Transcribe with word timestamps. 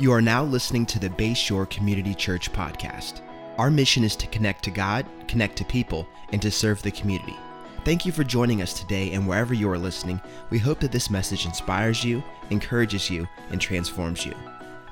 You 0.00 0.12
are 0.12 0.22
now 0.22 0.44
listening 0.44 0.86
to 0.86 1.00
the 1.00 1.08
Bayshore 1.08 1.68
Community 1.68 2.14
Church 2.14 2.52
podcast. 2.52 3.20
Our 3.58 3.68
mission 3.68 4.04
is 4.04 4.14
to 4.14 4.28
connect 4.28 4.62
to 4.62 4.70
God, 4.70 5.04
connect 5.26 5.56
to 5.56 5.64
people, 5.64 6.06
and 6.30 6.40
to 6.40 6.52
serve 6.52 6.80
the 6.82 6.92
community. 6.92 7.34
Thank 7.84 8.06
you 8.06 8.12
for 8.12 8.22
joining 8.22 8.62
us 8.62 8.78
today, 8.78 9.10
and 9.10 9.26
wherever 9.26 9.54
you 9.54 9.68
are 9.68 9.76
listening, 9.76 10.20
we 10.50 10.58
hope 10.60 10.78
that 10.80 10.92
this 10.92 11.10
message 11.10 11.46
inspires 11.46 12.04
you, 12.04 12.22
encourages 12.50 13.10
you, 13.10 13.26
and 13.50 13.60
transforms 13.60 14.24
you. 14.24 14.34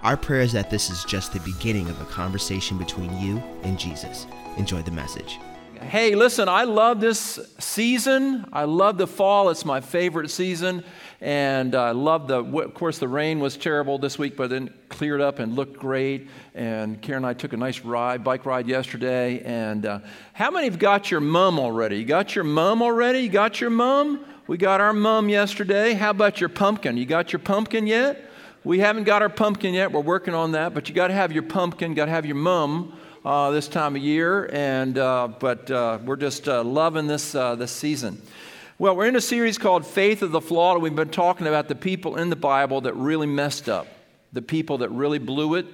Our 0.02 0.16
prayer 0.16 0.40
is 0.40 0.52
that 0.54 0.70
this 0.70 0.90
is 0.90 1.04
just 1.04 1.32
the 1.32 1.38
beginning 1.38 1.88
of 1.88 2.00
a 2.00 2.07
conversation 2.07 2.77
between 2.77 3.16
you 3.20 3.41
and 3.62 3.79
Jesus. 3.79 4.27
Enjoy 4.57 4.82
the 4.82 4.91
message. 4.91 5.38
Hey, 5.80 6.14
listen, 6.14 6.48
I 6.48 6.64
love 6.64 7.00
this 7.00 7.38
season. 7.58 8.46
I 8.52 8.64
love 8.64 8.96
the 8.96 9.06
fall. 9.06 9.50
It's 9.50 9.64
my 9.64 9.80
favorite 9.80 10.30
season. 10.30 10.82
And 11.20 11.75
I 11.75 11.90
love 11.90 12.29
the, 12.29 12.38
of 12.38 12.75
course, 12.75 12.98
the 12.98 13.08
rain 13.08 13.40
was 13.40 13.56
terrible 13.56 13.98
this 13.98 14.18
week, 14.18 14.36
but 14.36 14.48
then 14.48 14.72
cleared 14.89 15.20
up 15.20 15.39
and 15.39 15.54
looked 15.54 15.79
great. 15.79 16.29
And 16.54 17.00
Karen 17.02 17.25
and 17.25 17.26
I 17.26 17.35
took 17.35 17.52
a 17.52 17.57
nice 17.57 17.80
ride, 17.80 18.25
bike 18.25 18.46
ride 18.46 18.66
yesterday. 18.66 19.40
And 19.40 19.85
uh, 19.85 20.00
how 20.32 20.50
many 20.50 20.66
have 20.66 20.79
got 20.79 21.11
your 21.11 21.21
mum 21.21 21.58
already? 21.58 21.99
You 21.99 22.04
got 22.04 22.35
your 22.35 22.44
mum 22.44 22.82
already? 22.82 23.21
You 23.21 23.29
got 23.29 23.61
your 23.61 23.71
mum? 23.71 24.24
We 24.46 24.57
got 24.57 24.80
our 24.80 24.94
mum 24.94 25.29
yesterday. 25.29 25.93
How 25.93 26.11
about 26.11 26.40
your 26.40 26.49
pumpkin? 26.49 26.96
You 26.96 27.04
got 27.04 27.32
your 27.32 27.40
pumpkin 27.40 27.86
yet? 27.86 28.30
We 28.64 28.79
haven't 28.79 29.04
got 29.04 29.21
our 29.21 29.29
pumpkin 29.29 29.74
yet. 29.74 29.93
We're 29.93 30.00
working 30.00 30.35
on 30.35 30.52
that, 30.52 30.74
but 30.74 30.88
you 30.88 30.94
got 30.94 31.08
to 31.08 31.14
have 31.14 31.32
your 31.32 31.43
pumpkin, 31.43 31.94
got 31.94 32.06
to 32.06 32.11
have 32.11 32.27
your 32.27 32.36
mum 32.36 32.94
uh, 33.27 33.50
this 33.50 33.66
time 33.66 33.97
of 33.97 34.03
year, 34.03 34.48
and 34.53 34.97
uh, 34.97 35.27
but 35.27 35.69
uh, 35.69 35.98
we're 36.05 36.14
just 36.14 36.48
uh, 36.48 36.62
loving 36.62 37.08
this 37.08 37.34
uh, 37.34 37.56
this 37.56 37.72
season. 37.72 38.22
Well, 38.78 38.94
we're 38.94 39.06
in 39.06 39.16
a 39.16 39.20
series 39.20 39.58
called 39.58 39.84
Faith 39.84 40.22
of 40.22 40.30
the 40.30 40.41
Flawed. 40.41 40.80
We've 40.80 40.94
been 40.94 41.08
talking 41.08 41.48
about 41.48 41.66
the 41.66 41.75
people 41.75 42.16
in 42.16 42.30
the 42.30 42.36
Bible 42.36 42.83
that 42.83 42.94
really 42.94 43.27
messed 43.27 43.69
up, 43.69 43.89
the 44.33 44.42
people 44.42 44.78
that 44.78 44.91
really 44.91 45.19
blew 45.19 45.56
it. 45.56 45.66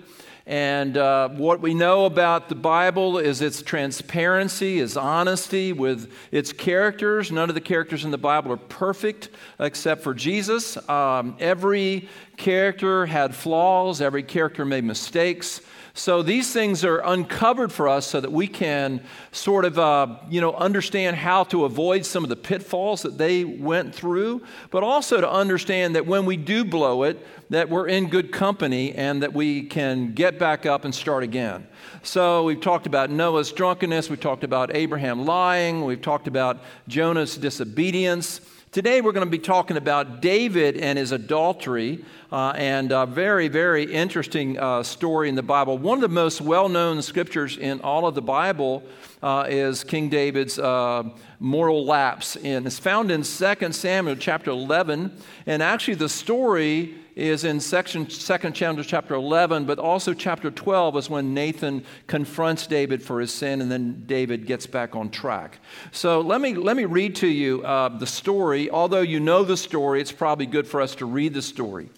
And 0.46 0.96
uh, 0.96 1.28
what 1.28 1.60
we 1.60 1.74
know 1.74 2.06
about 2.06 2.48
the 2.48 2.54
Bible 2.54 3.18
is 3.18 3.42
its 3.42 3.60
transparency, 3.60 4.80
its 4.80 4.96
honesty 4.96 5.74
with 5.74 6.10
its 6.30 6.54
characters. 6.54 7.30
None 7.30 7.50
of 7.50 7.54
the 7.54 7.60
characters 7.60 8.06
in 8.06 8.12
the 8.12 8.18
Bible 8.18 8.50
are 8.52 8.56
perfect 8.56 9.28
except 9.60 10.02
for 10.02 10.14
Jesus. 10.14 10.78
Um, 10.88 11.36
every 11.38 12.08
character 12.38 13.04
had 13.04 13.34
flaws, 13.34 14.00
every 14.00 14.22
character 14.22 14.64
made 14.64 14.84
mistakes. 14.84 15.60
So 15.94 16.22
these 16.22 16.50
things 16.52 16.86
are 16.86 17.00
uncovered 17.00 17.70
for 17.70 17.86
us 17.86 18.06
so 18.06 18.20
that 18.20 18.32
we 18.32 18.46
can 18.46 19.02
sort 19.30 19.66
of, 19.66 19.78
uh, 19.78 20.16
you 20.30 20.40
know, 20.40 20.54
understand 20.54 21.16
how 21.16 21.44
to 21.44 21.66
avoid 21.66 22.06
some 22.06 22.24
of 22.24 22.30
the 22.30 22.36
pitfalls 22.36 23.02
that 23.02 23.18
they 23.18 23.44
went 23.44 23.94
through, 23.94 24.42
but 24.70 24.82
also 24.82 25.20
to 25.20 25.30
understand 25.30 25.94
that 25.94 26.06
when 26.06 26.24
we 26.24 26.38
do 26.38 26.64
blow 26.64 27.02
it, 27.02 27.26
that 27.50 27.68
we're 27.68 27.86
in 27.86 28.08
good 28.08 28.32
company 28.32 28.92
and 28.94 29.22
that 29.22 29.34
we 29.34 29.64
can 29.64 30.14
get 30.14 30.38
back 30.38 30.64
up 30.64 30.86
and 30.86 30.94
start 30.94 31.22
again. 31.22 31.66
So 32.02 32.44
we've 32.44 32.60
talked 32.60 32.86
about 32.86 33.10
Noah's 33.10 33.52
drunkenness, 33.52 34.08
we've 34.08 34.18
talked 34.18 34.44
about 34.44 34.74
Abraham 34.74 35.26
lying, 35.26 35.84
we've 35.84 36.00
talked 36.00 36.26
about 36.26 36.60
Jonah's 36.88 37.36
disobedience. 37.36 38.40
Today 38.72 39.02
we're 39.02 39.12
going 39.12 39.26
to 39.26 39.30
be 39.30 39.38
talking 39.38 39.76
about 39.76 40.22
David 40.22 40.78
and 40.78 40.98
his 40.98 41.12
adultery, 41.12 42.02
uh, 42.32 42.54
and 42.56 42.90
a 42.90 43.04
very, 43.04 43.48
very 43.48 43.84
interesting 43.84 44.58
uh, 44.58 44.82
story 44.82 45.28
in 45.28 45.34
the 45.34 45.42
Bible. 45.42 45.76
One 45.76 45.98
of 45.98 46.00
the 46.00 46.08
most 46.08 46.40
well 46.40 46.70
known 46.70 47.02
scriptures 47.02 47.58
in 47.58 47.82
all 47.82 48.06
of 48.06 48.14
the 48.14 48.22
Bible 48.22 48.82
uh, 49.22 49.44
is 49.46 49.84
King 49.84 50.08
David's 50.08 50.58
uh, 50.58 51.02
moral 51.38 51.84
lapse. 51.84 52.36
And 52.36 52.66
it's 52.66 52.78
found 52.78 53.10
in 53.10 53.24
2 53.24 53.72
Samuel 53.72 54.16
chapter 54.16 54.50
11. 54.50 55.18
And 55.44 55.62
actually, 55.62 55.96
the 55.96 56.08
story 56.08 56.94
is 57.16 57.44
in 57.44 57.60
section, 57.60 58.08
second 58.08 58.54
chapter, 58.54 58.82
chapter 58.82 59.14
11, 59.14 59.64
but 59.64 59.78
also 59.78 60.14
chapter 60.14 60.50
12 60.50 60.96
is 60.96 61.10
when 61.10 61.34
Nathan 61.34 61.84
confronts 62.06 62.66
David 62.66 63.02
for 63.02 63.20
his 63.20 63.32
sin, 63.32 63.60
and 63.60 63.70
then 63.70 64.04
David 64.06 64.46
gets 64.46 64.66
back 64.66 64.96
on 64.96 65.10
track. 65.10 65.58
So 65.90 66.20
let 66.20 66.40
me, 66.40 66.54
let 66.54 66.76
me 66.76 66.84
read 66.84 67.16
to 67.16 67.28
you 67.28 67.62
uh, 67.62 67.88
the 67.90 68.06
story. 68.06 68.70
Although 68.70 69.02
you 69.02 69.20
know 69.20 69.44
the 69.44 69.56
story, 69.56 70.00
it's 70.00 70.12
probably 70.12 70.46
good 70.46 70.66
for 70.66 70.80
us 70.80 70.94
to 70.96 71.06
read 71.06 71.34
the 71.34 71.42
story. 71.42 71.90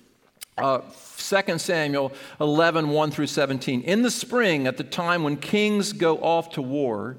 Uh, 0.57 0.81
2 1.19 1.59
Samuel 1.59 2.13
11, 2.41 2.89
1 2.89 3.11
through 3.11 3.27
17. 3.27 3.83
In 3.83 4.03
the 4.03 4.11
spring, 4.11 4.67
at 4.67 4.77
the 4.77 4.85
time 4.85 5.25
when 5.25 5.37
kings 5.37 5.93
go 5.93 6.19
off 6.19 6.51
to 6.51 6.63
war, 6.63 7.17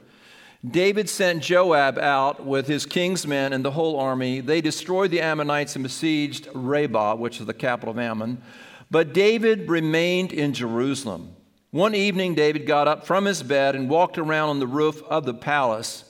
David 0.72 1.10
sent 1.10 1.44
Joab 1.44 2.00
out 2.00 2.46
with 2.46 2.68
his 2.68 2.86
king's 2.86 3.28
men 3.28 3.54
and 3.54 3.64
the 3.64 3.72
whole 3.72 4.00
army. 4.00 4.40
They 4.40 4.62
destroyed 4.62 5.12
the 5.12 5.22
Ammonites 5.22 5.76
and 5.76 5.84
besieged 5.84 6.48
Rabbah, 6.54 7.16
which 7.16 7.40
is 7.40 7.46
the 7.46 7.54
capital 7.54 7.92
of 7.92 8.00
Ammon. 8.00 8.42
But 8.90 9.14
David 9.14 9.70
remained 9.70 10.32
in 10.32 10.54
Jerusalem. 10.54 11.36
One 11.72 11.94
evening, 11.94 12.36
David 12.36 12.66
got 12.66 12.88
up 12.88 13.06
from 13.06 13.26
his 13.26 13.44
bed 13.44 13.76
and 13.76 13.90
walked 13.90 14.18
around 14.18 14.50
on 14.50 14.60
the 14.60 14.68
roof 14.68 15.04
of 15.04 15.26
the 15.26 15.34
palace. 15.34 16.06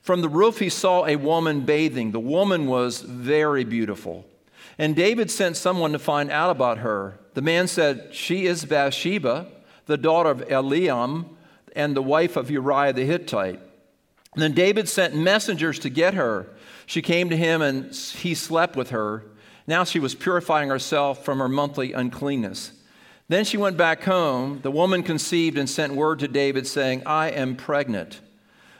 From 0.00 0.22
the 0.22 0.28
roof, 0.28 0.58
he 0.58 0.70
saw 0.70 1.04
a 1.06 1.16
woman 1.16 1.60
bathing. 1.60 2.10
The 2.10 2.18
woman 2.18 2.66
was 2.66 3.02
very 3.02 3.64
beautiful. 3.64 4.24
And 4.78 4.96
David 4.96 5.30
sent 5.30 5.58
someone 5.58 5.92
to 5.92 5.98
find 5.98 6.30
out 6.30 6.50
about 6.50 6.78
her. 6.78 7.18
The 7.34 7.42
man 7.42 7.68
said, 7.68 8.14
She 8.14 8.46
is 8.46 8.64
Bathsheba, 8.64 9.46
the 9.86 9.98
daughter 9.98 10.30
of 10.30 10.48
Eliam, 10.48 11.26
and 11.76 11.94
the 11.94 12.02
wife 12.02 12.36
of 12.36 12.50
Uriah 12.50 12.94
the 12.94 13.04
Hittite. 13.04 13.60
And 14.34 14.42
then 14.42 14.52
David 14.52 14.88
sent 14.88 15.14
messengers 15.14 15.78
to 15.80 15.90
get 15.90 16.14
her. 16.14 16.48
She 16.86 17.02
came 17.02 17.30
to 17.30 17.36
him, 17.36 17.62
and 17.62 17.94
he 17.94 18.34
slept 18.34 18.76
with 18.76 18.90
her. 18.90 19.24
Now 19.66 19.84
she 19.84 20.00
was 20.00 20.14
purifying 20.14 20.68
herself 20.68 21.24
from 21.24 21.38
her 21.38 21.48
monthly 21.48 21.92
uncleanness. 21.92 22.72
Then 23.28 23.44
she 23.44 23.56
went 23.56 23.76
back 23.76 24.02
home. 24.02 24.60
The 24.62 24.70
woman 24.70 25.02
conceived 25.02 25.56
and 25.56 25.70
sent 25.70 25.94
word 25.94 26.18
to 26.20 26.28
David, 26.28 26.66
saying, 26.66 27.04
I 27.06 27.30
am 27.30 27.54
pregnant. 27.54 28.20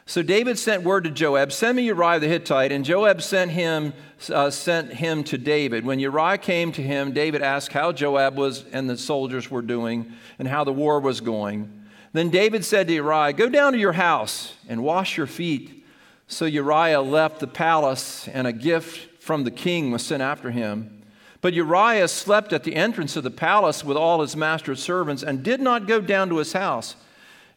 So 0.05 0.21
David 0.21 0.59
sent 0.59 0.83
word 0.83 1.05
to 1.05 1.09
Joab, 1.09 1.53
Send 1.53 1.77
me 1.77 1.83
Uriah 1.83 2.19
the 2.19 2.27
Hittite. 2.27 2.73
And 2.73 2.83
Joab 2.83 3.21
sent 3.21 3.51
him, 3.51 3.93
uh, 4.29 4.49
sent 4.49 4.93
him 4.93 5.23
to 5.25 5.37
David. 5.37 5.85
When 5.85 5.99
Uriah 5.99 6.37
came 6.37 6.73
to 6.73 6.81
him, 6.81 7.13
David 7.13 7.41
asked 7.41 7.71
how 7.71 7.93
Joab 7.93 8.35
was 8.35 8.65
and 8.73 8.89
the 8.89 8.97
soldiers 8.97 9.49
were 9.49 9.61
doing 9.61 10.11
and 10.37 10.49
how 10.49 10.65
the 10.65 10.73
war 10.73 10.99
was 10.99 11.21
going. 11.21 11.80
Then 12.13 12.29
David 12.29 12.65
said 12.65 12.87
to 12.87 12.93
Uriah, 12.93 13.33
Go 13.33 13.49
down 13.49 13.73
to 13.73 13.79
your 13.79 13.93
house 13.93 14.55
and 14.67 14.83
wash 14.83 15.17
your 15.17 15.27
feet. 15.27 15.85
So 16.27 16.45
Uriah 16.45 17.01
left 17.01 17.39
the 17.39 17.47
palace, 17.47 18.27
and 18.27 18.47
a 18.47 18.53
gift 18.53 19.21
from 19.21 19.43
the 19.43 19.51
king 19.51 19.91
was 19.91 20.05
sent 20.05 20.21
after 20.21 20.51
him. 20.51 21.03
But 21.41 21.53
Uriah 21.53 22.07
slept 22.07 22.53
at 22.53 22.63
the 22.63 22.75
entrance 22.75 23.15
of 23.15 23.23
the 23.23 23.31
palace 23.31 23.83
with 23.83 23.97
all 23.97 24.21
his 24.21 24.35
master's 24.35 24.81
servants 24.81 25.23
and 25.23 25.43
did 25.43 25.59
not 25.59 25.87
go 25.87 25.99
down 25.99 26.29
to 26.29 26.37
his 26.37 26.53
house. 26.53 26.95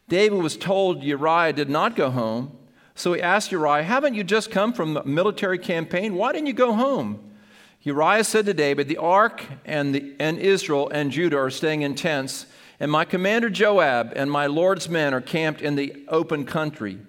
David 0.07 0.41
was 0.41 0.57
told 0.57 1.03
Uriah 1.03 1.53
did 1.53 1.69
not 1.69 1.95
go 1.95 2.09
home. 2.09 2.57
So 2.95 3.13
he 3.13 3.21
asked 3.21 3.51
Uriah, 3.51 3.83
Haven't 3.83 4.15
you 4.15 4.23
just 4.23 4.51
come 4.51 4.73
from 4.73 4.97
a 4.97 5.03
military 5.03 5.59
campaign? 5.59 6.15
Why 6.15 6.31
didn't 6.31 6.47
you 6.47 6.53
go 6.53 6.73
home? 6.73 7.31
Uriah 7.81 8.23
said 8.23 8.45
to 8.47 8.53
David, 8.53 8.87
The 8.87 8.97
ark 8.97 9.45
and, 9.65 9.93
the, 9.93 10.15
and 10.19 10.39
Israel 10.39 10.89
and 10.89 11.11
Judah 11.11 11.37
are 11.37 11.51
staying 11.51 11.83
in 11.83 11.93
tents, 11.93 12.47
and 12.79 12.91
my 12.91 13.05
commander 13.05 13.49
Joab 13.49 14.13
and 14.15 14.31
my 14.31 14.47
Lord's 14.47 14.89
men 14.89 15.13
are 15.13 15.21
camped 15.21 15.61
in 15.61 15.75
the 15.75 16.03
open 16.07 16.45
country. 16.45 16.99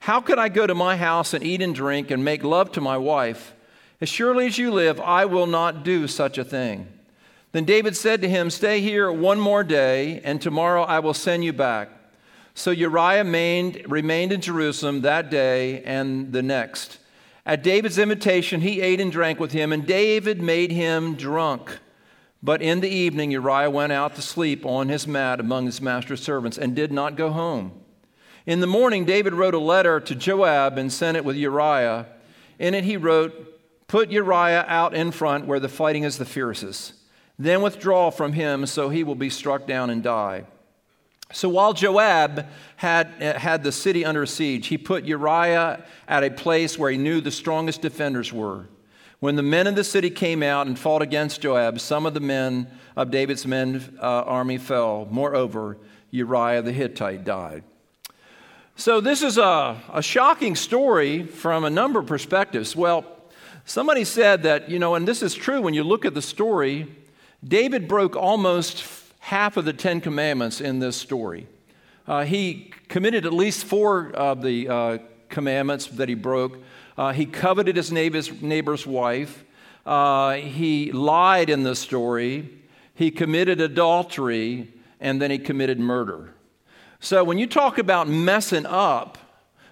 How 0.00 0.20
could 0.20 0.38
I 0.38 0.48
go 0.48 0.66
to 0.66 0.74
my 0.74 0.96
house 0.96 1.34
and 1.34 1.44
eat 1.44 1.60
and 1.60 1.74
drink 1.74 2.10
and 2.10 2.24
make 2.24 2.42
love 2.42 2.72
to 2.72 2.80
my 2.80 2.96
wife? 2.96 3.54
As 4.00 4.08
surely 4.08 4.46
as 4.46 4.56
you 4.56 4.70
live, 4.70 4.98
I 4.98 5.26
will 5.26 5.46
not 5.46 5.84
do 5.84 6.08
such 6.08 6.38
a 6.38 6.44
thing. 6.44 6.88
Then 7.52 7.64
David 7.64 7.96
said 7.96 8.22
to 8.22 8.28
him, 8.28 8.48
Stay 8.48 8.80
here 8.80 9.12
one 9.12 9.38
more 9.38 9.62
day, 9.62 10.20
and 10.24 10.40
tomorrow 10.40 10.82
I 10.82 11.00
will 11.00 11.14
send 11.14 11.44
you 11.44 11.52
back. 11.52 11.90
So 12.54 12.70
Uriah 12.70 13.24
remained, 13.24 13.84
remained 13.88 14.32
in 14.32 14.40
Jerusalem 14.40 15.02
that 15.02 15.30
day 15.30 15.82
and 15.82 16.32
the 16.32 16.42
next. 16.42 16.98
At 17.44 17.62
David's 17.62 17.98
invitation, 17.98 18.60
he 18.60 18.80
ate 18.80 19.00
and 19.00 19.10
drank 19.10 19.40
with 19.40 19.52
him, 19.52 19.72
and 19.72 19.86
David 19.86 20.40
made 20.40 20.70
him 20.70 21.14
drunk. 21.14 21.78
But 22.42 22.62
in 22.62 22.80
the 22.80 22.88
evening, 22.88 23.30
Uriah 23.30 23.70
went 23.70 23.92
out 23.92 24.14
to 24.14 24.22
sleep 24.22 24.64
on 24.64 24.88
his 24.88 25.06
mat 25.06 25.40
among 25.40 25.66
his 25.66 25.80
master's 25.80 26.22
servants 26.22 26.56
and 26.56 26.74
did 26.74 26.90
not 26.90 27.16
go 27.16 27.30
home. 27.30 27.72
In 28.46 28.60
the 28.60 28.66
morning, 28.66 29.04
David 29.04 29.34
wrote 29.34 29.54
a 29.54 29.58
letter 29.58 30.00
to 30.00 30.14
Joab 30.14 30.78
and 30.78 30.90
sent 30.90 31.16
it 31.16 31.24
with 31.24 31.36
Uriah. 31.36 32.06
In 32.58 32.74
it, 32.74 32.84
he 32.84 32.96
wrote, 32.96 33.32
Put 33.88 34.10
Uriah 34.10 34.64
out 34.68 34.94
in 34.94 35.10
front 35.10 35.46
where 35.46 35.60
the 35.60 35.68
fighting 35.68 36.04
is 36.04 36.16
the 36.16 36.24
fiercest. 36.24 36.94
Then 37.38 37.60
withdraw 37.60 38.10
from 38.10 38.32
him 38.32 38.66
so 38.66 38.88
he 38.88 39.04
will 39.04 39.14
be 39.14 39.30
struck 39.30 39.66
down 39.66 39.90
and 39.90 40.02
die. 40.02 40.44
So 41.32 41.48
while 41.48 41.72
Joab 41.72 42.46
had, 42.76 43.06
had 43.20 43.62
the 43.62 43.72
city 43.72 44.04
under 44.04 44.26
siege, 44.26 44.66
he 44.66 44.78
put 44.78 45.04
Uriah 45.04 45.84
at 46.08 46.24
a 46.24 46.30
place 46.30 46.78
where 46.78 46.90
he 46.90 46.98
knew 46.98 47.20
the 47.20 47.30
strongest 47.30 47.82
defenders 47.82 48.32
were. 48.32 48.66
When 49.20 49.36
the 49.36 49.42
men 49.42 49.66
of 49.66 49.76
the 49.76 49.84
city 49.84 50.08
came 50.08 50.42
out 50.42 50.66
and 50.66 50.78
fought 50.78 51.02
against 51.02 51.42
Joab, 51.42 51.78
some 51.78 52.06
of 52.06 52.14
the 52.14 52.20
men 52.20 52.68
of 52.96 53.10
David's 53.10 53.46
men 53.46 53.98
uh, 54.00 54.22
army 54.22 54.56
fell. 54.56 55.06
Moreover, 55.10 55.76
Uriah 56.10 56.62
the 56.62 56.72
Hittite 56.72 57.22
died. 57.22 57.62
So 58.76 59.02
this 59.02 59.22
is 59.22 59.36
a, 59.36 59.78
a 59.92 60.02
shocking 60.02 60.56
story 60.56 61.24
from 61.24 61.64
a 61.64 61.70
number 61.70 61.98
of 61.98 62.06
perspectives. 62.06 62.74
Well, 62.74 63.04
somebody 63.66 64.04
said 64.04 64.44
that, 64.44 64.70
you 64.70 64.78
know, 64.78 64.94
and 64.94 65.06
this 65.06 65.22
is 65.22 65.34
true 65.34 65.60
when 65.60 65.74
you 65.74 65.84
look 65.84 66.06
at 66.06 66.14
the 66.14 66.22
story, 66.22 66.86
David 67.46 67.86
broke 67.86 68.16
almost 68.16 68.84
half 69.18 69.58
of 69.58 69.66
the 69.66 69.74
Ten 69.74 70.00
Commandments 70.00 70.62
in 70.62 70.78
this 70.78 70.96
story. 70.96 71.46
Uh, 72.08 72.24
he 72.24 72.72
committed 72.88 73.26
at 73.26 73.34
least 73.34 73.66
four 73.66 74.12
of 74.12 74.40
the 74.40 74.66
uh, 74.66 74.98
commandments 75.28 75.86
that 75.86 76.08
he 76.08 76.14
broke. 76.14 76.58
Uh, 76.96 77.12
he 77.12 77.26
coveted 77.26 77.76
his 77.76 77.90
neighbor's, 77.90 78.42
neighbor's 78.42 78.86
wife. 78.86 79.44
Uh, 79.86 80.34
he 80.34 80.92
lied 80.92 81.50
in 81.50 81.62
the 81.62 81.74
story. 81.74 82.48
He 82.94 83.10
committed 83.10 83.60
adultery. 83.60 84.72
And 85.00 85.20
then 85.20 85.30
he 85.30 85.38
committed 85.38 85.80
murder. 85.80 86.34
So 87.00 87.24
when 87.24 87.38
you 87.38 87.46
talk 87.46 87.78
about 87.78 88.06
messing 88.06 88.66
up, 88.66 89.16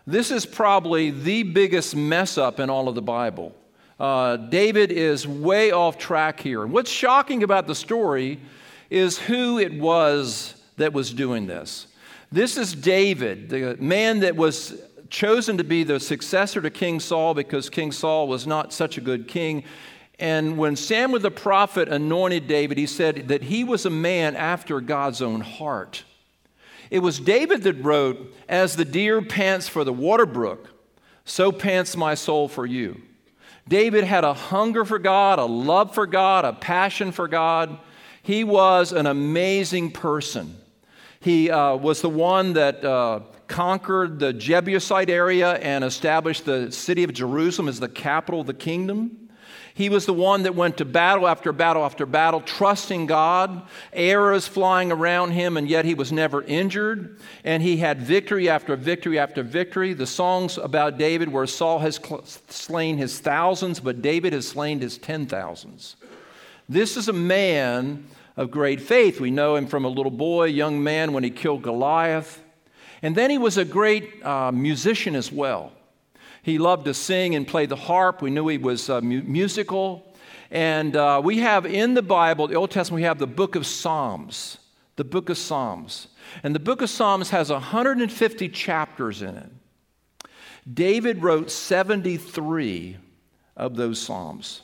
this 0.06 0.31
is 0.31 0.47
probably 0.47 1.11
the 1.11 1.43
biggest 1.43 1.94
mess 1.94 2.38
up 2.38 2.59
in 2.59 2.70
all 2.70 2.88
of 2.88 2.94
the 2.94 3.03
Bible. 3.03 3.55
Uh, 4.00 4.37
David 4.37 4.91
is 4.91 5.29
way 5.29 5.70
off 5.70 5.99
track 5.99 6.41
here. 6.41 6.62
And 6.62 6.73
what's 6.73 6.91
shocking 6.91 7.43
about 7.43 7.67
the 7.67 7.75
story 7.75 8.41
is 8.88 9.19
who 9.19 9.59
it 9.59 9.75
was 9.75 10.55
that 10.79 10.94
was 10.94 11.12
doing 11.12 11.47
this. 11.47 11.88
This 12.32 12.56
is 12.56 12.75
David, 12.75 13.50
the 13.50 13.76
man 13.81 14.20
that 14.20 14.37
was 14.37 14.81
chosen 15.10 15.58
to 15.58 15.64
be 15.64 15.84
the 15.84 16.00
successor 16.00 16.60
to 16.60 16.70
King 16.70 17.00
Saul 17.00 17.34
because 17.34 17.70
King 17.70 17.93
Saul 17.93 18.28
was 18.28 18.46
not 18.46 18.72
such 18.72 18.99
a 18.99 19.00
good 19.00 19.28
king. 19.28 19.64
And 20.19 20.58
when 20.58 20.76
Samuel 20.76 21.20
the 21.20 21.31
prophet 21.31 21.88
anointed 21.88 22.49
David, 22.49 22.76
he 22.78 22.87
said 22.87 23.28
that 23.28 23.44
he 23.44 23.64
was 23.64 23.87
a 23.87 23.90
man 23.90 24.34
after 24.34 24.81
God's 24.81 25.22
own 25.22 25.40
heart. 25.40 26.05
It 26.90 27.00
was 27.00 27.20
David 27.20 27.62
that 27.62 27.84
wrote, 27.84 28.34
As 28.49 28.76
the 28.76 28.84
deer 28.84 29.22
pants 29.22 29.69
for 29.69 29.84
the 29.84 29.93
water 29.93 30.26
brook, 30.26 30.70
so 31.25 31.52
pants 31.52 31.96
my 31.96 32.14
soul 32.14 32.49
for 32.49 32.66
you. 32.66 33.02
David 33.69 34.05
had 34.05 34.25
a 34.25 34.32
hunger 34.32 34.84
for 34.84 34.99
God, 34.99 35.38
a 35.38 35.44
love 35.44 35.94
for 35.94 36.06
God, 36.06 36.44
a 36.46 36.55
passion 36.55 37.12
for 37.12 37.28
God. 37.28 37.78
He 38.22 38.43
was 38.43 38.93
an 38.93 39.06
amazing 39.06 39.93
person. 39.93 40.56
He 41.20 41.50
uh, 41.50 41.76
was 41.76 42.00
the 42.00 42.08
one 42.08 42.55
that 42.55 42.82
uh, 42.82 43.20
conquered 43.49 44.19
the 44.19 44.33
Jebusite 44.33 45.11
area 45.11 45.55
and 45.55 45.83
established 45.83 46.45
the 46.45 46.71
city 46.71 47.03
of 47.03 47.12
Jerusalem 47.12 47.69
as 47.69 47.81
the 47.81 47.89
capital 47.89 48.43
of 48.43 48.47
the 48.47 48.55
kingdom. 48.55 49.29
He 49.75 49.89
was 49.89 50.06
the 50.06 50.12
one 50.12 50.43
that 50.43 50.56
went 50.56 50.79
to 50.79 50.85
battle 50.85 51.29
after 51.29 51.53
battle 51.53 51.85
after 51.85 52.05
battle, 52.05 52.41
trusting 52.41 53.06
God, 53.06 53.62
arrows 53.93 54.49
flying 54.49 54.91
around 54.91 55.31
him, 55.31 55.56
and 55.56 55.69
yet 55.69 55.85
he 55.85 55.95
was 55.95 56.11
never 56.11 56.43
injured. 56.43 57.21
And 57.45 57.62
he 57.62 57.77
had 57.77 58.00
victory 58.03 58.49
after 58.49 58.75
victory 58.75 59.21
after 59.21 59.45
victory. 59.45 59.93
The 59.93 60.05
songs 60.05 60.59
about 60.59 60.99
David, 60.99 61.29
where 61.29 61.47
Saul 61.47 61.79
has 61.79 62.01
slain 62.49 62.99
his 62.99 63.21
thousands, 63.21 63.79
but 63.79 64.03
David 64.03 64.33
has 64.33 64.49
slain 64.49 64.81
his 64.81 64.99
ten 64.99 65.27
thousands. 65.27 65.94
This 66.69 66.97
is 66.97 67.09
a 67.09 67.12
man 67.12 68.09
of 68.37 68.51
great 68.51 68.81
faith. 68.81 69.21
We 69.21 69.31
know 69.31 69.55
him 69.55 69.69
from 69.69 69.85
a 69.85 69.89
little 69.89 70.11
boy, 70.11 70.47
young 70.47 70.83
man, 70.83 71.12
when 71.12 71.23
he 71.23 71.31
killed 71.31 71.62
Goliath. 71.62 72.43
And 73.03 73.15
then 73.15 73.31
he 73.31 73.39
was 73.39 73.56
a 73.56 73.65
great 73.65 74.25
uh, 74.25 74.50
musician 74.53 75.15
as 75.15 75.31
well. 75.31 75.73
He 76.43 76.59
loved 76.59 76.87
to 76.87 76.95
sing 76.95 77.35
and 77.35 77.47
play 77.47 77.67
the 77.67 77.77
harp. 77.77 78.23
We 78.23 78.31
knew 78.31 78.49
he 78.49 78.59
was 78.59 78.89
uh, 78.89 79.00
mu- 79.00 79.23
musical. 79.23 80.05
And 80.50 80.97
uh, 80.97 81.21
we 81.23 81.39
have 81.39 81.67
in 81.67 81.95
the 81.95 82.03
Bible, 82.03 82.49
the 82.49 82.55
Old 82.55 82.71
Testament, 82.71 83.03
we 83.03 83.05
have 83.05 83.19
the 83.19 83.27
book 83.27 83.55
of 83.55 83.67
Psalms. 83.67 84.59
The 84.97 85.05
book 85.05 85.29
of 85.29 85.39
Psalms. 85.39 86.09
And 86.43 86.55
the 86.55 86.61
book 86.61 86.83
of 86.83 86.91
Psalms 86.91 87.31
has 87.31 87.50
150 87.50 88.49
chapters 88.49 89.23
in 89.23 89.37
it. 89.37 89.51
David 90.73 91.23
wrote 91.23 91.51
73 91.51 92.97
of 93.56 93.77
those 93.77 94.01
Psalms. 94.01 94.62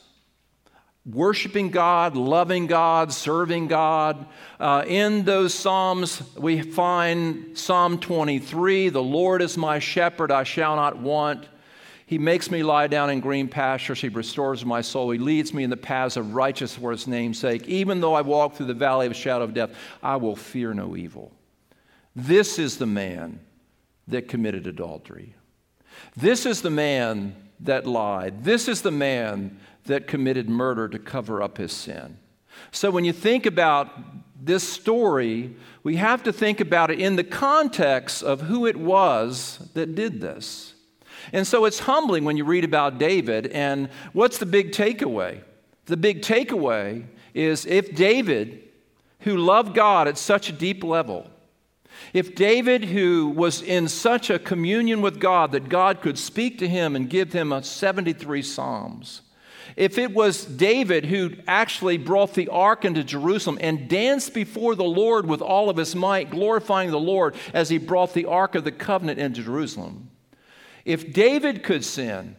Worshiping 1.05 1.69
God, 1.69 2.17
loving 2.17 2.65
God, 2.65 3.13
serving 3.13 3.67
God. 3.67 4.25
Uh, 4.59 4.83
in 4.87 5.23
those 5.23 5.53
Psalms, 5.53 6.23
we 6.35 6.61
find 6.61 7.55
Psalm 7.55 7.99
23 7.99 8.89
The 8.89 9.03
Lord 9.03 9.43
is 9.43 9.55
my 9.55 9.77
shepherd, 9.77 10.31
I 10.31 10.43
shall 10.43 10.75
not 10.75 10.97
want. 10.97 11.47
He 12.07 12.17
makes 12.17 12.49
me 12.49 12.63
lie 12.63 12.87
down 12.87 13.09
in 13.09 13.19
green 13.19 13.47
pastures. 13.47 14.01
He 14.01 14.09
restores 14.09 14.65
my 14.65 14.81
soul. 14.81 15.11
He 15.11 15.19
leads 15.19 15.53
me 15.53 15.63
in 15.63 15.69
the 15.69 15.77
paths 15.77 16.17
of 16.17 16.35
righteousness 16.35 16.79
for 16.79 16.91
his 16.91 17.07
name's 17.07 17.39
sake. 17.39 17.67
Even 17.67 17.99
though 17.99 18.13
I 18.13 18.21
walk 18.21 18.55
through 18.55 18.67
the 18.67 18.75
valley 18.75 19.07
of 19.07 19.15
shadow 19.15 19.43
of 19.43 19.53
death, 19.53 19.71
I 20.03 20.15
will 20.17 20.35
fear 20.35 20.73
no 20.73 20.95
evil. 20.95 21.31
This 22.15 22.59
is 22.59 22.77
the 22.77 22.85
man 22.85 23.39
that 24.07 24.27
committed 24.27 24.67
adultery. 24.67 25.35
This 26.15 26.45
is 26.45 26.61
the 26.61 26.69
man 26.69 27.35
that 27.61 27.87
lied. 27.87 28.43
This 28.43 28.67
is 28.67 28.81
the 28.81 28.91
man 28.91 29.59
that 29.85 30.07
committed 30.07 30.49
murder 30.49 30.87
to 30.89 30.99
cover 30.99 31.41
up 31.41 31.57
his 31.57 31.71
sin. 31.71 32.17
So 32.71 32.91
when 32.91 33.05
you 33.05 33.13
think 33.13 33.45
about 33.45 33.91
this 34.43 34.67
story, 34.67 35.55
we 35.83 35.95
have 35.95 36.23
to 36.23 36.33
think 36.33 36.59
about 36.59 36.91
it 36.91 36.99
in 36.99 37.15
the 37.15 37.23
context 37.23 38.23
of 38.23 38.41
who 38.41 38.65
it 38.65 38.77
was 38.77 39.69
that 39.73 39.95
did 39.95 40.21
this. 40.21 40.73
And 41.33 41.47
so 41.47 41.65
it's 41.65 41.79
humbling 41.79 42.23
when 42.23 42.37
you 42.37 42.45
read 42.45 42.63
about 42.63 42.97
David. 42.97 43.47
And 43.47 43.89
what's 44.13 44.37
the 44.37 44.45
big 44.45 44.71
takeaway? 44.71 45.41
The 45.85 45.97
big 45.97 46.21
takeaway 46.21 47.05
is 47.33 47.65
if 47.65 47.95
David, 47.95 48.63
who 49.21 49.37
loved 49.37 49.73
God 49.73 50.07
at 50.07 50.17
such 50.17 50.49
a 50.49 50.53
deep 50.53 50.83
level, 50.83 51.29
if 52.13 52.35
David, 52.35 52.85
who 52.85 53.29
was 53.29 53.61
in 53.61 53.87
such 53.87 54.29
a 54.29 54.39
communion 54.39 55.01
with 55.01 55.19
God 55.19 55.51
that 55.53 55.69
God 55.69 56.01
could 56.01 56.17
speak 56.17 56.57
to 56.59 56.67
him 56.67 56.95
and 56.95 57.09
give 57.09 57.33
him 57.33 57.53
73 57.63 58.41
Psalms, 58.41 59.21
if 59.75 59.97
it 59.97 60.13
was 60.13 60.45
David 60.45 61.05
who 61.05 61.31
actually 61.47 61.97
brought 61.97 62.33
the 62.33 62.49
ark 62.49 62.85
into 62.85 63.03
Jerusalem 63.03 63.57
and 63.61 63.87
danced 63.89 64.33
before 64.33 64.75
the 64.75 64.83
Lord 64.83 65.25
with 65.25 65.41
all 65.41 65.69
of 65.69 65.77
his 65.77 65.95
might, 65.95 66.29
glorifying 66.29 66.91
the 66.91 66.99
Lord 66.99 67.35
as 67.53 67.69
he 67.69 67.77
brought 67.77 68.13
the 68.13 68.25
ark 68.25 68.55
of 68.55 68.63
the 68.63 68.71
covenant 68.71 69.19
into 69.19 69.43
Jerusalem, 69.43 70.09
if 70.85 71.13
David 71.13 71.63
could 71.63 71.83
sin, 71.83 72.35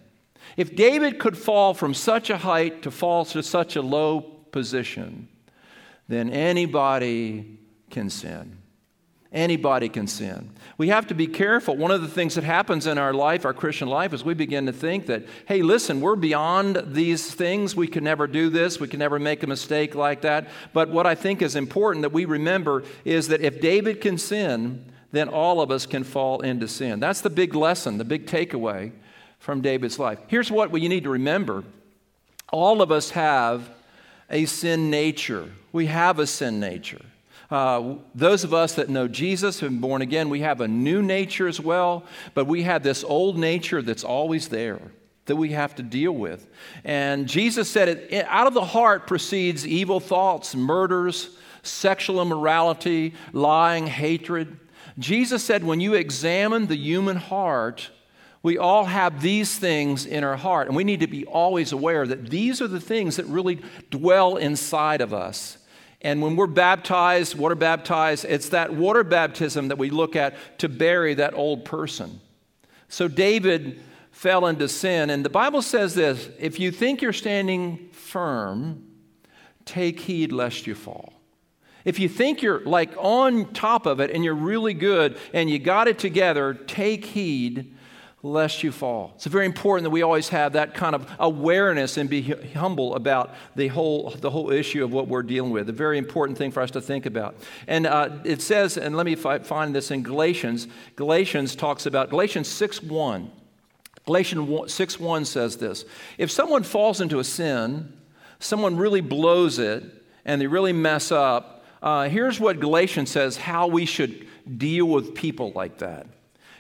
if 0.56 0.74
David 0.74 1.18
could 1.18 1.36
fall 1.36 1.74
from 1.74 1.94
such 1.94 2.30
a 2.30 2.38
height 2.38 2.82
to 2.82 2.90
fall 2.90 3.24
to 3.26 3.42
such 3.42 3.76
a 3.76 3.82
low 3.82 4.20
position, 4.20 5.28
then 6.08 6.30
anybody 6.30 7.58
can 7.90 8.08
sin. 8.08 8.58
Anybody 9.36 9.90
can 9.90 10.06
sin. 10.06 10.48
We 10.78 10.88
have 10.88 11.08
to 11.08 11.14
be 11.14 11.26
careful. 11.26 11.76
One 11.76 11.90
of 11.90 12.00
the 12.00 12.08
things 12.08 12.36
that 12.36 12.44
happens 12.44 12.86
in 12.86 12.96
our 12.96 13.12
life, 13.12 13.44
our 13.44 13.52
Christian 13.52 13.86
life, 13.86 14.14
is 14.14 14.24
we 14.24 14.32
begin 14.32 14.64
to 14.64 14.72
think 14.72 15.04
that, 15.06 15.24
hey, 15.44 15.60
listen, 15.60 16.00
we're 16.00 16.16
beyond 16.16 16.82
these 16.86 17.34
things. 17.34 17.76
We 17.76 17.86
can 17.86 18.02
never 18.02 18.26
do 18.26 18.48
this. 18.48 18.80
We 18.80 18.88
can 18.88 18.98
never 18.98 19.18
make 19.18 19.42
a 19.42 19.46
mistake 19.46 19.94
like 19.94 20.22
that. 20.22 20.48
But 20.72 20.88
what 20.88 21.04
I 21.04 21.14
think 21.14 21.42
is 21.42 21.54
important 21.54 22.00
that 22.00 22.12
we 22.12 22.24
remember 22.24 22.82
is 23.04 23.28
that 23.28 23.42
if 23.42 23.60
David 23.60 24.00
can 24.00 24.16
sin, 24.16 24.90
then 25.12 25.28
all 25.28 25.60
of 25.60 25.70
us 25.70 25.84
can 25.84 26.02
fall 26.02 26.40
into 26.40 26.66
sin. 26.66 26.98
That's 26.98 27.20
the 27.20 27.28
big 27.28 27.54
lesson, 27.54 27.98
the 27.98 28.06
big 28.06 28.24
takeaway 28.24 28.90
from 29.38 29.60
David's 29.60 29.98
life. 29.98 30.18
Here's 30.28 30.50
what 30.50 30.74
you 30.80 30.88
need 30.88 31.04
to 31.04 31.10
remember 31.10 31.62
all 32.50 32.80
of 32.80 32.90
us 32.90 33.10
have 33.10 33.68
a 34.30 34.46
sin 34.46 34.88
nature. 34.88 35.50
We 35.72 35.86
have 35.86 36.18
a 36.18 36.26
sin 36.26 36.58
nature. 36.58 37.04
Uh, 37.50 37.94
those 38.14 38.42
of 38.44 38.52
us 38.52 38.74
that 38.74 38.88
know 38.88 39.06
Jesus, 39.06 39.60
been 39.60 39.78
born 39.78 40.02
again, 40.02 40.28
we 40.28 40.40
have 40.40 40.60
a 40.60 40.68
new 40.68 41.02
nature 41.02 41.46
as 41.46 41.60
well, 41.60 42.04
but 42.34 42.46
we 42.46 42.62
have 42.62 42.82
this 42.82 43.04
old 43.04 43.38
nature 43.38 43.82
that's 43.82 44.04
always 44.04 44.48
there 44.48 44.80
that 45.26 45.36
we 45.36 45.50
have 45.50 45.74
to 45.74 45.82
deal 45.82 46.12
with. 46.12 46.48
And 46.84 47.28
Jesus 47.28 47.68
said 47.68 47.88
it 47.88 48.26
out 48.28 48.46
of 48.46 48.54
the 48.54 48.64
heart 48.64 49.06
proceeds 49.06 49.66
evil 49.66 50.00
thoughts, 50.00 50.54
murders, 50.54 51.30
sexual 51.62 52.22
immorality, 52.22 53.14
lying, 53.32 53.86
hatred. 53.86 54.58
Jesus 54.98 55.44
said, 55.44 55.64
when 55.64 55.80
you 55.80 55.94
examine 55.94 56.66
the 56.66 56.76
human 56.76 57.16
heart, 57.16 57.90
we 58.42 58.56
all 58.56 58.84
have 58.84 59.20
these 59.20 59.58
things 59.58 60.06
in 60.06 60.22
our 60.22 60.36
heart, 60.36 60.68
and 60.68 60.76
we 60.76 60.84
need 60.84 61.00
to 61.00 61.08
be 61.08 61.24
always 61.26 61.72
aware 61.72 62.06
that 62.06 62.30
these 62.30 62.62
are 62.62 62.68
the 62.68 62.80
things 62.80 63.16
that 63.16 63.26
really 63.26 63.60
dwell 63.90 64.36
inside 64.36 65.00
of 65.00 65.12
us. 65.12 65.58
And 66.02 66.20
when 66.22 66.36
we're 66.36 66.46
baptized, 66.46 67.36
water 67.36 67.54
baptized, 67.54 68.24
it's 68.26 68.50
that 68.50 68.74
water 68.74 69.02
baptism 69.02 69.68
that 69.68 69.78
we 69.78 69.90
look 69.90 70.14
at 70.14 70.58
to 70.58 70.68
bury 70.68 71.14
that 71.14 71.34
old 71.34 71.64
person. 71.64 72.20
So 72.88 73.08
David 73.08 73.80
fell 74.10 74.46
into 74.46 74.68
sin, 74.68 75.10
and 75.10 75.24
the 75.24 75.30
Bible 75.30 75.62
says 75.62 75.94
this 75.94 76.28
if 76.38 76.60
you 76.60 76.70
think 76.70 77.02
you're 77.02 77.12
standing 77.12 77.88
firm, 77.92 78.84
take 79.64 80.00
heed 80.00 80.32
lest 80.32 80.66
you 80.66 80.74
fall. 80.74 81.12
If 81.84 82.00
you 82.00 82.08
think 82.08 82.42
you're 82.42 82.64
like 82.64 82.90
on 82.98 83.52
top 83.52 83.86
of 83.86 84.00
it 84.00 84.10
and 84.10 84.24
you're 84.24 84.34
really 84.34 84.74
good 84.74 85.16
and 85.32 85.48
you 85.48 85.58
got 85.60 85.86
it 85.86 85.98
together, 85.98 86.52
take 86.52 87.04
heed 87.04 87.75
lest 88.22 88.62
you 88.62 88.72
fall. 88.72 89.12
It's 89.16 89.26
very 89.26 89.46
important 89.46 89.84
that 89.84 89.90
we 89.90 90.02
always 90.02 90.28
have 90.30 90.54
that 90.54 90.74
kind 90.74 90.94
of 90.94 91.08
awareness 91.18 91.96
and 91.96 92.08
be 92.08 92.22
humble 92.54 92.94
about 92.94 93.34
the 93.54 93.68
whole, 93.68 94.10
the 94.10 94.30
whole 94.30 94.50
issue 94.50 94.82
of 94.82 94.92
what 94.92 95.06
we're 95.06 95.22
dealing 95.22 95.50
with. 95.50 95.68
A 95.68 95.72
very 95.72 95.98
important 95.98 96.38
thing 96.38 96.50
for 96.50 96.60
us 96.60 96.70
to 96.72 96.80
think 96.80 97.06
about. 97.06 97.36
And 97.66 97.86
uh, 97.86 98.18
it 98.24 98.42
says, 98.42 98.76
and 98.76 98.96
let 98.96 99.06
me 99.06 99.14
find 99.14 99.74
this 99.74 99.90
in 99.90 100.02
Galatians. 100.02 100.66
Galatians 100.96 101.54
talks 101.54 101.86
about, 101.86 102.10
Galatians 102.10 102.48
6 102.48 102.82
1. 102.82 103.30
Galatians 104.06 104.72
6 104.72 105.00
1 105.00 105.24
says 105.24 105.56
this 105.56 105.84
If 106.16 106.30
someone 106.30 106.62
falls 106.62 107.00
into 107.00 107.18
a 107.18 107.24
sin, 107.24 107.92
someone 108.38 108.76
really 108.76 109.00
blows 109.00 109.58
it, 109.58 109.84
and 110.24 110.40
they 110.40 110.46
really 110.46 110.72
mess 110.72 111.12
up, 111.12 111.64
uh, 111.82 112.08
here's 112.08 112.40
what 112.40 112.60
Galatians 112.60 113.10
says 113.10 113.36
how 113.36 113.66
we 113.66 113.84
should 113.84 114.26
deal 114.58 114.86
with 114.86 115.14
people 115.14 115.52
like 115.52 115.78
that. 115.78 116.06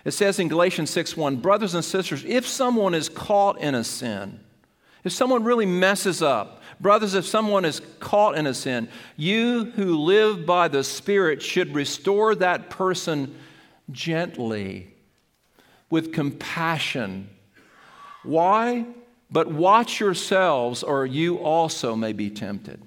It 0.06 0.12
says 0.12 0.38
in 0.38 0.46
Galatians 0.46 0.88
6 0.90 1.16
1, 1.16 1.38
brothers 1.38 1.74
and 1.74 1.84
sisters, 1.84 2.24
if 2.24 2.46
someone 2.46 2.94
is 2.94 3.08
caught 3.08 3.58
in 3.58 3.74
a 3.74 3.82
sin, 3.82 4.38
if 5.02 5.10
someone 5.10 5.42
really 5.42 5.66
messes 5.66 6.22
up, 6.22 6.62
brothers, 6.80 7.14
if 7.14 7.26
someone 7.26 7.64
is 7.64 7.82
caught 7.98 8.38
in 8.38 8.46
a 8.46 8.54
sin, 8.54 8.88
you 9.16 9.64
who 9.74 9.98
live 9.98 10.46
by 10.46 10.68
the 10.68 10.84
Spirit 10.84 11.42
should 11.42 11.74
restore 11.74 12.36
that 12.36 12.70
person 12.70 13.34
gently, 13.90 14.94
with 15.90 16.12
compassion. 16.12 17.28
Why? 18.22 18.86
But 19.28 19.50
watch 19.50 19.98
yourselves, 19.98 20.84
or 20.84 21.04
you 21.04 21.38
also 21.38 21.96
may 21.96 22.12
be 22.12 22.30
tempted. 22.30 22.80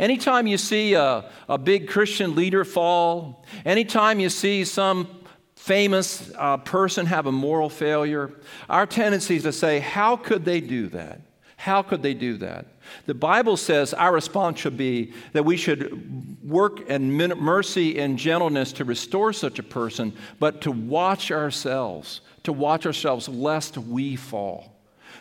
Anytime 0.00 0.48
you 0.48 0.58
see 0.58 0.94
a, 0.94 1.30
a 1.48 1.58
big 1.58 1.88
Christian 1.88 2.34
leader 2.34 2.64
fall, 2.64 3.44
anytime 3.64 4.18
you 4.18 4.28
see 4.28 4.64
some 4.64 5.19
famous 5.60 6.32
uh, 6.38 6.56
person 6.56 7.04
have 7.04 7.26
a 7.26 7.32
moral 7.32 7.68
failure, 7.68 8.32
our 8.68 8.86
tendency 8.86 9.36
is 9.36 9.42
to 9.42 9.52
say, 9.52 9.78
How 9.78 10.16
could 10.16 10.44
they 10.44 10.60
do 10.60 10.88
that? 10.88 11.20
How 11.56 11.82
could 11.82 12.02
they 12.02 12.14
do 12.14 12.38
that? 12.38 12.64
The 13.04 13.12
Bible 13.12 13.58
says 13.58 13.92
our 13.92 14.12
response 14.12 14.58
should 14.58 14.78
be 14.78 15.12
that 15.34 15.44
we 15.44 15.58
should 15.58 16.42
work 16.42 16.88
in 16.88 17.12
mercy 17.12 18.00
and 18.00 18.18
gentleness 18.18 18.72
to 18.74 18.86
restore 18.86 19.34
such 19.34 19.58
a 19.58 19.62
person, 19.62 20.16
but 20.38 20.62
to 20.62 20.72
watch 20.72 21.30
ourselves, 21.30 22.22
to 22.44 22.52
watch 22.54 22.86
ourselves 22.86 23.28
lest 23.28 23.76
we 23.76 24.16
fall. 24.16 24.74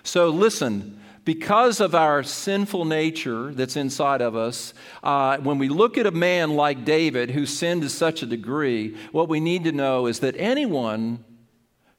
So 0.04 0.30
listen, 0.30 1.02
because 1.26 1.80
of 1.80 1.96
our 1.96 2.24
sinful 2.24 2.86
nature 2.86 3.54
that's 3.54 3.76
inside 3.76 4.22
of 4.22 4.36
us, 4.36 4.74
uh, 5.04 5.38
when 5.38 5.58
we 5.58 5.70
look 5.70 5.98
at 5.98 6.06
a 6.06 6.12
man 6.12 6.56
like 6.56 6.86
David 6.86 7.32
who 7.32 7.46
sinned 7.46 7.82
to 7.82 7.90
such 7.90 8.24
a 8.24 8.26
degree, 8.26 8.96
what 9.12 9.30
we 9.30 9.40
need 9.40 9.64
to 9.66 9.72
know 9.72 10.08
is 10.08 10.20
that 10.20 10.36
anyone 10.38 11.24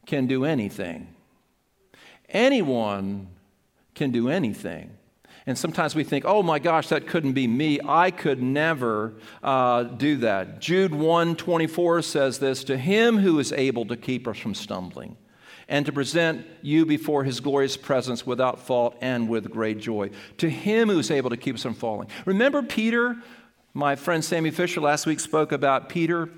can 0.06 0.26
do 0.26 0.44
anything. 0.44 1.14
Anyone 2.28 3.28
can 3.94 4.10
do 4.10 4.28
anything. 4.28 4.96
And 5.46 5.56
sometimes 5.58 5.94
we 5.94 6.04
think, 6.04 6.24
oh 6.26 6.42
my 6.42 6.58
gosh, 6.58 6.88
that 6.88 7.06
couldn't 7.06 7.32
be 7.32 7.46
me. 7.46 7.80
I 7.86 8.10
could 8.10 8.42
never 8.42 9.14
uh, 9.42 9.84
do 9.84 10.18
that. 10.18 10.60
Jude 10.60 10.94
1 10.94 11.36
24 11.36 12.02
says 12.02 12.38
this 12.38 12.64
To 12.64 12.76
him 12.76 13.18
who 13.18 13.38
is 13.38 13.52
able 13.52 13.86
to 13.86 13.96
keep 13.96 14.28
us 14.28 14.36
from 14.36 14.54
stumbling 14.54 15.16
and 15.70 15.86
to 15.86 15.92
present 15.92 16.46
you 16.60 16.84
before 16.84 17.24
his 17.24 17.40
glorious 17.40 17.76
presence 17.76 18.26
without 18.26 18.58
fault 18.58 18.96
and 19.00 19.28
with 19.28 19.50
great 19.50 19.78
joy. 19.78 20.10
To 20.38 20.50
him 20.50 20.90
who 20.90 20.98
is 20.98 21.10
able 21.10 21.30
to 21.30 21.36
keep 21.36 21.54
us 21.54 21.62
from 21.62 21.74
falling. 21.74 22.08
Remember 22.26 22.62
Peter? 22.62 23.16
My 23.72 23.96
friend 23.96 24.22
Sammy 24.22 24.50
Fisher 24.50 24.80
last 24.80 25.06
week 25.06 25.20
spoke 25.20 25.52
about 25.52 25.88
Peter. 25.88 26.28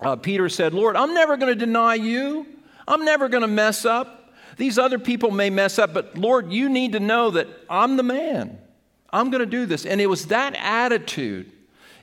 Uh, 0.00 0.16
Peter 0.16 0.48
said, 0.48 0.74
Lord, 0.74 0.96
I'm 0.96 1.14
never 1.14 1.36
going 1.36 1.56
to 1.56 1.58
deny 1.58 1.94
you. 1.94 2.46
I'm 2.86 3.04
never 3.04 3.28
going 3.28 3.42
to 3.42 3.48
mess 3.48 3.84
up. 3.84 4.34
These 4.56 4.76
other 4.76 4.98
people 4.98 5.30
may 5.30 5.50
mess 5.50 5.78
up, 5.78 5.94
but 5.94 6.18
Lord, 6.18 6.52
you 6.52 6.68
need 6.68 6.92
to 6.92 7.00
know 7.00 7.30
that 7.30 7.48
I'm 7.70 7.96
the 7.96 8.02
man. 8.02 8.58
I'm 9.10 9.30
going 9.30 9.40
to 9.40 9.46
do 9.46 9.66
this. 9.66 9.86
And 9.86 10.00
it 10.00 10.06
was 10.06 10.26
that 10.26 10.54
attitude 10.56 11.50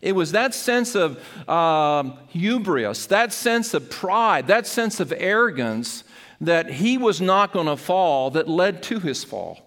it 0.02 0.14
was 0.14 0.32
that 0.32 0.56
sense 0.56 0.96
of 0.96 1.20
um, 1.48 2.18
hubris, 2.30 3.06
that 3.08 3.32
sense 3.32 3.74
of 3.74 3.90
pride, 3.90 4.48
that 4.48 4.66
sense 4.66 5.00
of 5.00 5.14
arrogance 5.16 6.04
that 6.42 6.72
he 6.72 6.98
was 6.98 7.22
not 7.22 7.54
going 7.54 7.68
to 7.68 7.78
fall 7.78 8.32
that 8.32 8.50
led 8.50 8.82
to 8.84 9.00
his 9.00 9.24
fall. 9.24 9.60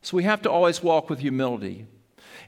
So 0.00 0.16
we 0.16 0.24
have 0.24 0.42
to 0.42 0.50
always 0.50 0.82
walk 0.82 1.08
with 1.08 1.20
humility. 1.20 1.86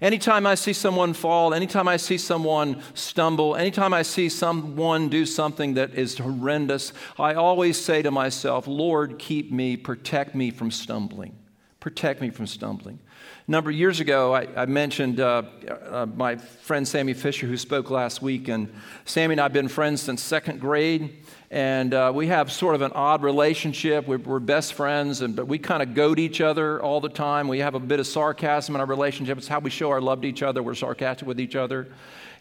Anytime 0.01 0.47
I 0.47 0.57
see 0.57 0.73
someone 0.73 1.15
fall, 1.15 1.55
anytime 1.55 1.89
I 1.89 1.97
see 1.97 2.19
someone 2.19 2.83
stumble, 2.95 3.57
anytime 3.57 3.95
I 3.95 4.03
see 4.03 4.29
someone 4.29 5.09
do 5.09 5.25
something 5.25 5.75
that 5.75 5.95
is 5.95 6.19
horrendous, 6.19 6.93
I 7.19 7.35
always 7.35 7.83
say 7.83 8.03
to 8.03 8.11
myself, 8.11 8.67
Lord, 8.67 9.19
keep 9.19 9.53
me, 9.53 9.77
protect 9.77 10.35
me 10.35 10.51
from 10.51 10.71
stumbling. 10.71 11.35
Protect 11.81 12.21
me 12.21 12.31
from 12.31 12.47
stumbling. 12.47 12.99
A 13.47 13.51
number 13.51 13.71
of 13.71 13.77
years 13.77 14.01
ago, 14.01 14.35
I, 14.35 14.49
I 14.57 14.67
mentioned 14.67 15.21
uh, 15.21 15.45
uh, 15.89 16.07
my 16.15 16.37
friend 16.37 16.87
Sammy 16.87 17.15
Fisher, 17.15 17.47
who 17.47 17.57
spoke 17.57 17.91
last 17.91 18.21
week, 18.21 18.49
and 18.49 18.73
Sammy 19.05 19.35
and 19.35 19.41
I 19.41 19.45
have 19.45 19.53
been 19.53 19.69
friends 19.69 20.03
since 20.03 20.23
second 20.23 20.61
grade 20.61 21.17
and 21.51 21.95
uh, 21.95 22.11
we 22.15 22.27
have 22.27 22.51
sort 22.51 22.75
of 22.75 22.83
an 22.83 22.93
odd 22.95 23.23
relationship. 23.23 24.07
We're, 24.07 24.19
we're 24.19 24.41
best 24.41 24.75
friends, 24.75 25.21
and, 25.21 25.37
but 25.37 25.47
we 25.47 25.59
kind 25.59 25.83
of 25.83 25.95
goad 25.95 26.19
each 26.19 26.41
other 26.41 26.83
all 26.83 27.01
the 27.01 27.09
time. 27.09 27.47
We 27.47 27.61
have 27.61 27.75
a 27.75 27.81
bit 27.81 28.01
of 28.01 28.07
sarcasm 28.07 28.75
in 28.75 28.81
our 28.81 28.87
relationship. 28.87 29.39
It's 29.39 29.49
how 29.49 29.61
we 29.61 29.71
show 29.71 29.91
our 29.91 30.01
love 30.01 30.23
to 30.23 30.29
each 30.29 30.43
other. 30.43 30.63
We're 30.63 30.75
sarcastic 30.75 31.29
with 31.29 31.39
each 31.39 31.55
other. 31.55 31.87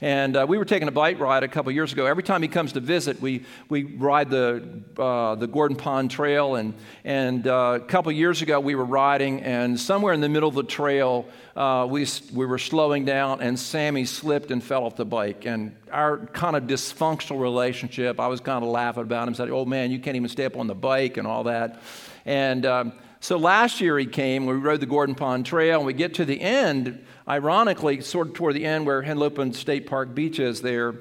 And 0.02 0.36
uh, 0.36 0.46
we 0.48 0.58
were 0.58 0.66
taking 0.66 0.88
a 0.88 0.92
bike 0.92 1.20
ride 1.20 1.44
a 1.44 1.48
couple 1.48 1.72
years 1.72 1.94
ago. 1.94 2.06
Every 2.06 2.24
time 2.24 2.42
he 2.42 2.48
comes 2.48 2.74
to 2.74 2.80
visit, 2.80 3.22
we, 3.22 3.46
we 3.70 3.84
ride 3.84 4.30
the, 4.30 4.82
uh, 4.98 5.36
the 5.36 5.48
Gordon 5.48 5.78
Pond 5.78 6.12
Trail. 6.12 6.56
And, 6.56 6.74
and 7.06 7.48
uh, 7.48 7.80
a 7.82 7.86
couple 7.86 8.12
years 8.12 8.42
ago, 8.42 8.60
we 8.60 8.76
were 8.76 8.86
riding, 8.86 9.42
and 9.42 9.80
somewhere 9.80 10.14
in 10.14 10.20
the 10.20 10.28
middle 10.30 10.50
of 10.50 10.56
the 10.56 10.64
trail, 10.64 11.26
uh, 11.56 11.88
we, 11.90 12.06
we 12.34 12.46
were 12.46 12.58
slowing 12.58 13.06
down, 13.06 13.42
and 13.42 13.58
Sammy 13.58 14.04
slipped 14.04 14.52
and 14.52 14.62
fell 14.62 14.84
off 14.84 14.98
the 14.98 15.06
bike. 15.06 15.46
And 15.46 15.76
our 15.92 16.26
kind 16.28 16.56
of 16.56 16.64
dysfunctional 16.64 17.40
relationship, 17.40 18.20
I 18.20 18.28
was 18.28 18.40
kind 18.40 18.64
of 18.64 18.70
laughing 18.70 19.04
about 19.04 19.28
him, 19.28 19.34
said, 19.34 19.50
Oh 19.50 19.66
man, 19.66 19.92
you 19.92 20.00
can't 20.00 20.16
even 20.16 20.30
stay 20.30 20.46
up 20.46 20.58
on 20.58 20.68
the 20.68 20.76
bike 20.76 21.18
and 21.18 21.28
all 21.28 21.44
that. 21.46 21.82
And 22.26 22.66
um, 22.66 22.94
so 23.20 23.38
last 23.38 23.82
year 23.82 23.98
he 23.98 24.06
came, 24.06 24.46
we 24.46 24.54
rode 24.54 24.80
the 24.80 24.86
Gordon 24.86 25.16
Pond 25.16 25.46
Trail, 25.46 25.80
and 25.80 25.86
we 25.86 25.94
get 25.94 26.16
to 26.16 26.26
the 26.26 26.40
end 26.40 27.04
ironically, 27.28 28.02
sort 28.02 28.30
of 28.30 28.34
toward 28.34 28.56
the 28.56 28.66
end 28.66 28.86
where 28.86 29.02
Henlopen 29.02 29.54
State 29.54 29.88
Park 29.88 30.14
Beach 30.14 30.40
is 30.40 30.62
there, 30.62 30.96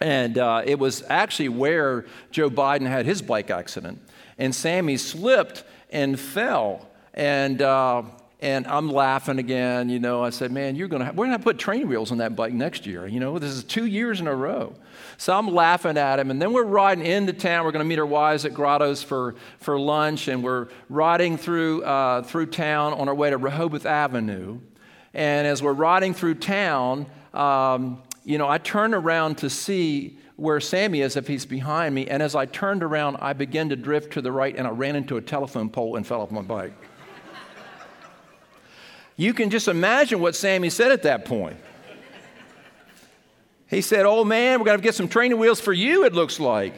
and 0.00 0.38
uh, 0.38 0.62
it 0.64 0.78
was 0.78 1.02
actually 1.08 1.48
where 1.48 2.06
Joe 2.30 2.50
Biden 2.50 2.86
had 2.86 3.06
his 3.06 3.22
bike 3.22 3.50
accident. 3.50 4.00
And 4.38 4.54
Sammy 4.54 4.96
slipped 4.96 5.64
and 5.90 6.18
fell. 6.18 6.88
And, 7.14 7.60
uh, 7.60 8.02
and 8.42 8.66
I'm 8.66 8.90
laughing 8.90 9.38
again. 9.38 9.88
You 9.88 10.00
know, 10.00 10.22
I 10.22 10.30
said, 10.30 10.50
man, 10.50 10.74
you're 10.74 10.88
gonna 10.88 11.12
we're 11.14 11.26
gonna 11.26 11.38
put 11.38 11.58
train 11.58 11.88
wheels 11.88 12.10
on 12.10 12.18
that 12.18 12.34
bike 12.34 12.52
next 12.52 12.84
year. 12.86 13.06
You 13.06 13.20
know, 13.20 13.38
this 13.38 13.52
is 13.52 13.62
two 13.62 13.86
years 13.86 14.20
in 14.20 14.26
a 14.26 14.34
row. 14.34 14.74
So 15.16 15.32
I'm 15.38 15.46
laughing 15.46 15.96
at 15.96 16.18
him. 16.18 16.30
And 16.30 16.42
then 16.42 16.52
we're 16.52 16.64
riding 16.64 17.06
into 17.06 17.32
town. 17.32 17.64
We're 17.64 17.70
gonna 17.70 17.84
meet 17.84 18.00
our 18.00 18.06
wives 18.06 18.44
at 18.44 18.52
Grottos 18.52 19.02
for, 19.02 19.36
for 19.58 19.78
lunch. 19.78 20.26
And 20.26 20.42
we're 20.42 20.68
riding 20.88 21.36
through, 21.36 21.84
uh, 21.84 22.22
through 22.22 22.46
town 22.46 22.94
on 22.94 23.08
our 23.08 23.14
way 23.14 23.30
to 23.30 23.38
Rehoboth 23.38 23.86
Avenue. 23.86 24.58
And 25.14 25.46
as 25.46 25.62
we're 25.62 25.72
riding 25.72 26.12
through 26.12 26.36
town, 26.36 27.06
um, 27.32 28.02
you 28.24 28.38
know, 28.38 28.48
I 28.48 28.58
turn 28.58 28.92
around 28.92 29.38
to 29.38 29.50
see 29.50 30.18
where 30.34 30.58
Sammy 30.58 31.02
is 31.02 31.16
if 31.16 31.28
he's 31.28 31.46
behind 31.46 31.94
me. 31.94 32.08
And 32.08 32.20
as 32.20 32.34
I 32.34 32.46
turned 32.46 32.82
around, 32.82 33.18
I 33.20 33.34
began 33.34 33.68
to 33.68 33.76
drift 33.76 34.14
to 34.14 34.20
the 34.20 34.32
right 34.32 34.56
and 34.56 34.66
I 34.66 34.70
ran 34.70 34.96
into 34.96 35.16
a 35.16 35.20
telephone 35.20 35.68
pole 35.68 35.94
and 35.94 36.04
fell 36.04 36.22
off 36.22 36.32
my 36.32 36.42
bike. 36.42 36.72
You 39.22 39.32
can 39.32 39.50
just 39.50 39.68
imagine 39.68 40.20
what 40.20 40.34
Sammy 40.34 40.70
said 40.70 40.92
at 40.92 41.02
that 41.04 41.24
point. 41.24 41.56
He 43.68 43.80
said, 43.80 44.04
Oh 44.04 44.24
man, 44.24 44.58
we're 44.58 44.66
going 44.66 44.78
to 44.78 44.82
get 44.82 44.94
some 44.94 45.08
training 45.08 45.38
wheels 45.38 45.60
for 45.60 45.72
you, 45.72 46.04
it 46.04 46.12
looks 46.12 46.38
like. 46.38 46.74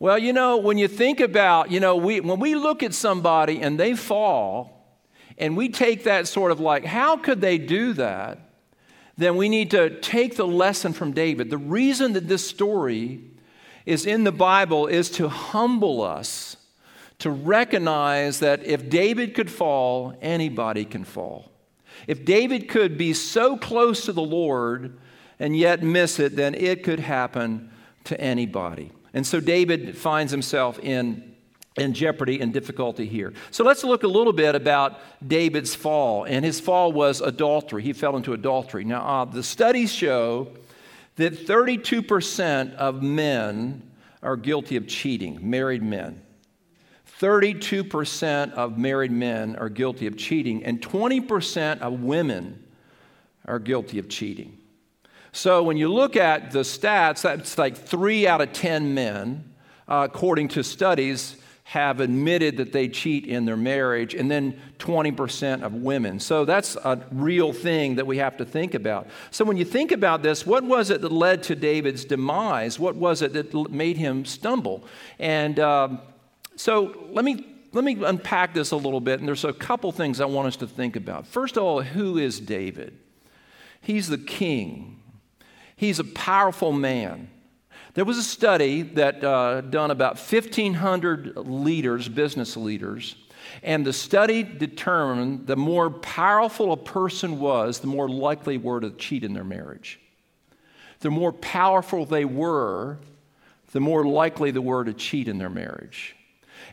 Well, 0.00 0.18
you 0.18 0.32
know, 0.32 0.56
when 0.56 0.78
you 0.78 0.88
think 0.88 1.20
about, 1.20 1.70
you 1.70 1.78
know, 1.78 1.96
we, 1.96 2.20
when 2.20 2.40
we 2.40 2.56
look 2.56 2.82
at 2.82 2.92
somebody 2.92 3.60
and 3.60 3.78
they 3.78 3.94
fall, 3.94 4.74
and 5.38 5.56
we 5.56 5.68
take 5.68 6.04
that 6.04 6.28
sort 6.28 6.52
of 6.52 6.60
like, 6.60 6.84
how 6.84 7.16
could 7.16 7.40
they 7.40 7.58
do 7.58 7.92
that? 7.94 8.38
Then 9.16 9.36
we 9.36 9.48
need 9.48 9.70
to 9.70 10.00
take 10.00 10.36
the 10.36 10.46
lesson 10.46 10.92
from 10.92 11.12
David. 11.12 11.50
The 11.50 11.58
reason 11.58 12.14
that 12.14 12.28
this 12.28 12.46
story 12.46 13.20
is 13.86 14.06
in 14.06 14.24
the 14.24 14.32
Bible 14.32 14.86
is 14.86 15.10
to 15.10 15.28
humble 15.28 16.02
us, 16.02 16.56
to 17.18 17.30
recognize 17.30 18.40
that 18.40 18.64
if 18.64 18.88
David 18.88 19.34
could 19.34 19.50
fall, 19.50 20.16
anybody 20.20 20.84
can 20.84 21.04
fall. 21.04 21.50
If 22.06 22.24
David 22.24 22.68
could 22.68 22.98
be 22.98 23.12
so 23.12 23.56
close 23.56 24.04
to 24.04 24.12
the 24.12 24.22
Lord 24.22 24.98
and 25.38 25.56
yet 25.56 25.82
miss 25.82 26.18
it, 26.18 26.36
then 26.36 26.54
it 26.54 26.82
could 26.82 27.00
happen 27.00 27.70
to 28.04 28.20
anybody. 28.20 28.92
And 29.12 29.26
so 29.26 29.40
David 29.40 29.96
finds 29.96 30.32
himself 30.32 30.78
in 30.80 31.34
in 31.76 31.92
jeopardy 31.92 32.40
and 32.40 32.52
difficulty 32.52 33.06
here. 33.06 33.32
So 33.50 33.64
let's 33.64 33.82
look 33.82 34.04
a 34.04 34.08
little 34.08 34.32
bit 34.32 34.54
about 34.54 35.00
David's 35.26 35.74
fall. 35.74 36.24
And 36.24 36.44
his 36.44 36.60
fall 36.60 36.92
was 36.92 37.20
adultery. 37.20 37.82
He 37.82 37.92
fell 37.92 38.16
into 38.16 38.32
adultery. 38.32 38.84
Now, 38.84 39.04
uh, 39.04 39.24
the 39.24 39.42
studies 39.42 39.92
show 39.92 40.48
that 41.16 41.46
32% 41.46 42.74
of 42.76 43.02
men 43.02 43.82
are 44.22 44.36
guilty 44.36 44.76
of 44.76 44.86
cheating, 44.86 45.38
married 45.50 45.82
men. 45.82 46.22
32% 47.20 48.52
of 48.54 48.76
married 48.76 49.12
men 49.12 49.56
are 49.56 49.68
guilty 49.68 50.06
of 50.06 50.16
cheating, 50.16 50.64
and 50.64 50.80
20% 50.80 51.80
of 51.80 52.00
women 52.00 52.62
are 53.46 53.58
guilty 53.58 53.98
of 53.98 54.08
cheating. 54.08 54.58
So 55.32 55.62
when 55.62 55.76
you 55.76 55.92
look 55.92 56.16
at 56.16 56.50
the 56.50 56.60
stats, 56.60 57.22
that's 57.22 57.58
like 57.58 57.76
three 57.76 58.26
out 58.26 58.40
of 58.40 58.52
10 58.52 58.94
men, 58.94 59.52
uh, 59.88 60.08
according 60.10 60.48
to 60.48 60.62
studies 60.62 61.36
have 61.64 62.00
admitted 62.00 62.58
that 62.58 62.72
they 62.72 62.88
cheat 62.88 63.26
in 63.26 63.46
their 63.46 63.56
marriage, 63.56 64.14
and 64.14 64.30
then 64.30 64.60
20% 64.78 65.62
of 65.62 65.74
women. 65.74 66.20
So 66.20 66.44
that's 66.44 66.76
a 66.76 67.02
real 67.10 67.52
thing 67.52 67.94
that 67.96 68.06
we 68.06 68.18
have 68.18 68.36
to 68.36 68.44
think 68.44 68.74
about. 68.74 69.08
So 69.30 69.44
when 69.44 69.56
you 69.56 69.64
think 69.64 69.90
about 69.90 70.22
this, 70.22 70.46
what 70.46 70.62
was 70.62 70.90
it 70.90 71.00
that 71.00 71.10
led 71.10 71.42
to 71.44 71.56
David's 71.56 72.04
demise? 72.04 72.78
What 72.78 72.96
was 72.96 73.22
it 73.22 73.32
that 73.32 73.72
made 73.72 73.96
him 73.96 74.26
stumble? 74.26 74.84
And 75.18 75.58
um, 75.58 76.00
so 76.56 77.06
let 77.10 77.24
me. 77.24 77.50
Let 77.72 77.82
me 77.82 78.04
unpack 78.04 78.54
this 78.54 78.70
a 78.70 78.76
little 78.76 79.00
bit, 79.00 79.18
and 79.18 79.26
there's 79.26 79.44
a 79.44 79.52
couple 79.52 79.90
things 79.90 80.20
I 80.20 80.26
want 80.26 80.46
us 80.46 80.54
to 80.58 80.66
think 80.68 80.94
about. 80.94 81.26
First 81.26 81.56
of 81.56 81.64
all, 81.64 81.82
who 81.82 82.18
is 82.18 82.38
David? 82.38 82.96
He's 83.80 84.06
the 84.06 84.16
king. 84.16 85.02
He's 85.74 85.98
a 85.98 86.04
powerful 86.04 86.70
man. 86.70 87.30
There 87.94 88.04
was 88.04 88.16
a 88.16 88.22
study 88.22 88.82
that 88.82 89.24
uh, 89.24 89.60
done 89.60 89.90
about 89.90 90.18
1,500 90.18 91.36
leaders, 91.36 92.08
business 92.08 92.56
leaders, 92.56 93.16
and 93.62 93.86
the 93.86 93.92
study 93.92 94.42
determined 94.42 95.46
the 95.46 95.56
more 95.56 95.90
powerful 95.90 96.72
a 96.72 96.76
person 96.76 97.38
was, 97.38 97.80
the 97.80 97.86
more 97.86 98.08
likely 98.08 98.58
were 98.58 98.80
to 98.80 98.90
cheat 98.90 99.22
in 99.22 99.32
their 99.32 99.44
marriage. 99.44 100.00
The 101.00 101.10
more 101.10 101.32
powerful 101.32 102.06
they 102.06 102.24
were, 102.24 102.98
the 103.72 103.80
more 103.80 104.04
likely 104.04 104.50
they 104.50 104.60
were 104.60 104.84
to 104.84 104.94
cheat 104.94 105.28
in 105.28 105.38
their 105.38 105.50
marriage. 105.50 106.16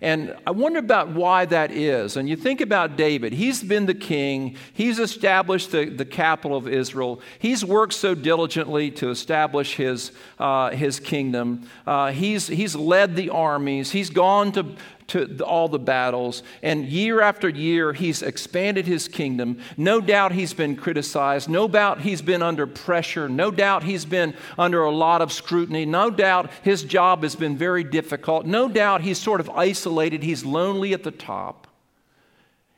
And 0.01 0.35
I 0.47 0.51
wonder 0.51 0.79
about 0.79 1.09
why 1.09 1.45
that 1.45 1.71
is. 1.71 2.17
And 2.17 2.27
you 2.27 2.35
think 2.35 2.59
about 2.59 2.97
David, 2.97 3.33
he's 3.33 3.63
been 3.63 3.85
the 3.85 3.93
king, 3.93 4.57
he's 4.73 4.97
established 4.97 5.71
the, 5.71 5.85
the 5.85 6.05
capital 6.05 6.57
of 6.57 6.67
Israel, 6.67 7.21
he's 7.37 7.63
worked 7.63 7.93
so 7.93 8.15
diligently 8.15 8.89
to 8.91 9.11
establish 9.11 9.75
his, 9.75 10.11
uh, 10.39 10.71
his 10.71 10.99
kingdom, 10.99 11.69
uh, 11.85 12.11
he's, 12.11 12.47
he's 12.47 12.75
led 12.75 13.15
the 13.15 13.29
armies, 13.29 13.91
he's 13.91 14.09
gone 14.09 14.51
to, 14.53 14.65
to 15.11 15.43
all 15.43 15.67
the 15.67 15.79
battles. 15.79 16.41
And 16.61 16.85
year 16.85 17.21
after 17.21 17.49
year, 17.49 17.91
he's 17.91 18.21
expanded 18.21 18.87
his 18.87 19.07
kingdom. 19.07 19.59
No 19.75 19.99
doubt 19.99 20.31
he's 20.31 20.53
been 20.53 20.75
criticized. 20.75 21.49
No 21.49 21.67
doubt 21.67 22.01
he's 22.01 22.21
been 22.21 22.41
under 22.41 22.65
pressure. 22.65 23.27
No 23.27 23.51
doubt 23.51 23.83
he's 23.83 24.05
been 24.05 24.33
under 24.57 24.83
a 24.83 24.91
lot 24.91 25.21
of 25.21 25.31
scrutiny. 25.31 25.85
No 25.85 26.09
doubt 26.09 26.49
his 26.63 26.83
job 26.83 27.23
has 27.23 27.35
been 27.35 27.57
very 27.57 27.83
difficult. 27.83 28.45
No 28.45 28.69
doubt 28.69 29.01
he's 29.01 29.17
sort 29.17 29.41
of 29.41 29.49
isolated. 29.49 30.23
He's 30.23 30.45
lonely 30.45 30.93
at 30.93 31.03
the 31.03 31.11
top. 31.11 31.67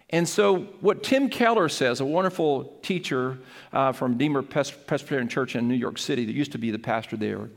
And 0.09 0.27
so, 0.27 0.57
what 0.79 1.01
Tim 1.01 1.27
Keller 1.27 1.69
says, 1.69 1.99
a 1.99 2.05
wonderful 2.05 2.79
teacher 2.83 3.39
uh, 3.71 3.93
from 3.93 4.11
Redeemer 4.11 4.43
Presbyterian 4.43 5.27
Church 5.27 5.55
in 5.55 5.67
New 5.67 5.73
York 5.73 5.97
City 5.97 6.25
that 6.25 6.33
used 6.33 6.51
to 6.51 6.59
be 6.59 6.69
the 6.69 6.77
pastor 6.77 7.17
there, 7.17 7.49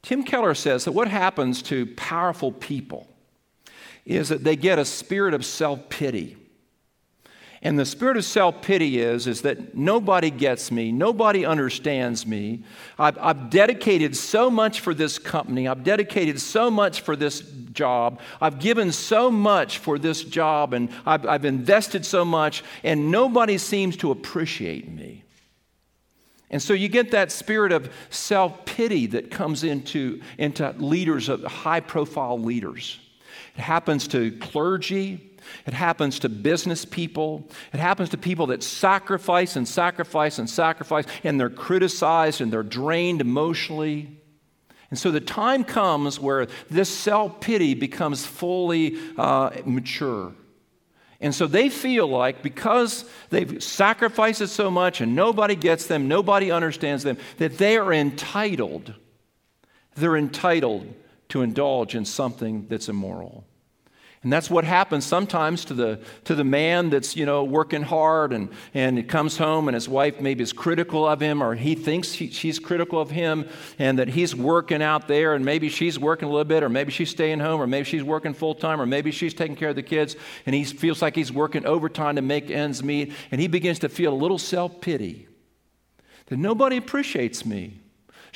Tim 0.00 0.22
Keller 0.22 0.54
says 0.54 0.84
that 0.84 0.92
what 0.92 1.08
happens 1.08 1.60
to 1.62 1.86
powerful 1.96 2.50
people 2.50 3.08
is 4.06 4.28
that 4.28 4.44
they 4.44 4.56
get 4.56 4.78
a 4.78 4.84
spirit 4.84 5.34
of 5.34 5.44
self 5.44 5.88
pity. 5.88 6.36
And 7.62 7.76
the 7.76 7.84
spirit 7.84 8.16
of 8.16 8.24
self 8.24 8.62
pity 8.62 9.00
is, 9.00 9.26
is 9.26 9.42
that 9.42 9.76
nobody 9.76 10.30
gets 10.30 10.70
me, 10.70 10.92
nobody 10.92 11.44
understands 11.44 12.24
me. 12.24 12.62
I've, 12.98 13.18
I've, 13.18 13.50
dedicated 13.50 14.16
so 14.16 14.50
much 14.50 14.80
for 14.80 14.94
this 14.94 15.18
company, 15.18 15.66
I've 15.66 15.82
dedicated 15.82 16.40
so 16.40 16.70
much 16.70 17.00
for 17.00 17.16
this 17.16 17.40
job, 17.72 18.20
I've 18.40 18.60
given 18.60 18.92
so 18.92 19.30
much 19.30 19.78
for 19.78 19.98
this 19.98 20.22
job, 20.22 20.74
and 20.74 20.90
I've, 21.04 21.26
I've 21.26 21.44
invested 21.44 22.06
so 22.06 22.24
much, 22.24 22.62
and 22.84 23.10
nobody 23.10 23.58
seems 23.58 23.96
to 23.98 24.12
appreciate 24.12 24.88
me. 24.88 25.24
And 26.48 26.62
so 26.62 26.72
you 26.72 26.88
get 26.88 27.10
that 27.10 27.32
spirit 27.32 27.72
of 27.72 27.92
self 28.10 28.64
pity 28.64 29.06
that 29.06 29.32
comes 29.32 29.64
into, 29.64 30.20
into 30.38 30.72
leaders, 30.78 31.28
of 31.28 31.42
high 31.42 31.80
profile 31.80 32.38
leaders. 32.38 33.00
It 33.56 33.62
happens 33.62 34.06
to 34.08 34.32
clergy. 34.32 35.32
It 35.64 35.72
happens 35.72 36.18
to 36.20 36.28
business 36.28 36.84
people. 36.84 37.48
It 37.72 37.80
happens 37.80 38.10
to 38.10 38.18
people 38.18 38.48
that 38.48 38.62
sacrifice 38.62 39.56
and 39.56 39.66
sacrifice 39.66 40.38
and 40.38 40.48
sacrifice, 40.48 41.06
and 41.24 41.40
they're 41.40 41.48
criticized 41.48 42.40
and 42.40 42.52
they're 42.52 42.62
drained 42.62 43.20
emotionally. 43.20 44.18
And 44.90 44.98
so 44.98 45.10
the 45.10 45.20
time 45.20 45.64
comes 45.64 46.20
where 46.20 46.46
this 46.70 46.88
self 46.88 47.40
pity 47.40 47.74
becomes 47.74 48.26
fully 48.26 48.96
uh, 49.16 49.50
mature. 49.64 50.32
And 51.18 51.34
so 51.34 51.46
they 51.46 51.70
feel 51.70 52.06
like 52.06 52.42
because 52.42 53.08
they've 53.30 53.62
sacrificed 53.62 54.42
it 54.42 54.48
so 54.48 54.70
much 54.70 55.00
and 55.00 55.16
nobody 55.16 55.56
gets 55.56 55.86
them, 55.86 56.08
nobody 56.08 56.50
understands 56.50 57.04
them, 57.04 57.16
that 57.38 57.56
they 57.56 57.78
are 57.78 57.92
entitled. 57.92 58.94
They're 59.94 60.16
entitled 60.16 60.94
to 61.28 61.42
indulge 61.42 61.94
in 61.94 62.04
something 62.04 62.66
that's 62.68 62.88
immoral. 62.88 63.44
And 64.26 64.32
that's 64.32 64.50
what 64.50 64.64
happens 64.64 65.04
sometimes 65.04 65.64
to 65.66 65.74
the, 65.74 66.00
to 66.24 66.34
the 66.34 66.42
man 66.42 66.90
that's, 66.90 67.14
you 67.14 67.24
know, 67.24 67.44
working 67.44 67.82
hard 67.82 68.32
and, 68.32 68.48
and 68.74 69.08
comes 69.08 69.38
home 69.38 69.68
and 69.68 69.74
his 69.76 69.88
wife 69.88 70.20
maybe 70.20 70.42
is 70.42 70.52
critical 70.52 71.06
of 71.06 71.20
him 71.20 71.40
or 71.40 71.54
he 71.54 71.76
thinks 71.76 72.12
he, 72.12 72.30
she's 72.32 72.58
critical 72.58 73.00
of 73.00 73.08
him 73.08 73.48
and 73.78 74.00
that 74.00 74.08
he's 74.08 74.34
working 74.34 74.82
out 74.82 75.06
there 75.06 75.34
and 75.34 75.44
maybe 75.44 75.68
she's 75.68 75.96
working 75.96 76.26
a 76.26 76.30
little 76.32 76.42
bit 76.42 76.64
or 76.64 76.68
maybe 76.68 76.90
she's 76.90 77.10
staying 77.10 77.38
home 77.38 77.60
or 77.60 77.68
maybe 77.68 77.84
she's 77.84 78.02
working 78.02 78.34
full 78.34 78.56
time 78.56 78.80
or 78.80 78.86
maybe 78.86 79.12
she's 79.12 79.32
taking 79.32 79.54
care 79.54 79.68
of 79.68 79.76
the 79.76 79.82
kids 79.84 80.16
and 80.44 80.56
he 80.56 80.64
feels 80.64 81.00
like 81.00 81.14
he's 81.14 81.30
working 81.30 81.64
overtime 81.64 82.16
to 82.16 82.22
make 82.22 82.50
ends 82.50 82.82
meet 82.82 83.12
and 83.30 83.40
he 83.40 83.46
begins 83.46 83.78
to 83.78 83.88
feel 83.88 84.12
a 84.12 84.16
little 84.16 84.38
self 84.38 84.80
pity 84.80 85.28
that 86.26 86.36
nobody 86.36 86.76
appreciates 86.76 87.46
me. 87.46 87.78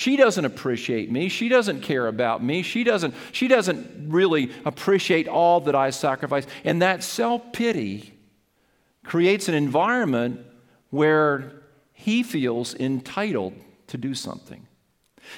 She 0.01 0.17
doesn't 0.17 0.47
appreciate 0.47 1.13
me. 1.13 1.29
She 1.29 1.51
doesn't 1.51 1.83
care 1.83 2.07
about 2.07 2.43
me. 2.43 2.63
She 2.63 2.85
doesn't, 2.85 3.15
she 3.33 3.49
doesn't 3.49 4.09
really 4.11 4.51
appreciate 4.65 5.29
all 5.29 5.61
that 5.61 5.75
I 5.75 5.91
sacrifice. 5.91 6.47
And 6.65 6.81
that 6.81 7.03
self 7.03 7.53
pity 7.53 8.15
creates 9.05 9.47
an 9.47 9.55
environment 9.55 10.41
where 10.89 11.53
he 11.93 12.23
feels 12.23 12.75
entitled 12.75 13.53
to 13.89 13.99
do 13.99 14.15
something. 14.15 14.67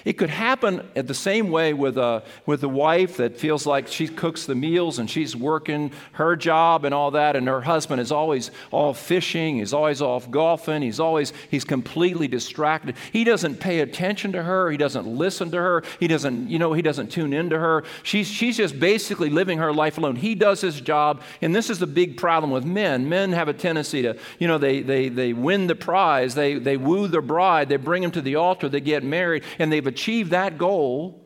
It 0.05 0.15
could 0.15 0.31
happen 0.31 0.89
at 0.97 1.07
the 1.07 1.15
same 1.15 1.51
way 1.51 1.75
with 1.75 1.99
a, 1.99 2.23
with 2.47 2.63
a 2.65 2.69
wife 2.69 3.17
that 3.19 3.39
feels 3.39 3.67
like 3.67 3.89
she 3.89 4.09
cooks 4.09 4.47
the 4.47 4.55
meals 4.55 4.99
and 4.99 5.11
she's 5.11 5.37
working 5.37 5.93
her 6.13 6.37
job 6.37 6.85
and 6.85 6.95
all 6.95 7.13
that, 7.13 7.37
and 7.37 7.47
her 7.49 7.61
husband 7.61 8.01
is 8.01 8.13
always 8.13 8.51
off 8.71 8.99
fishing, 8.99 9.57
he's 9.57 9.73
always 9.73 10.03
off 10.03 10.31
golfing, 10.31 10.83
he's 10.83 11.01
always, 11.01 11.33
he's 11.51 11.65
completely 11.65 12.29
distracted. 12.29 12.97
He 13.13 13.25
doesn't 13.25 13.61
pay 13.61 13.81
attention 13.81 14.33
to 14.33 14.43
her, 14.43 14.71
he 14.71 14.77
doesn't 14.77 15.07
listen 15.07 15.51
to 15.51 15.59
her, 15.59 15.85
he 16.01 16.09
doesn't, 16.09 16.49
you 16.49 16.59
know, 16.59 16.73
he 16.73 16.83
doesn't 16.83 17.11
tune 17.11 17.33
into 17.33 17.59
her. 17.59 17.85
She's, 18.03 18.29
she's 18.29 18.57
just 18.57 18.81
basically 18.81 19.31
living 19.31 19.59
her 19.59 19.73
life 19.73 19.99
alone. 19.99 20.17
He 20.17 20.35
does 20.35 20.61
his 20.61 20.81
job, 20.81 21.23
and 21.41 21.55
this 21.55 21.71
is 21.71 21.79
the 21.79 21.87
big 21.87 22.17
problem 22.17 22.51
with 22.51 22.65
men. 22.65 23.09
Men 23.09 23.33
have 23.33 23.49
a 23.49 23.55
tendency 23.55 24.03
to, 24.03 24.17
you 24.39 24.49
know, 24.49 24.59
they, 24.59 24.81
they, 24.81 25.09
they 25.09 25.33
win 25.33 25.67
the 25.67 25.75
prize, 25.75 26.35
they, 26.35 26.55
they 26.55 26.77
woo 26.77 27.09
their 27.09 27.23
bride, 27.23 27.69
they 27.69 27.77
bring 27.77 28.03
him 28.03 28.11
to 28.13 28.21
the 28.21 28.37
altar, 28.37 28.69
they 28.69 28.81
get 28.81 29.05
married, 29.05 29.45
and 29.59 29.73
they 29.73 29.82
they've 29.83 29.93
achieved 29.93 30.31
that 30.31 30.59
goal, 30.59 31.21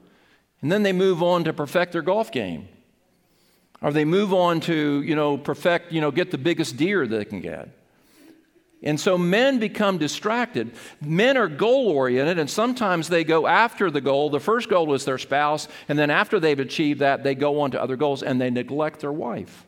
and 0.63 0.73
then 0.73 0.83
they 0.83 0.93
move 0.93 1.23
on 1.23 1.45
to 1.45 1.53
perfect 1.53 1.93
their 1.93 2.03
golf 2.03 2.33
game. 2.33 2.69
Or 3.83 3.93
they 3.93 4.07
move 4.07 4.33
on 4.33 4.61
to, 4.61 5.03
you 5.03 5.15
know, 5.15 5.37
perfect, 5.37 5.93
you 5.93 6.01
know, 6.01 6.11
get 6.11 6.31
the 6.31 6.39
biggest 6.39 6.79
deer 6.79 7.07
they 7.07 7.27
can 7.27 7.41
get. 7.41 7.69
And 8.83 8.99
so 8.99 9.19
men 9.19 9.59
become 9.59 9.99
distracted. 9.99 10.73
Men 11.03 11.37
are 11.37 11.49
goal 11.49 11.89
oriented, 11.89 12.39
and 12.39 12.49
sometimes 12.49 13.09
they 13.09 13.25
go 13.25 13.47
after 13.47 13.91
the 13.91 14.01
goal. 14.01 14.31
The 14.31 14.41
first 14.41 14.71
goal 14.71 14.95
is 14.95 15.05
their 15.05 15.19
spouse, 15.19 15.69
and 15.89 15.99
then 15.99 16.09
after 16.09 16.41
they've 16.41 16.59
achieved 16.59 17.01
that, 17.01 17.23
they 17.23 17.35
go 17.35 17.61
on 17.61 17.71
to 17.73 17.83
other 17.83 17.97
goals 17.97 18.23
and 18.23 18.41
they 18.41 18.49
neglect 18.49 19.01
their 19.01 19.13
wife. 19.13 19.67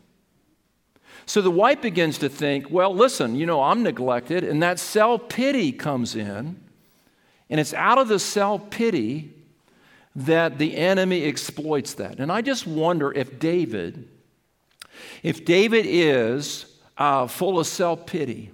So 1.27 1.43
the 1.43 1.51
wife 1.51 1.83
begins 1.83 2.17
to 2.19 2.31
think, 2.31 2.71
well, 2.71 2.95
listen, 2.95 3.37
you 3.37 3.45
know, 3.45 3.63
I'm 3.63 3.83
neglected, 3.83 4.45
and 4.45 4.63
that 4.63 4.79
self 4.79 5.29
pity 5.29 5.73
comes 5.73 6.17
in. 6.17 6.68
And 7.51 7.59
it's 7.59 7.75
out 7.75 7.99
of 7.99 8.09
the 8.09 8.19
self 8.19 8.71
pity 8.71 9.33
that 10.17 10.59
the 10.59 10.77
enemy 10.77 11.25
exploits 11.25 11.95
that. 11.95 12.19
And 12.19 12.31
I 12.31 12.43
just 12.43 12.67
wonder 12.67 13.13
if 13.13 13.39
David, 13.39 14.09
if 15.23 15.45
David 15.45 15.87
is 15.89 16.67
uh, 16.97 17.27
full 17.27 17.59
of 17.59 17.67
self 17.67 18.07
pity, 18.07 18.51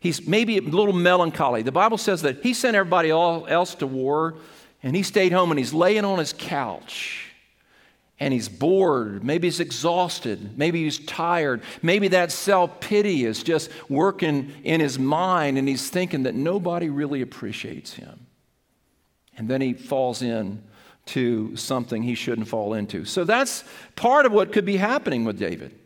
he's 0.00 0.26
maybe 0.26 0.58
a 0.58 0.62
little 0.62 0.92
melancholy. 0.92 1.62
The 1.62 1.72
Bible 1.72 1.98
says 1.98 2.22
that 2.22 2.42
he 2.42 2.52
sent 2.54 2.76
everybody 2.76 3.10
else 3.10 3.74
to 3.76 3.86
war 3.86 4.36
and 4.82 4.94
he 4.94 5.02
stayed 5.02 5.32
home 5.32 5.50
and 5.50 5.58
he's 5.58 5.72
laying 5.72 6.04
on 6.04 6.18
his 6.18 6.32
couch 6.32 7.32
and 8.18 8.32
he's 8.32 8.48
bored. 8.48 9.22
Maybe 9.22 9.46
he's 9.46 9.60
exhausted. 9.60 10.58
Maybe 10.58 10.84
he's 10.84 10.98
tired. 10.98 11.62
Maybe 11.82 12.08
that 12.08 12.32
self 12.32 12.80
pity 12.80 13.24
is 13.24 13.42
just 13.42 13.70
working 13.88 14.52
in 14.64 14.80
his 14.80 14.98
mind 14.98 15.58
and 15.58 15.68
he's 15.68 15.88
thinking 15.88 16.24
that 16.24 16.34
nobody 16.34 16.88
really 16.88 17.22
appreciates 17.22 17.94
him. 17.94 18.25
And 19.36 19.48
then 19.48 19.60
he 19.60 19.74
falls 19.74 20.22
in 20.22 20.62
to 21.06 21.56
something 21.56 22.02
he 22.02 22.14
shouldn't 22.14 22.48
fall 22.48 22.74
into. 22.74 23.04
So 23.04 23.24
that's 23.24 23.64
part 23.94 24.26
of 24.26 24.32
what 24.32 24.52
could 24.52 24.64
be 24.64 24.76
happening 24.76 25.24
with 25.24 25.38
David. 25.38 25.78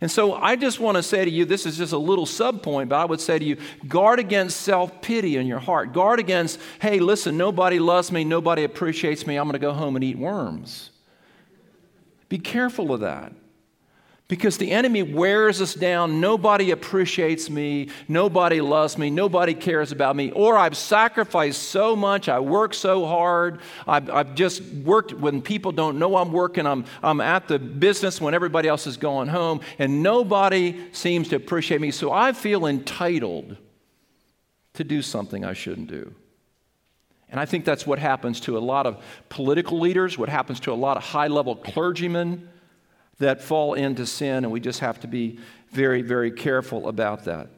And 0.00 0.10
so 0.10 0.34
I 0.34 0.56
just 0.56 0.80
want 0.80 0.96
to 0.96 1.02
say 1.02 1.24
to 1.24 1.30
you 1.30 1.44
this 1.44 1.64
is 1.64 1.78
just 1.78 1.92
a 1.92 1.98
little 1.98 2.26
sub 2.26 2.60
point, 2.62 2.88
but 2.88 2.96
I 2.96 3.04
would 3.04 3.20
say 3.20 3.38
to 3.38 3.44
you 3.44 3.56
guard 3.86 4.18
against 4.18 4.60
self 4.60 5.00
pity 5.00 5.36
in 5.36 5.46
your 5.46 5.60
heart. 5.60 5.92
Guard 5.92 6.18
against, 6.18 6.58
hey, 6.80 6.98
listen, 6.98 7.36
nobody 7.36 7.78
loves 7.78 8.10
me, 8.10 8.24
nobody 8.24 8.64
appreciates 8.64 9.26
me, 9.26 9.36
I'm 9.36 9.44
going 9.44 9.52
to 9.52 9.60
go 9.60 9.72
home 9.72 9.94
and 9.94 10.04
eat 10.04 10.18
worms. 10.18 10.90
Be 12.28 12.38
careful 12.38 12.92
of 12.92 13.00
that. 13.00 13.32
Because 14.32 14.56
the 14.56 14.70
enemy 14.70 15.02
wears 15.02 15.60
us 15.60 15.74
down. 15.74 16.18
Nobody 16.18 16.70
appreciates 16.70 17.50
me. 17.50 17.90
Nobody 18.08 18.62
loves 18.62 18.96
me. 18.96 19.10
Nobody 19.10 19.52
cares 19.52 19.92
about 19.92 20.16
me. 20.16 20.30
Or 20.30 20.56
I've 20.56 20.74
sacrificed 20.74 21.64
so 21.64 21.94
much. 21.94 22.30
I 22.30 22.40
work 22.40 22.72
so 22.72 23.04
hard. 23.04 23.60
I've, 23.86 24.08
I've 24.08 24.34
just 24.34 24.62
worked 24.62 25.12
when 25.12 25.42
people 25.42 25.70
don't 25.70 25.98
know 25.98 26.16
I'm 26.16 26.32
working. 26.32 26.66
I'm, 26.66 26.86
I'm 27.02 27.20
at 27.20 27.46
the 27.46 27.58
business 27.58 28.22
when 28.22 28.32
everybody 28.32 28.68
else 28.68 28.86
is 28.86 28.96
going 28.96 29.28
home, 29.28 29.60
and 29.78 30.02
nobody 30.02 30.80
seems 30.92 31.28
to 31.28 31.36
appreciate 31.36 31.82
me. 31.82 31.90
So 31.90 32.10
I 32.10 32.32
feel 32.32 32.64
entitled 32.64 33.58
to 34.72 34.82
do 34.82 35.02
something 35.02 35.44
I 35.44 35.52
shouldn't 35.52 35.88
do. 35.88 36.10
And 37.28 37.38
I 37.38 37.44
think 37.44 37.66
that's 37.66 37.86
what 37.86 37.98
happens 37.98 38.40
to 38.40 38.56
a 38.56 38.60
lot 38.60 38.86
of 38.86 38.96
political 39.28 39.78
leaders, 39.78 40.16
what 40.16 40.30
happens 40.30 40.58
to 40.60 40.72
a 40.72 40.74
lot 40.74 40.96
of 40.96 41.02
high 41.02 41.28
level 41.28 41.54
clergymen 41.54 42.48
that 43.18 43.42
fall 43.42 43.74
into 43.74 44.06
sin, 44.06 44.44
and 44.44 44.50
we 44.50 44.60
just 44.60 44.80
have 44.80 45.00
to 45.00 45.06
be 45.06 45.38
very, 45.70 46.02
very 46.02 46.30
careful 46.30 46.88
about 46.88 47.24
that. 47.24 47.48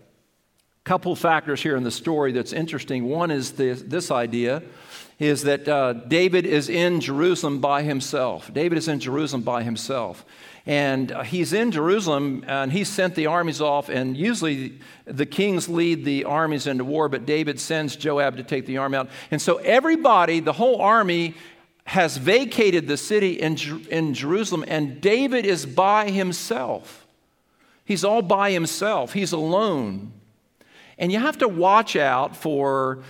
Couple 0.84 1.16
factors 1.16 1.62
here 1.62 1.76
in 1.76 1.82
the 1.82 1.90
story 1.90 2.32
that's 2.32 2.52
interesting. 2.52 3.04
One 3.08 3.30
is 3.30 3.52
this, 3.52 3.82
this 3.82 4.10
idea 4.10 4.62
is 5.18 5.42
that 5.42 5.68
uh, 5.68 5.92
David 5.92 6.44
is 6.44 6.68
in 6.68 7.00
Jerusalem 7.00 7.60
by 7.60 7.82
himself. 7.82 8.52
David 8.52 8.78
is 8.78 8.88
in 8.88 9.00
Jerusalem 9.00 9.42
by 9.42 9.62
himself. 9.62 10.24
And 10.66 11.12
uh, 11.12 11.22
he's 11.22 11.52
in 11.52 11.70
Jerusalem 11.70 12.44
and 12.46 12.72
he 12.72 12.84
sent 12.84 13.14
the 13.14 13.26
armies 13.26 13.60
off. 13.60 13.88
And 13.88 14.16
usually 14.16 14.80
the 15.04 15.26
kings 15.26 15.68
lead 15.68 16.04
the 16.04 16.24
armies 16.24 16.66
into 16.66 16.84
war, 16.84 17.08
but 17.08 17.26
David 17.26 17.60
sends 17.60 17.96
Joab 17.96 18.36
to 18.38 18.42
take 18.42 18.66
the 18.66 18.78
army 18.78 18.96
out. 18.96 19.08
And 19.30 19.40
so 19.40 19.56
everybody, 19.58 20.40
the 20.40 20.52
whole 20.52 20.80
army, 20.80 21.34
has 21.84 22.16
vacated 22.16 22.88
the 22.88 22.96
city 22.96 23.34
in, 23.34 23.58
in 23.90 24.14
Jerusalem, 24.14 24.64
and 24.66 25.00
David 25.00 25.44
is 25.44 25.66
by 25.66 26.10
himself. 26.10 27.06
He's 27.84 28.04
all 28.04 28.22
by 28.22 28.50
himself, 28.52 29.12
he's 29.12 29.32
alone. 29.32 30.12
And 30.96 31.12
you 31.12 31.18
have 31.18 31.38
to 31.38 31.48
watch 31.48 31.96
out 31.96 32.36
for 32.36 33.02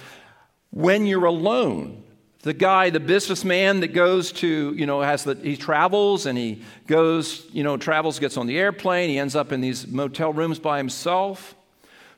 when 0.71 1.07
you're 1.07 1.27
alone. 1.27 2.03
The 2.41 2.53
guy, 2.53 2.91
the 2.91 3.01
businessman 3.01 3.81
that 3.81 3.95
goes 3.95 4.33
to, 4.33 4.75
you 4.75 4.85
know, 4.85 5.01
has 5.01 5.25
the, 5.25 5.35
he 5.35 5.57
travels 5.57 6.27
and 6.27 6.37
he 6.37 6.63
goes, 6.87 7.47
you 7.53 7.63
know, 7.63 7.77
travels, 7.77 8.19
gets 8.19 8.37
on 8.37 8.47
the 8.47 8.59
airplane, 8.59 9.09
he 9.09 9.19
ends 9.19 9.35
up 9.35 9.53
in 9.53 9.61
these 9.61 9.87
motel 9.87 10.33
rooms 10.33 10.59
by 10.59 10.77
himself. 10.77 11.55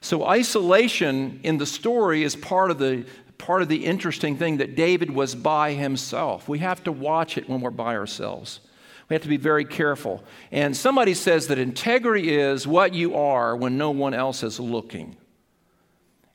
So, 0.00 0.24
isolation 0.24 1.40
in 1.42 1.58
the 1.58 1.66
story 1.66 2.22
is 2.22 2.34
part 2.34 2.70
of 2.70 2.78
the 2.78 3.04
part 3.38 3.62
of 3.62 3.68
the 3.68 3.84
interesting 3.84 4.36
thing 4.36 4.58
that 4.58 4.74
David 4.74 5.10
was 5.10 5.34
by 5.34 5.72
himself. 5.72 6.48
We 6.48 6.58
have 6.60 6.82
to 6.84 6.92
watch 6.92 7.36
it 7.36 7.48
when 7.48 7.60
we're 7.60 7.70
by 7.70 7.96
ourselves. 7.96 8.60
We 9.08 9.14
have 9.14 9.22
to 9.22 9.28
be 9.28 9.36
very 9.36 9.64
careful. 9.64 10.24
And 10.50 10.76
somebody 10.76 11.14
says 11.14 11.46
that 11.48 11.58
integrity 11.58 12.34
is 12.34 12.66
what 12.66 12.94
you 12.94 13.14
are 13.14 13.54
when 13.56 13.78
no 13.78 13.90
one 13.90 14.14
else 14.14 14.42
is 14.42 14.58
looking. 14.58 15.16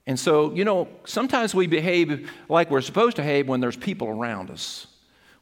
And 0.08 0.20
so, 0.20 0.54
you 0.54 0.66
know, 0.66 0.88
sometimes 1.06 1.54
we 1.54 1.68
behave 1.68 2.32
like 2.50 2.72
we're 2.72 2.82
supposed 2.82 3.18
to 3.18 3.22
behave 3.22 3.48
when 3.48 3.60
there's 3.60 3.78
people 3.78 4.08
around 4.08 4.50
us. 4.50 4.88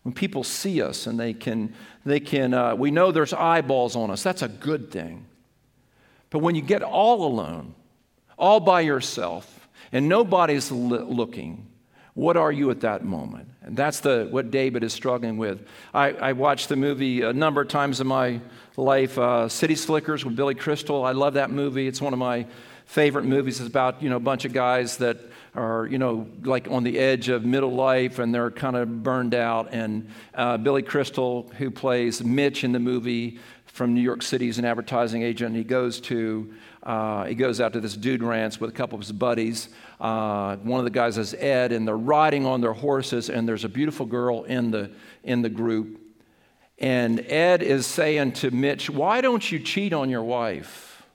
When 0.03 0.13
people 0.13 0.43
see 0.43 0.81
us 0.81 1.07
and 1.07 1.19
they 1.19 1.33
can, 1.33 1.73
they 2.05 2.19
can 2.19 2.53
uh, 2.53 2.75
we 2.75 2.89
know 2.89 3.11
there's 3.11 3.33
eyeballs 3.33 3.95
on 3.95 4.11
us. 4.11 4.23
That's 4.23 4.41
a 4.41 4.47
good 4.47 4.91
thing. 4.91 5.25
But 6.29 6.39
when 6.39 6.55
you 6.55 6.61
get 6.61 6.83
all 6.83 7.25
alone, 7.25 7.75
all 8.37 8.59
by 8.59 8.81
yourself, 8.81 9.58
and 9.91 10.07
nobody's 10.07 10.71
looking, 10.71 11.67
what 12.13 12.37
are 12.37 12.51
you 12.51 12.69
at 12.69 12.81
that 12.81 13.03
moment? 13.03 13.49
And 13.61 13.77
that's 13.77 13.99
the, 13.99 14.27
what 14.29 14.51
David 14.51 14.83
is 14.83 14.93
struggling 14.93 15.37
with. 15.37 15.65
I, 15.93 16.11
I 16.11 16.33
watched 16.33 16.69
the 16.69 16.75
movie 16.75 17.21
a 17.21 17.33
number 17.33 17.61
of 17.61 17.67
times 17.67 18.01
in 18.01 18.07
my 18.07 18.41
life, 18.77 19.17
uh, 19.17 19.47
City 19.47 19.75
Slickers 19.75 20.25
with 20.25 20.35
Billy 20.35 20.55
Crystal. 20.55 21.05
I 21.05 21.11
love 21.11 21.35
that 21.35 21.51
movie. 21.51 21.87
It's 21.87 22.01
one 22.01 22.13
of 22.13 22.19
my 22.19 22.45
favorite 22.85 23.25
movies. 23.25 23.59
It's 23.59 23.69
about, 23.69 24.01
you 24.01 24.09
know, 24.09 24.15
a 24.15 24.21
bunch 24.21 24.45
of 24.45 24.53
guys 24.53 24.97
that 24.97 25.17
are, 25.55 25.85
you 25.85 25.97
know, 25.97 26.27
like 26.43 26.67
on 26.69 26.83
the 26.83 26.97
edge 26.97 27.29
of 27.29 27.45
middle 27.45 27.73
life 27.73 28.19
and 28.19 28.33
they're 28.33 28.51
kind 28.51 28.75
of 28.75 29.03
burned 29.03 29.35
out. 29.35 29.69
And 29.71 30.09
uh, 30.33 30.57
Billy 30.57 30.81
Crystal, 30.81 31.51
who 31.57 31.69
plays 31.71 32.23
Mitch 32.23 32.63
in 32.63 32.71
the 32.71 32.79
movie 32.79 33.39
from 33.79 33.93
New 33.93 34.01
York 34.01 34.21
City, 34.21 34.49
is 34.49 34.57
an 34.57 34.65
advertising 34.65 35.21
agent. 35.23 35.55
He 35.55 35.63
goes 35.63 36.01
to 36.01 36.53
uh, 36.83 37.23
he 37.23 37.33
goes 37.33 37.61
out 37.61 37.71
to 37.71 37.79
this 37.79 37.95
dude 37.95 38.21
ranch 38.21 38.59
with 38.59 38.69
a 38.69 38.73
couple 38.73 38.97
of 38.97 39.01
his 39.01 39.13
buddies. 39.13 39.69
Uh, 40.01 40.57
one 40.57 40.79
of 40.79 40.83
the 40.83 40.91
guys 40.91 41.17
is 41.17 41.33
Ed, 41.33 41.71
and 41.71 41.87
they're 41.87 41.95
riding 41.95 42.45
on 42.45 42.59
their 42.59 42.73
horses, 42.73 43.29
and 43.29 43.47
there's 43.47 43.63
a 43.63 43.69
beautiful 43.69 44.05
girl 44.05 44.43
in 44.43 44.71
the, 44.71 44.91
in 45.23 45.41
the 45.43 45.47
group. 45.47 45.97
And 46.77 47.21
Ed 47.21 47.63
is 47.63 47.85
saying 47.85 48.33
to 48.33 48.51
Mitch, 48.51 48.89
Why 48.89 49.21
don't 49.21 49.49
you 49.49 49.59
cheat 49.59 49.93
on 49.93 50.09
your 50.09 50.23
wife? 50.23 51.07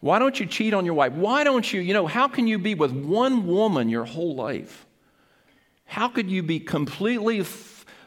Why 0.00 0.18
don't 0.18 0.40
you 0.40 0.46
cheat 0.46 0.74
on 0.74 0.84
your 0.84 0.94
wife? 0.94 1.12
Why 1.12 1.44
don't 1.44 1.72
you, 1.72 1.80
you 1.80 1.94
know, 1.94 2.08
how 2.08 2.26
can 2.26 2.48
you 2.48 2.58
be 2.58 2.74
with 2.74 2.90
one 2.90 3.46
woman 3.46 3.88
your 3.88 4.06
whole 4.06 4.34
life? 4.34 4.86
How 5.84 6.08
could 6.08 6.28
you 6.28 6.42
be 6.42 6.58
completely, 6.58 7.46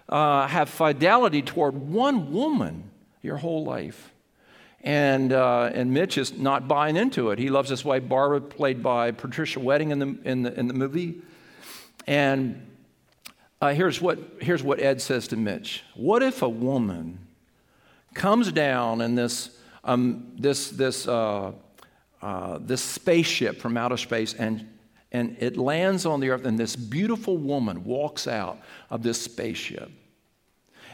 uh, 0.10 0.48
have 0.48 0.68
fidelity 0.68 1.42
toward 1.42 1.78
one 1.78 2.34
woman 2.34 2.92
your 3.28 3.38
whole 3.38 3.64
life? 3.64 4.12
And, 4.82 5.34
uh, 5.34 5.70
and 5.74 5.94
Mitch 5.94 6.18
is 6.18 6.34
not 6.34 6.68
buying 6.68 6.96
into 6.96 7.32
it. 7.32 7.40
He 7.40 7.50
loves 7.50 7.70
his 7.70 7.84
wife, 7.84 8.08
Barbara, 8.08 8.42
played 8.42 8.82
by 8.82 9.12
Patricia 9.12 9.60
Wettig 9.60 9.92
in 9.92 10.00
the, 10.00 10.18
in 10.24 10.44
the, 10.44 10.60
in 10.60 10.68
the 10.68 10.74
movie. 10.74 11.22
And 12.08 12.66
uh, 13.60 13.74
here's, 13.74 14.00
what, 14.00 14.18
here's 14.40 14.64
what 14.64 14.80
Ed 14.80 15.02
says 15.02 15.28
to 15.30 15.36
Mitch 15.36 15.84
What 15.96 16.24
if 16.24 16.42
a 16.42 16.50
woman 16.50 17.20
comes 18.14 18.52
down 18.52 19.02
in 19.02 19.16
this, 19.16 19.50
um, 19.84 20.32
this, 20.38 20.70
this, 20.70 21.08
uh, 21.08 21.52
uh, 22.22 22.60
this 22.62 22.82
spaceship 22.82 23.60
from 23.60 23.78
outer 23.78 23.98
space 23.98 24.34
and, 24.34 24.68
and 25.12 25.38
it 25.40 25.58
lands 25.58 26.06
on 26.06 26.20
the 26.20 26.30
earth, 26.30 26.46
and 26.46 26.58
this 26.58 26.76
beautiful 26.76 27.38
woman 27.38 27.84
walks 27.84 28.28
out 28.28 28.60
of 28.90 29.04
this 29.04 29.22
spaceship? 29.22 29.92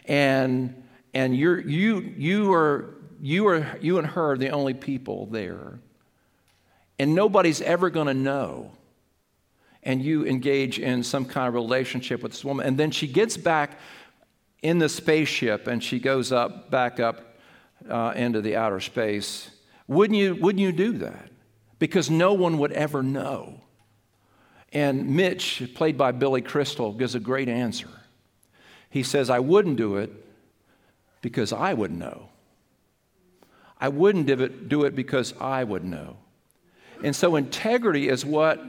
And, 0.05 0.82
and 1.13 1.35
you're, 1.35 1.59
you, 1.59 2.13
you 2.17 2.53
are 2.53 2.93
you, 3.23 3.47
are, 3.47 3.77
you 3.79 3.99
and 3.99 4.07
her 4.07 4.31
are 4.31 4.37
the 4.37 4.49
only 4.49 4.73
people 4.73 5.27
there. 5.27 5.79
And 6.99 7.15
nobody's 7.15 7.61
ever 7.61 7.89
going 7.89 8.07
to 8.07 8.13
know. 8.13 8.73
And 9.81 10.03
you 10.03 10.25
engage 10.25 10.77
in 10.77 11.03
some 11.03 11.23
kind 11.23 11.47
of 11.47 11.53
relationship 11.53 12.21
with 12.21 12.33
this 12.33 12.43
woman. 12.43 12.67
And 12.67 12.77
then 12.77 12.91
she 12.91 13.07
gets 13.07 13.37
back 13.37 13.79
in 14.61 14.77
the 14.77 14.89
spaceship 14.89 15.67
and 15.67 15.81
she 15.81 15.99
goes 15.99 16.33
up, 16.33 16.69
back 16.69 16.99
up 16.99 17.37
uh, 17.89 18.11
into 18.13 18.41
the 18.41 18.57
outer 18.57 18.81
space. 18.81 19.49
Wouldn't 19.87 20.19
you, 20.19 20.35
wouldn't 20.35 20.61
you 20.61 20.73
do 20.73 20.97
that? 20.97 21.29
Because 21.79 22.09
no 22.09 22.33
one 22.33 22.57
would 22.57 22.73
ever 22.73 23.01
know. 23.01 23.61
And 24.73 25.15
Mitch, 25.15 25.63
played 25.75 25.97
by 25.97 26.11
Billy 26.11 26.41
Crystal, 26.41 26.91
gives 26.91 27.15
a 27.15 27.21
great 27.21 27.47
answer. 27.47 27.87
He 28.89 29.01
says, 29.01 29.29
I 29.29 29.39
wouldn't 29.39 29.77
do 29.77 29.95
it 29.95 30.22
because 31.23 31.51
I 31.51 31.73
would 31.73 31.91
know. 31.91 32.29
I 33.81 33.89
wouldn't 33.89 34.27
do 34.69 34.83
it, 34.83 34.95
because 34.95 35.33
I 35.41 35.63
would 35.63 35.83
know. 35.83 36.17
And 37.03 37.15
so 37.15 37.35
integrity 37.35 38.07
is 38.07 38.23
what 38.23 38.61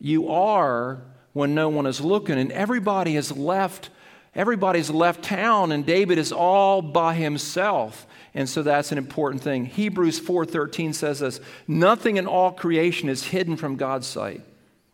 you 0.00 0.28
are 0.28 1.02
when 1.32 1.54
no 1.54 1.68
one 1.68 1.86
is 1.86 2.00
looking 2.00 2.38
and 2.38 2.50
everybody 2.50 3.14
has 3.14 3.30
left 3.30 3.90
everybody's 4.34 4.90
left 4.90 5.22
town 5.22 5.70
and 5.70 5.86
David 5.86 6.18
is 6.18 6.32
all 6.32 6.82
by 6.82 7.14
himself. 7.14 8.04
And 8.34 8.48
so 8.48 8.62
that's 8.64 8.90
an 8.90 8.98
important 8.98 9.42
thing. 9.42 9.64
Hebrews 9.64 10.20
4:13 10.20 10.92
says 10.92 11.20
this, 11.20 11.40
nothing 11.68 12.16
in 12.16 12.26
all 12.26 12.50
creation 12.50 13.08
is 13.08 13.24
hidden 13.24 13.56
from 13.56 13.76
God's 13.76 14.08
sight. 14.08 14.42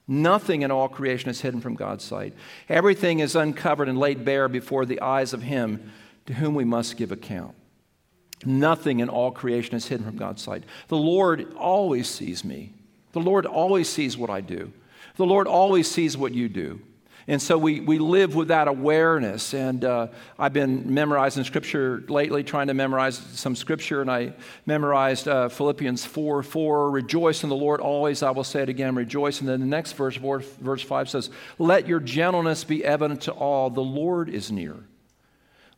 Nothing 0.07 0.63
in 0.63 0.71
all 0.71 0.89
creation 0.89 1.31
is 1.31 1.41
hidden 1.41 1.61
from 1.61 1.75
God's 1.75 2.05
sight. 2.05 2.35
Everything 2.69 3.21
is 3.21 3.35
uncovered 3.35 3.89
and 3.89 3.99
laid 3.99 4.25
bare 4.25 4.49
before 4.49 4.85
the 4.85 5.01
eyes 5.01 5.33
of 5.33 5.43
him 5.43 5.91
to 6.27 6.35
whom 6.35 6.55
we 6.55 6.65
must 6.65 6.97
give 6.97 7.13
account. 7.13 7.55
Nothing 8.45 9.01
in 9.01 9.09
all 9.09 9.31
creation 9.31 9.75
is 9.75 9.87
hidden 9.87 10.07
from 10.07 10.17
God's 10.17 10.43
sight. 10.43 10.65
The 10.89 10.97
Lord 10.97 11.53
always 11.55 12.09
sees 12.09 12.45
me. 12.45 12.73
The 13.13 13.21
Lord 13.21 13.45
always 13.45 13.89
sees 13.89 14.17
what 14.17 14.31
I 14.31 14.41
do. 14.41 14.73
The 15.17 15.27
Lord 15.27 15.47
always 15.47 15.91
sees 15.91 16.17
what 16.17 16.33
you 16.33 16.49
do. 16.49 16.81
And 17.31 17.41
so 17.41 17.59
we, 17.59 17.81
we 17.81 17.99
live 17.99 18.35
with 18.35 18.49
that 18.49 18.67
awareness. 18.67 19.53
And 19.53 19.85
uh, 19.85 20.09
I've 20.39 20.53
been 20.53 20.93
memorizing 20.93 21.45
scripture 21.45 22.03
lately, 22.09 22.43
trying 22.43 22.69
to 22.69 22.75
memorize 22.75 23.19
some 23.19 23.55
scripture, 23.55 24.01
and 24.01 24.11
I 24.11 24.33
memorized 24.67 25.29
uh, 25.29 25.49
Philippians 25.49 26.05
4 26.07 26.43
4. 26.43 26.91
Rejoice 26.91 27.43
in 27.43 27.49
the 27.49 27.57
Lord 27.57 27.81
always. 27.81 28.23
I 28.23 28.31
will 28.31 28.45
say 28.45 28.63
it 28.63 28.69
again, 28.69 28.95
rejoice. 28.95 29.41
And 29.41 29.49
then 29.49 29.61
the 29.61 29.67
next 29.67 29.93
verse, 29.93 30.17
verse 30.17 30.83
5 30.83 31.11
says, 31.11 31.31
Let 31.59 31.87
your 31.87 32.01
gentleness 32.01 32.65
be 32.65 32.85
evident 32.85 33.21
to 33.23 33.33
all. 33.33 33.71
The 33.71 33.81
Lord 33.81 34.29
is 34.29 34.51
near. 34.51 34.77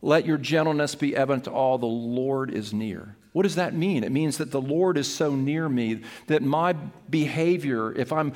Let 0.03 0.25
your 0.25 0.37
gentleness 0.37 0.95
be 0.95 1.15
evident 1.15 1.45
to 1.45 1.51
all, 1.51 1.77
the 1.77 1.85
Lord 1.85 2.51
is 2.51 2.73
near. 2.73 3.15
What 3.31 3.43
does 3.43 3.55
that 3.55 3.73
mean? 3.73 4.03
It 4.03 4.11
means 4.11 4.37
that 4.37 4.51
the 4.51 4.61
Lord 4.61 4.97
is 4.97 5.11
so 5.11 5.33
near 5.33 5.69
me 5.69 6.01
that 6.27 6.43
my 6.43 6.73
behavior, 7.09 7.93
if 7.93 8.11
I'm 8.11 8.33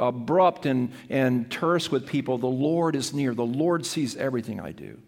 abrupt 0.00 0.64
and, 0.64 0.90
and 1.10 1.50
terse 1.50 1.90
with 1.90 2.06
people, 2.06 2.38
the 2.38 2.46
Lord 2.46 2.96
is 2.96 3.12
near. 3.12 3.34
The 3.34 3.44
Lord 3.44 3.84
sees 3.84 4.16
everything 4.16 4.58
I 4.58 4.72
do. 4.72 4.98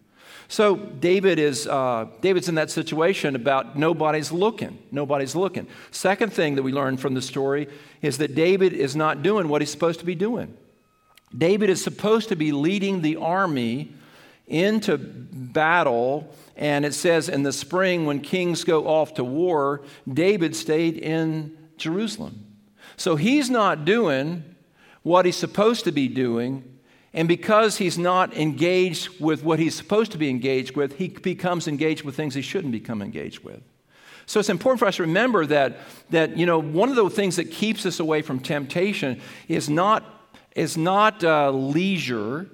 So 0.47 0.75
David 0.75 1.39
is 1.39 1.65
uh, 1.65 2.05
David's 2.21 2.49
in 2.49 2.55
that 2.55 2.69
situation 2.69 3.35
about 3.35 3.75
nobody's 3.75 4.31
looking. 4.31 4.77
Nobody's 4.91 5.35
looking. 5.35 5.65
Second 5.89 6.31
thing 6.31 6.53
that 6.53 6.61
we 6.61 6.71
learn 6.71 6.97
from 6.97 7.15
the 7.15 7.21
story 7.21 7.67
is 8.03 8.19
that 8.19 8.35
David 8.35 8.73
is 8.73 8.95
not 8.95 9.23
doing 9.23 9.47
what 9.47 9.63
he's 9.63 9.71
supposed 9.71 9.99
to 10.01 10.05
be 10.05 10.13
doing. 10.13 10.55
David 11.35 11.71
is 11.71 11.83
supposed 11.83 12.29
to 12.29 12.35
be 12.35 12.51
leading 12.51 13.01
the 13.01 13.15
army 13.15 13.91
into 14.47 14.97
battle, 14.97 16.33
and 16.55 16.85
it 16.85 16.93
says 16.93 17.29
in 17.29 17.43
the 17.43 17.53
spring 17.53 18.05
when 18.05 18.19
kings 18.19 18.63
go 18.63 18.87
off 18.87 19.15
to 19.15 19.23
war, 19.23 19.81
David 20.11 20.55
stayed 20.55 20.97
in 20.97 21.57
Jerusalem. 21.77 22.45
So 22.97 23.15
he's 23.15 23.49
not 23.49 23.85
doing 23.85 24.43
what 25.03 25.25
he's 25.25 25.35
supposed 25.35 25.83
to 25.85 25.91
be 25.91 26.07
doing 26.07 26.75
and 27.15 27.29
because 27.29 27.77
he's 27.77 27.97
not 27.97 28.35
engaged 28.35 29.21
with 29.21 29.41
what 29.41 29.57
he's 29.57 29.73
supposed 29.73 30.11
to 30.11 30.17
be 30.17 30.29
engaged 30.29 30.75
with, 30.75 30.97
he 30.97 31.07
becomes 31.07 31.65
engaged 31.65 32.03
with 32.03 32.13
things 32.13 32.35
he 32.35 32.41
shouldn't 32.41 32.73
become 32.73 33.01
engaged 33.01 33.39
with. 33.39 33.61
So 34.25 34.41
it's 34.41 34.49
important 34.49 34.79
for 34.79 34.85
us 34.85 34.97
to 34.97 35.03
remember 35.03 35.45
that, 35.45 35.77
that 36.09 36.35
you 36.35 36.45
know, 36.45 36.59
one 36.59 36.89
of 36.89 36.95
the 36.95 37.09
things 37.09 37.37
that 37.37 37.51
keeps 37.51 37.85
us 37.85 38.01
away 38.01 38.21
from 38.21 38.41
temptation 38.41 39.21
is 39.47 39.69
not, 39.69 40.03
is 40.57 40.75
not 40.75 41.23
uh, 41.23 41.51
leisure. 41.51 42.49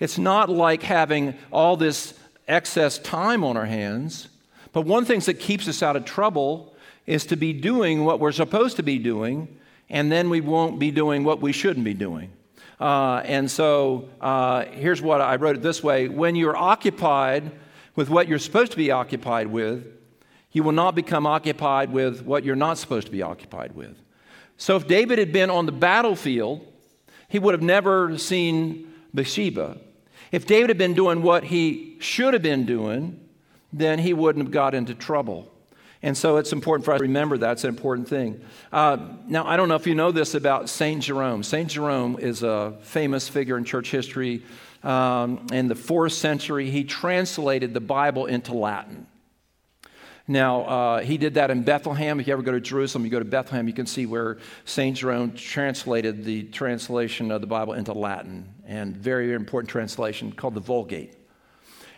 It's 0.00 0.18
not 0.18 0.48
like 0.48 0.82
having 0.82 1.34
all 1.52 1.76
this 1.76 2.14
excess 2.46 2.98
time 2.98 3.44
on 3.44 3.56
our 3.56 3.66
hands. 3.66 4.28
But 4.72 4.82
one 4.82 5.04
things 5.04 5.26
that 5.26 5.34
keeps 5.34 5.68
us 5.68 5.82
out 5.82 5.96
of 5.96 6.04
trouble 6.04 6.74
is 7.06 7.26
to 7.26 7.36
be 7.36 7.52
doing 7.52 8.04
what 8.04 8.20
we're 8.20 8.32
supposed 8.32 8.76
to 8.76 8.82
be 8.82 8.98
doing, 8.98 9.56
and 9.88 10.12
then 10.12 10.30
we 10.30 10.40
won't 10.40 10.78
be 10.78 10.90
doing 10.90 11.24
what 11.24 11.40
we 11.40 11.52
shouldn't 11.52 11.84
be 11.84 11.94
doing. 11.94 12.30
Uh, 12.80 13.22
and 13.24 13.50
so 13.50 14.08
uh, 14.20 14.64
here's 14.66 15.02
what 15.02 15.20
I 15.20 15.36
wrote 15.36 15.56
it 15.56 15.62
this 15.62 15.82
way 15.82 16.08
When 16.08 16.36
you're 16.36 16.56
occupied 16.56 17.50
with 17.96 18.08
what 18.08 18.28
you're 18.28 18.38
supposed 18.38 18.72
to 18.72 18.76
be 18.76 18.90
occupied 18.90 19.48
with, 19.48 19.86
you 20.52 20.62
will 20.62 20.72
not 20.72 20.94
become 20.94 21.26
occupied 21.26 21.90
with 21.90 22.22
what 22.22 22.44
you're 22.44 22.56
not 22.56 22.78
supposed 22.78 23.06
to 23.06 23.12
be 23.12 23.22
occupied 23.22 23.74
with. 23.74 23.96
So 24.56 24.76
if 24.76 24.86
David 24.86 25.18
had 25.18 25.32
been 25.32 25.50
on 25.50 25.66
the 25.66 25.72
battlefield, 25.72 26.66
he 27.28 27.38
would 27.38 27.54
have 27.54 27.62
never 27.62 28.16
seen 28.18 28.87
Bathsheba. 29.18 29.76
If 30.30 30.46
David 30.46 30.70
had 30.70 30.78
been 30.78 30.94
doing 30.94 31.22
what 31.22 31.44
he 31.44 31.96
should 31.98 32.34
have 32.34 32.42
been 32.42 32.64
doing, 32.64 33.18
then 33.72 33.98
he 33.98 34.14
wouldn't 34.14 34.44
have 34.44 34.52
got 34.52 34.74
into 34.74 34.94
trouble. 34.94 35.50
And 36.02 36.16
so 36.16 36.36
it's 36.36 36.52
important 36.52 36.84
for 36.84 36.92
us 36.92 36.98
to 36.98 37.02
remember 37.02 37.36
that's 37.36 37.64
an 37.64 37.70
important 37.70 38.08
thing. 38.08 38.40
Uh, 38.72 38.98
now, 39.26 39.44
I 39.44 39.56
don't 39.56 39.68
know 39.68 39.74
if 39.74 39.88
you 39.88 39.96
know 39.96 40.12
this 40.12 40.34
about 40.34 40.68
St. 40.68 41.02
Jerome. 41.02 41.42
St. 41.42 41.68
Jerome 41.68 42.16
is 42.20 42.44
a 42.44 42.76
famous 42.82 43.28
figure 43.28 43.58
in 43.58 43.64
church 43.64 43.90
history. 43.90 44.44
Um, 44.84 45.48
in 45.52 45.66
the 45.66 45.74
fourth 45.74 46.12
century, 46.12 46.70
he 46.70 46.84
translated 46.84 47.74
the 47.74 47.80
Bible 47.80 48.26
into 48.26 48.54
Latin. 48.54 49.07
Now, 50.30 50.60
uh, 50.64 51.00
he 51.00 51.16
did 51.16 51.34
that 51.34 51.50
in 51.50 51.62
Bethlehem. 51.62 52.20
If 52.20 52.26
you 52.26 52.34
ever 52.34 52.42
go 52.42 52.52
to 52.52 52.60
Jerusalem, 52.60 53.06
you 53.06 53.10
go 53.10 53.18
to 53.18 53.24
Bethlehem, 53.24 53.66
you 53.66 53.72
can 53.72 53.86
see 53.86 54.04
where 54.04 54.36
St. 54.66 54.94
Jerome 54.94 55.32
translated 55.32 56.22
the 56.22 56.42
translation 56.44 57.30
of 57.30 57.40
the 57.40 57.46
Bible 57.46 57.72
into 57.72 57.94
Latin, 57.94 58.46
and 58.66 58.94
very 58.94 59.24
very 59.24 59.36
important 59.36 59.70
translation 59.70 60.30
called 60.30 60.52
the 60.52 60.60
Vulgate. 60.60 61.14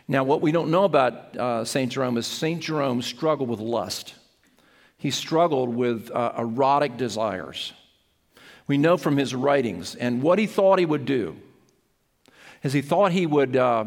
Now, 0.07 0.23
what 0.23 0.41
we 0.41 0.53
don't 0.53 0.71
know 0.71 0.85
about 0.85 1.37
uh, 1.37 1.65
St. 1.65 1.91
Jerome 1.91 2.17
is 2.19 2.27
St. 2.27 2.63
Jerome 2.63 3.03
struggled 3.03 3.49
with 3.49 3.59
lust. 3.59 4.15
He 4.97 5.11
struggled 5.11 5.75
with 5.75 6.09
uh, 6.13 6.33
erotic 6.39 6.97
desires. 6.97 7.73
We 8.69 8.79
know 8.79 8.97
from 8.97 9.17
his 9.17 9.35
writings, 9.35 9.97
and 9.97 10.23
what 10.23 10.39
he 10.39 10.47
thought 10.47 10.79
he 10.79 10.87
would 10.87 11.05
do 11.05 11.37
is 12.63 12.73
he 12.73 12.83
thought 12.83 13.11
he 13.11 13.27
would, 13.27 13.57
uh, 13.57 13.87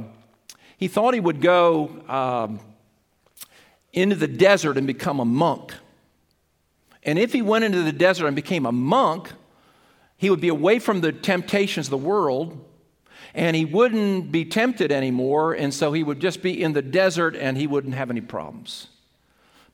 he 0.76 0.90
thought 0.90 1.14
he 1.14 1.22
would 1.22 1.40
go 1.40 2.04
um, 2.10 2.60
into 3.94 4.16
the 4.16 4.28
desert 4.28 4.78
and 4.78 4.86
become 4.86 5.20
a 5.20 5.26
monk. 5.26 5.74
And 7.04 7.18
if 7.18 7.32
he 7.32 7.42
went 7.42 7.64
into 7.64 7.84
the 7.84 7.92
desert 7.92 8.28
and 8.28 8.36
became 8.36 8.66
a 8.66 8.72
monk, 8.72 9.32
he 10.18 10.30
would 10.30 10.42
be 10.42 10.50
away 10.50 10.80
from 10.80 11.02
the 11.02 11.12
temptations 11.12 11.88
of 11.88 11.92
the 11.92 11.98
world 11.98 12.66
and 13.34 13.56
he 13.56 13.66
wouldn't 13.66 14.32
be 14.32 14.46
tempted 14.46 14.92
anymore, 14.92 15.54
and 15.54 15.74
so 15.74 15.92
he 15.92 16.04
would 16.04 16.20
just 16.20 16.44
be 16.44 16.62
in 16.62 16.74
the 16.74 16.84
desert 16.84 17.36
and 17.36 17.58
he 17.58 17.66
wouldn't 17.66 17.96
have 17.96 18.12
any 18.12 18.22
problems. 18.22 18.90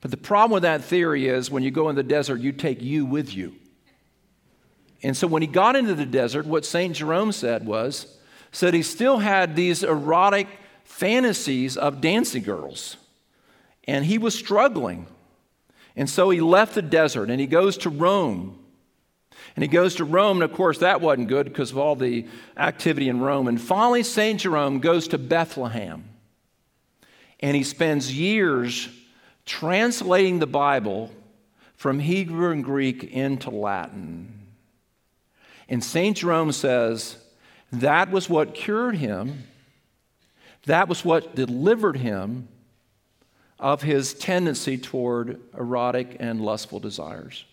But 0.01 0.11
the 0.11 0.17
problem 0.17 0.51
with 0.51 0.63
that 0.63 0.83
theory 0.83 1.27
is 1.27 1.51
when 1.51 1.63
you 1.63 1.71
go 1.71 1.89
in 1.89 1.95
the 1.95 2.03
desert, 2.03 2.39
you 2.39 2.53
take 2.53 2.81
you 2.81 3.05
with 3.05 3.35
you. 3.35 3.55
And 5.03 5.15
so 5.15 5.27
when 5.27 5.41
he 5.41 5.47
got 5.47 5.75
into 5.75 5.93
the 5.93 6.05
desert, 6.05 6.45
what 6.45 6.65
St. 6.65 6.95
Jerome 6.95 7.33
said 7.33 7.65
was, 7.65 8.17
said 8.51 8.73
he 8.73 8.81
still 8.81 9.19
had 9.19 9.55
these 9.55 9.83
erotic 9.83 10.47
fantasies 10.85 11.75
of 11.75 12.01
dancing 12.01 12.43
girls. 12.43 12.95
And 13.89 14.05
he 14.05 14.19
was 14.19 14.35
struggling. 14.35 15.07
And 15.95 16.07
so 16.07 16.29
he 16.29 16.41
left 16.41 16.75
the 16.75 16.83
desert 16.83 17.31
and 17.31 17.39
he 17.39 17.47
goes 17.47 17.75
to 17.79 17.89
Rome. 17.89 18.55
And 19.55 19.63
he 19.63 19.67
goes 19.67 19.95
to 19.95 20.05
Rome, 20.05 20.43
and 20.43 20.51
of 20.51 20.55
course, 20.55 20.77
that 20.77 21.01
wasn't 21.01 21.27
good 21.27 21.47
because 21.47 21.71
of 21.71 21.79
all 21.79 21.95
the 21.95 22.27
activity 22.55 23.09
in 23.09 23.19
Rome. 23.19 23.47
And 23.47 23.59
finally, 23.59 24.03
St. 24.03 24.39
Jerome 24.39 24.79
goes 24.79 25.07
to 25.07 25.17
Bethlehem. 25.17 26.03
And 27.39 27.57
he 27.57 27.63
spends 27.63 28.15
years 28.15 28.89
translating 29.47 30.37
the 30.37 30.45
Bible 30.45 31.09
from 31.75 31.97
Hebrew 31.97 32.51
and 32.51 32.63
Greek 32.63 33.03
into 33.03 33.49
Latin. 33.49 34.31
And 35.67 35.83
St. 35.83 36.15
Jerome 36.15 36.51
says 36.51 37.17
that 37.71 38.11
was 38.11 38.29
what 38.29 38.53
cured 38.53 38.97
him, 38.97 39.45
that 40.67 40.87
was 40.87 41.03
what 41.03 41.33
delivered 41.33 41.97
him 41.97 42.49
of 43.59 43.81
his 43.81 44.13
tendency 44.13 44.77
toward 44.77 45.39
erotic 45.57 46.15
and 46.19 46.41
lustful 46.41 46.79
desires. 46.79 47.45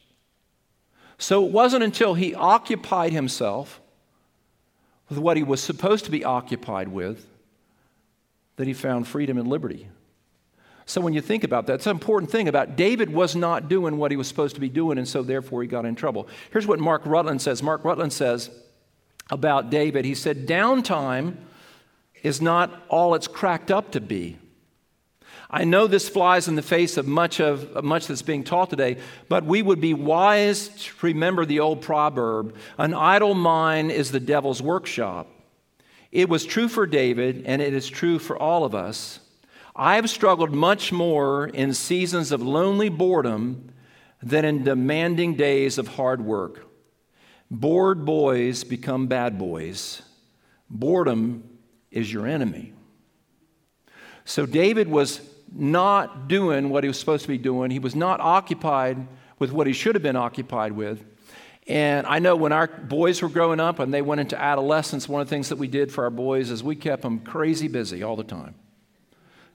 So 1.19 1.45
it 1.45 1.51
wasn't 1.51 1.83
until 1.83 2.15
he 2.15 2.35
occupied 2.35 3.13
himself 3.13 3.81
with 5.09 5.19
what 5.19 5.37
he 5.37 5.43
was 5.43 5.63
supposed 5.63 6.05
to 6.05 6.11
be 6.11 6.25
occupied 6.25 6.89
with 6.89 7.27
that 8.57 8.67
he 8.67 8.73
found 8.73 9.09
freedom 9.09 9.39
and 9.39 9.49
liberty. 9.49 9.89
So 10.85 11.01
when 11.01 11.13
you 11.13 11.21
think 11.21 11.43
about 11.43 11.67
that, 11.67 11.75
it's 11.75 11.87
an 11.87 11.93
important 11.93 12.31
thing 12.31 12.47
about 12.47 12.77
David 12.77 13.11
was 13.13 13.35
not 13.35 13.69
doing 13.69 13.97
what 13.97 14.13
he 14.13 14.17
was 14.17 14.29
supposed 14.29 14.55
to 14.55 14.61
be 14.61 14.69
doing, 14.69 14.99
and 14.99 15.09
so 15.09 15.23
therefore 15.23 15.63
he 15.63 15.69
got 15.69 15.85
in 15.85 15.97
trouble. 15.97 16.29
Here's 16.53 16.67
what 16.67 16.79
Mark 16.79 17.03
Rutland 17.05 17.43
says. 17.43 17.63
Mark 17.63 17.85
Rutland 17.85 18.13
says 18.13 18.51
about 19.29 19.71
David, 19.71 20.05
he 20.05 20.15
said, 20.15 20.47
downtime 20.47 21.37
is 22.23 22.41
not 22.41 22.85
all 22.89 23.15
it's 23.15 23.27
cracked 23.27 23.73
up 23.73 23.91
to 23.93 24.01
be. 24.01 24.39
I 25.49 25.65
know 25.65 25.87
this 25.87 26.09
flies 26.09 26.49
in 26.49 26.57
the 26.57 26.63
face 26.63 26.97
of 26.97 27.07
much 27.07 27.41
of 27.41 27.85
much 27.85 28.09
that's 28.09 28.23
being 28.23 28.43
taught 28.43 28.71
today, 28.71 28.99
but 29.29 29.45
we 29.45 29.63
would 29.63 29.81
be 29.81 29.95
wise 29.95 30.69
to 30.69 31.07
remember 31.07 31.45
the 31.45 31.61
old 31.61 31.83
proverb, 31.83 32.57
an 32.79 32.95
idle 32.95 33.35
mind 33.35 33.93
is 33.93 34.11
the 34.11 34.21
devil's 34.21 34.61
workshop. 34.61 35.29
It 36.11 36.29
was 36.29 36.45
true 36.45 36.69
for 36.69 36.87
David 36.87 37.45
and 37.47 37.63
it 37.63 37.75
is 37.75 37.89
true 37.89 38.19
for 38.19 38.37
all 38.37 38.65
of 38.65 38.75
us. 38.75 39.21
I 39.75 39.97
have 39.97 40.09
struggled 40.09 40.53
much 40.53 40.91
more 40.91 41.47
in 41.47 41.75
seasons 41.75 42.33
of 42.33 42.43
lonely 42.43 42.89
boredom 42.89 43.71
than 44.23 44.45
in 44.45 44.65
demanding 44.65 45.35
days 45.35 45.79
of 45.79 45.89
hard 45.89 46.25
work. 46.25 46.67
Bored 47.51 48.05
boys 48.05 48.65
become 48.65 49.07
bad 49.07 49.39
boys. 49.39 50.03
Boredom 50.69 51.45
is 51.91 52.13
your 52.13 52.27
enemy. 52.27 52.73
So 54.25 54.47
David 54.47 54.89
was 54.89 55.21
not 55.53 56.29
doing 56.29 56.71
what 56.71 56.85
he 56.85 56.89
was 56.89 56.99
supposed 56.99 57.23
to 57.23 57.29
be 57.29 57.39
doing. 57.39 57.71
He 57.71 57.79
was 57.79 57.95
not 57.95 58.21
occupied 58.21 59.07
with 59.39 59.53
what 59.53 59.67
he 59.67 59.73
should 59.73 59.95
have 59.95 60.03
been 60.03 60.17
occupied 60.17 60.73
with. 60.73 61.05
And 61.67 62.07
I 62.07 62.21
know 62.21 62.37
when 62.37 62.53
our 62.53 62.69
boys 62.69 63.23
were 63.23 63.29
growing 63.29 63.59
up 63.59 63.81
and 63.81 63.93
they 63.93 64.03
went 64.03 64.21
into 64.21 64.41
adolescence, 64.41 65.09
one 65.09 65.21
of 65.21 65.29
the 65.29 65.35
things 65.35 65.49
that 65.49 65.57
we 65.57 65.67
did 65.67 65.91
for 65.91 66.05
our 66.05 66.11
boys 66.11 66.51
is 66.51 66.63
we 66.63 66.77
kept 66.77 67.03
them 67.03 67.21
crazy 67.21 67.69
busy 67.69 68.03
all 68.03 68.17
the 68.17 68.25
time. 68.25 68.55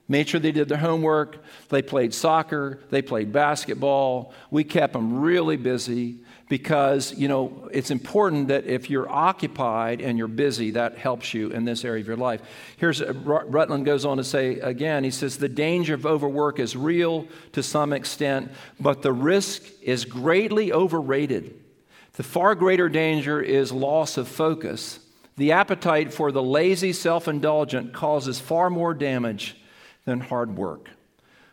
Made 0.08 0.28
sure 0.28 0.40
they 0.40 0.52
did 0.52 0.68
their 0.68 0.78
homework, 0.78 1.42
they 1.70 1.80
played 1.80 2.12
soccer, 2.12 2.80
they 2.90 3.00
played 3.00 3.32
basketball. 3.32 4.34
We 4.50 4.64
kept 4.64 4.92
them 4.92 5.20
really 5.20 5.56
busy 5.56 6.18
because, 6.52 7.14
you 7.16 7.28
know, 7.28 7.66
it's 7.72 7.90
important 7.90 8.48
that 8.48 8.66
if 8.66 8.90
you're 8.90 9.10
occupied 9.10 10.02
and 10.02 10.18
you're 10.18 10.28
busy, 10.28 10.72
that 10.72 10.98
helps 10.98 11.32
you 11.32 11.48
in 11.48 11.64
this 11.64 11.82
area 11.82 12.02
of 12.02 12.06
your 12.06 12.18
life. 12.18 12.42
Here's 12.76 13.00
uh, 13.00 13.14
Rutland 13.14 13.86
goes 13.86 14.04
on 14.04 14.18
to 14.18 14.22
say 14.22 14.58
again, 14.58 15.02
he 15.02 15.10
says, 15.10 15.38
the 15.38 15.48
danger 15.48 15.94
of 15.94 16.04
overwork 16.04 16.58
is 16.58 16.76
real 16.76 17.26
to 17.52 17.62
some 17.62 17.94
extent, 17.94 18.52
but 18.78 19.00
the 19.00 19.14
risk 19.14 19.62
is 19.80 20.04
greatly 20.04 20.74
overrated. 20.74 21.58
The 22.16 22.22
far 22.22 22.54
greater 22.54 22.90
danger 22.90 23.40
is 23.40 23.72
loss 23.72 24.18
of 24.18 24.28
focus. 24.28 25.00
The 25.38 25.52
appetite 25.52 26.12
for 26.12 26.32
the 26.32 26.42
lazy, 26.42 26.92
self 26.92 27.28
indulgent 27.28 27.94
causes 27.94 28.38
far 28.38 28.68
more 28.68 28.92
damage 28.92 29.56
than 30.04 30.20
hard 30.20 30.54
work. 30.58 30.90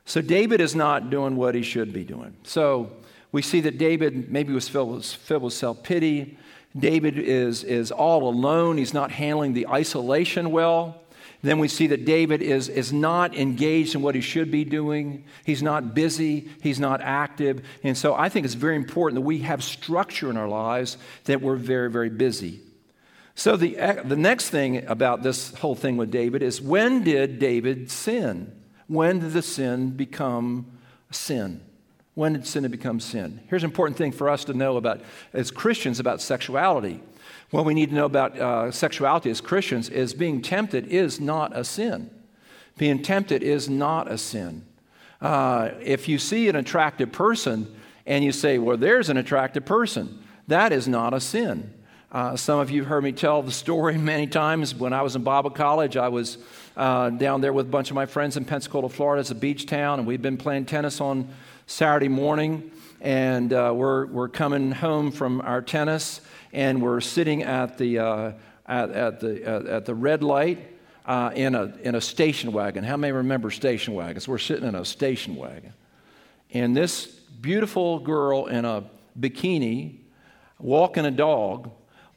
So 0.03 0.19
David 0.19 0.59
is 0.59 0.75
not 0.75 1.09
doing 1.09 1.37
what 1.37 1.55
he 1.55 1.61
should 1.61 1.93
be 1.93 2.03
doing. 2.03 2.35
So 2.43 2.91
we 3.31 3.41
see 3.41 3.61
that 3.61 3.77
David 3.77 4.31
maybe 4.31 4.53
was 4.53 4.67
filled 4.67 4.95
with, 4.95 5.05
filled 5.05 5.43
with 5.43 5.53
self 5.53 5.83
pity. 5.83 6.37
David 6.77 7.17
is, 7.17 7.63
is 7.63 7.91
all 7.91 8.29
alone. 8.29 8.77
He's 8.77 8.93
not 8.93 9.11
handling 9.11 9.53
the 9.53 9.67
isolation 9.67 10.51
well. 10.51 11.01
Then 11.41 11.59
we 11.59 11.67
see 11.67 11.87
that 11.87 12.05
David 12.05 12.41
is, 12.41 12.67
is 12.67 12.91
not 12.91 13.35
engaged 13.35 13.95
in 13.95 14.01
what 14.01 14.13
he 14.13 14.21
should 14.21 14.51
be 14.51 14.65
doing. 14.65 15.23
He's 15.45 15.63
not 15.63 15.95
busy. 15.95 16.49
He's 16.61 16.79
not 16.79 17.01
active. 17.01 17.65
And 17.81 17.97
so 17.97 18.13
I 18.13 18.27
think 18.29 18.45
it's 18.45 18.55
very 18.55 18.75
important 18.75 19.15
that 19.15 19.25
we 19.25 19.39
have 19.39 19.63
structure 19.63 20.29
in 20.29 20.37
our 20.37 20.49
lives, 20.49 20.97
that 21.25 21.41
we're 21.41 21.55
very, 21.55 21.89
very 21.89 22.09
busy. 22.09 22.59
So 23.35 23.55
the, 23.55 24.01
the 24.03 24.17
next 24.17 24.49
thing 24.49 24.85
about 24.87 25.23
this 25.23 25.53
whole 25.55 25.75
thing 25.75 25.95
with 25.95 26.11
David 26.11 26.43
is 26.43 26.61
when 26.61 27.03
did 27.03 27.39
David 27.39 27.89
sin? 27.89 28.53
When 28.87 29.19
did 29.19 29.31
the 29.31 29.41
sin 29.41 29.91
become 29.91 30.65
sin? 31.09 31.61
When 32.19 32.33
did 32.33 32.45
sin 32.45 32.67
become 32.67 32.99
sin? 32.99 33.39
Here's 33.47 33.63
an 33.63 33.69
important 33.69 33.97
thing 33.97 34.11
for 34.11 34.29
us 34.29 34.43
to 34.43 34.53
know 34.53 34.75
about 34.75 34.99
as 35.31 35.51
Christians 35.51 36.01
about 36.01 36.19
sexuality. 36.19 36.99
What 37.49 37.63
we 37.63 37.73
need 37.73 37.91
to 37.91 37.95
know 37.95 38.03
about 38.03 38.37
uh, 38.37 38.71
sexuality 38.71 39.29
as 39.29 39.39
Christians 39.39 39.87
is 39.87 40.13
being 40.13 40.41
tempted 40.41 40.87
is 40.87 41.21
not 41.21 41.55
a 41.55 41.63
sin. 41.63 42.09
Being 42.77 43.01
tempted 43.01 43.41
is 43.41 43.69
not 43.69 44.11
a 44.11 44.17
sin. 44.17 44.65
Uh, 45.21 45.69
if 45.81 46.09
you 46.09 46.19
see 46.19 46.49
an 46.49 46.57
attractive 46.57 47.13
person 47.13 47.73
and 48.05 48.21
you 48.21 48.33
say, 48.33 48.57
well, 48.57 48.75
there's 48.75 49.07
an 49.07 49.15
attractive 49.15 49.63
person, 49.63 50.21
that 50.49 50.73
is 50.73 50.89
not 50.89 51.13
a 51.13 51.21
sin. 51.21 51.73
Uh, 52.11 52.35
some 52.35 52.59
of 52.59 52.69
you 52.69 52.81
have 52.81 52.89
heard 52.89 53.03
me 53.05 53.13
tell 53.13 53.41
the 53.41 53.49
story 53.49 53.97
many 53.97 54.27
times. 54.27 54.75
When 54.75 54.91
I 54.91 55.03
was 55.03 55.15
in 55.15 55.23
Bible 55.23 55.51
college, 55.51 55.95
I 55.95 56.09
was 56.09 56.37
uh, 56.75 57.11
down 57.11 57.39
there 57.39 57.53
with 57.53 57.67
a 57.67 57.69
bunch 57.69 57.91
of 57.91 57.95
my 57.95 58.07
friends 58.07 58.35
in 58.35 58.43
Pensacola, 58.43 58.89
Florida. 58.89 59.21
It's 59.21 59.31
a 59.31 59.35
beach 59.35 59.67
town, 59.67 59.99
and 59.99 60.05
we've 60.05 60.21
been 60.21 60.35
playing 60.35 60.65
tennis 60.65 60.99
on 60.99 61.29
Saturday 61.69 62.07
morning. 62.07 62.71
And 62.99 63.53
uh, 63.53 63.71
we're, 63.75 64.07
we're 64.07 64.27
coming 64.27 64.71
home 64.71 65.11
from 65.11 65.39
our 65.41 65.61
tennis, 65.61 66.19
and 66.51 66.81
we're 66.81 66.99
sitting 66.99 67.43
at 67.43 67.77
the, 67.77 67.99
uh, 67.99 68.31
at, 68.65 68.89
at, 68.89 69.19
the, 69.19 69.47
at, 69.47 69.65
at, 69.67 69.85
the 69.85 69.93
red 69.93 70.23
light 70.23 70.67
uh, 71.05 71.29
in, 71.35 71.53
a, 71.53 71.71
in 71.83 71.93
a 71.93 72.01
station 72.01 72.51
wagon. 72.53 72.83
How 72.83 72.97
many 72.97 73.13
remember 73.13 73.51
station 73.51 73.93
wagons? 73.93 74.27
We're 74.27 74.39
sitting 74.39 74.67
in 74.67 74.73
a 74.73 74.83
station 74.83 75.35
wagon. 75.35 75.73
And 76.51 76.75
this 76.75 77.05
beautiful 77.05 77.99
girl 77.99 78.47
in 78.47 78.65
a 78.65 78.85
bikini, 79.17 79.99
walking 80.57 81.05
a 81.05 81.11
dog, 81.11 81.69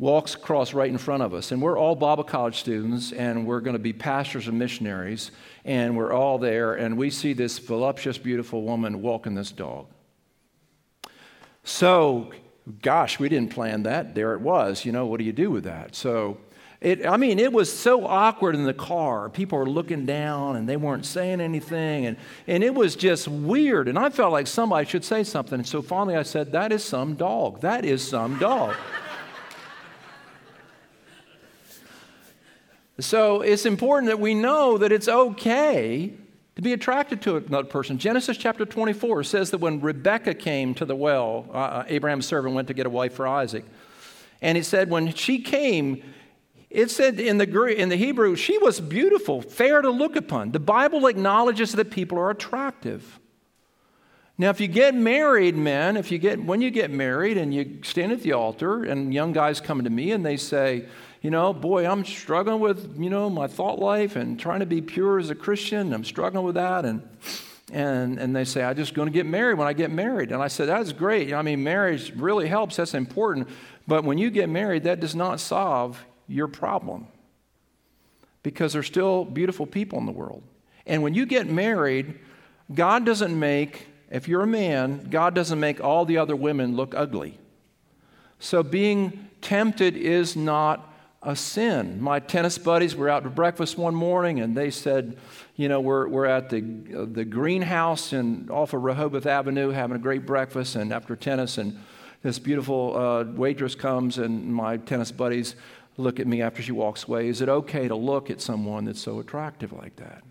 walks 0.02 0.34
across 0.34 0.74
right 0.74 0.90
in 0.90 0.98
front 0.98 1.22
of 1.22 1.32
us. 1.32 1.52
And 1.52 1.62
we're 1.62 1.78
all 1.78 1.94
Bible 1.94 2.24
college 2.24 2.58
students, 2.58 3.12
and 3.12 3.46
we're 3.46 3.60
going 3.60 3.76
to 3.76 3.78
be 3.78 3.92
pastors 3.92 4.48
and 4.48 4.58
missionaries, 4.58 5.30
and 5.64 5.96
we're 5.96 6.12
all 6.12 6.38
there, 6.38 6.74
and 6.74 6.98
we 6.98 7.08
see 7.08 7.34
this 7.34 7.60
voluptuous, 7.60 8.18
beautiful 8.18 8.62
woman 8.62 9.00
walking 9.00 9.36
this 9.36 9.52
dog. 9.52 9.86
So 11.62 12.32
gosh, 12.80 13.20
we 13.20 13.28
didn't 13.28 13.52
plan 13.52 13.84
that. 13.84 14.16
There 14.16 14.34
it 14.34 14.40
was. 14.40 14.84
You 14.84 14.90
know, 14.90 15.06
what 15.06 15.18
do 15.18 15.24
you 15.24 15.32
do 15.32 15.52
with 15.52 15.64
that? 15.64 15.94
So, 15.94 16.38
it, 16.80 17.06
I 17.06 17.16
mean, 17.16 17.38
it 17.38 17.52
was 17.52 17.72
so 17.72 18.04
awkward 18.04 18.56
in 18.56 18.64
the 18.64 18.74
car. 18.74 19.28
People 19.28 19.58
were 19.58 19.70
looking 19.70 20.04
down 20.04 20.56
and 20.56 20.68
they 20.68 20.76
weren't 20.76 21.06
saying 21.06 21.40
anything. 21.40 22.06
And, 22.06 22.16
and 22.48 22.64
it 22.64 22.74
was 22.74 22.96
just 22.96 23.28
weird. 23.28 23.86
And 23.86 23.96
I 23.96 24.10
felt 24.10 24.32
like 24.32 24.48
somebody 24.48 24.88
should 24.88 25.04
say 25.04 25.22
something. 25.22 25.60
And 25.60 25.66
so 25.66 25.80
finally 25.80 26.16
I 26.16 26.24
said, 26.24 26.50
That 26.50 26.72
is 26.72 26.82
some 26.82 27.14
dog. 27.14 27.60
That 27.60 27.84
is 27.84 28.02
some 28.06 28.36
dog. 28.40 28.74
So 33.04 33.42
it's 33.42 33.66
important 33.66 34.08
that 34.08 34.20
we 34.20 34.34
know 34.34 34.78
that 34.78 34.92
it's 34.92 35.08
okay 35.08 36.12
to 36.56 36.62
be 36.62 36.72
attracted 36.72 37.22
to 37.22 37.36
another 37.36 37.68
person. 37.68 37.98
Genesis 37.98 38.36
chapter 38.36 38.66
24 38.66 39.24
says 39.24 39.50
that 39.50 39.58
when 39.58 39.80
Rebekah 39.80 40.34
came 40.34 40.74
to 40.74 40.84
the 40.84 40.94
well, 40.96 41.46
uh, 41.50 41.56
uh, 41.56 41.84
Abraham's 41.88 42.26
servant 42.26 42.54
went 42.54 42.68
to 42.68 42.74
get 42.74 42.86
a 42.86 42.90
wife 42.90 43.14
for 43.14 43.26
Isaac. 43.26 43.64
And 44.42 44.56
he 44.56 44.62
said, 44.62 44.90
when 44.90 45.12
she 45.14 45.40
came, 45.40 46.02
it 46.68 46.90
said 46.90 47.18
in 47.20 47.38
the, 47.38 47.66
in 47.74 47.88
the 47.88 47.96
Hebrew, 47.96 48.36
she 48.36 48.58
was 48.58 48.80
beautiful, 48.80 49.40
fair 49.40 49.80
to 49.80 49.90
look 49.90 50.16
upon. 50.16 50.52
The 50.52 50.60
Bible 50.60 51.06
acknowledges 51.06 51.72
that 51.72 51.90
people 51.90 52.18
are 52.18 52.30
attractive. 52.30 53.18
Now, 54.36 54.50
if 54.50 54.60
you 54.60 54.68
get 54.68 54.94
married, 54.94 55.56
men, 55.56 55.96
if 55.96 56.10
you 56.10 56.18
get, 56.18 56.42
when 56.42 56.60
you 56.60 56.70
get 56.70 56.90
married 56.90 57.38
and 57.38 57.54
you 57.54 57.78
stand 57.82 58.12
at 58.12 58.22
the 58.22 58.32
altar, 58.32 58.82
and 58.84 59.14
young 59.14 59.32
guys 59.32 59.60
come 59.60 59.84
to 59.84 59.90
me 59.90 60.10
and 60.12 60.24
they 60.24 60.36
say, 60.36 60.86
you 61.22 61.30
know, 61.30 61.52
boy, 61.52 61.86
I'm 61.86 62.04
struggling 62.04 62.58
with, 62.58 62.98
you 62.98 63.08
know, 63.08 63.30
my 63.30 63.46
thought 63.46 63.78
life 63.78 64.16
and 64.16 64.38
trying 64.38 64.58
to 64.58 64.66
be 64.66 64.82
pure 64.82 65.20
as 65.20 65.30
a 65.30 65.36
Christian. 65.36 65.92
I'm 65.92 66.04
struggling 66.04 66.44
with 66.44 66.56
that. 66.56 66.84
And, 66.84 67.08
and, 67.72 68.18
and 68.18 68.34
they 68.34 68.44
say, 68.44 68.64
I'm 68.64 68.74
just 68.74 68.92
going 68.92 69.06
to 69.06 69.12
get 69.12 69.24
married 69.24 69.56
when 69.56 69.68
I 69.68 69.72
get 69.72 69.92
married. 69.92 70.32
And 70.32 70.42
I 70.42 70.48
said, 70.48 70.68
that's 70.68 70.92
great. 70.92 71.32
I 71.32 71.42
mean, 71.42 71.62
marriage 71.62 72.12
really 72.16 72.48
helps. 72.48 72.74
That's 72.76 72.94
important. 72.94 73.48
But 73.86 74.02
when 74.02 74.18
you 74.18 74.30
get 74.30 74.48
married, 74.48 74.82
that 74.82 74.98
does 74.98 75.14
not 75.14 75.38
solve 75.38 76.04
your 76.26 76.48
problem 76.48 77.06
because 78.42 78.72
there's 78.72 78.88
still 78.88 79.24
beautiful 79.24 79.64
people 79.64 80.00
in 80.00 80.06
the 80.06 80.12
world. 80.12 80.42
And 80.86 81.04
when 81.04 81.14
you 81.14 81.24
get 81.24 81.46
married, 81.46 82.18
God 82.74 83.06
doesn't 83.06 83.38
make, 83.38 83.86
if 84.10 84.26
you're 84.26 84.42
a 84.42 84.46
man, 84.48 85.06
God 85.08 85.36
doesn't 85.36 85.60
make 85.60 85.80
all 85.80 86.04
the 86.04 86.18
other 86.18 86.34
women 86.34 86.74
look 86.74 86.96
ugly. 86.96 87.38
So 88.40 88.64
being 88.64 89.28
tempted 89.40 89.96
is 89.96 90.34
not 90.34 90.91
a 91.22 91.36
sin. 91.36 92.00
My 92.00 92.18
tennis 92.18 92.58
buddies 92.58 92.96
were 92.96 93.08
out 93.08 93.22
to 93.22 93.30
breakfast 93.30 93.78
one 93.78 93.94
morning 93.94 94.40
and 94.40 94.56
they 94.56 94.70
said, 94.70 95.16
you 95.54 95.68
know, 95.68 95.80
we're, 95.80 96.08
we're 96.08 96.26
at 96.26 96.50
the, 96.50 96.58
uh, 96.96 97.06
the 97.10 97.24
greenhouse 97.24 98.12
in, 98.12 98.48
off 98.50 98.72
of 98.72 98.82
Rehoboth 98.82 99.26
Avenue 99.26 99.70
having 99.70 99.96
a 99.96 100.00
great 100.00 100.26
breakfast 100.26 100.74
and 100.74 100.92
after 100.92 101.14
tennis 101.14 101.58
and 101.58 101.78
this 102.22 102.38
beautiful 102.38 102.96
uh, 102.96 103.24
waitress 103.24 103.74
comes 103.74 104.18
and 104.18 104.52
my 104.52 104.76
tennis 104.78 105.12
buddies 105.12 105.54
look 105.96 106.18
at 106.18 106.26
me 106.26 106.42
after 106.42 106.62
she 106.62 106.72
walks 106.72 107.06
away. 107.06 107.28
Is 107.28 107.40
it 107.40 107.48
okay 107.48 107.86
to 107.86 107.94
look 107.94 108.30
at 108.30 108.40
someone 108.40 108.84
that's 108.84 109.00
so 109.00 109.20
attractive 109.20 109.72
like 109.72 109.96
that? 109.96 110.22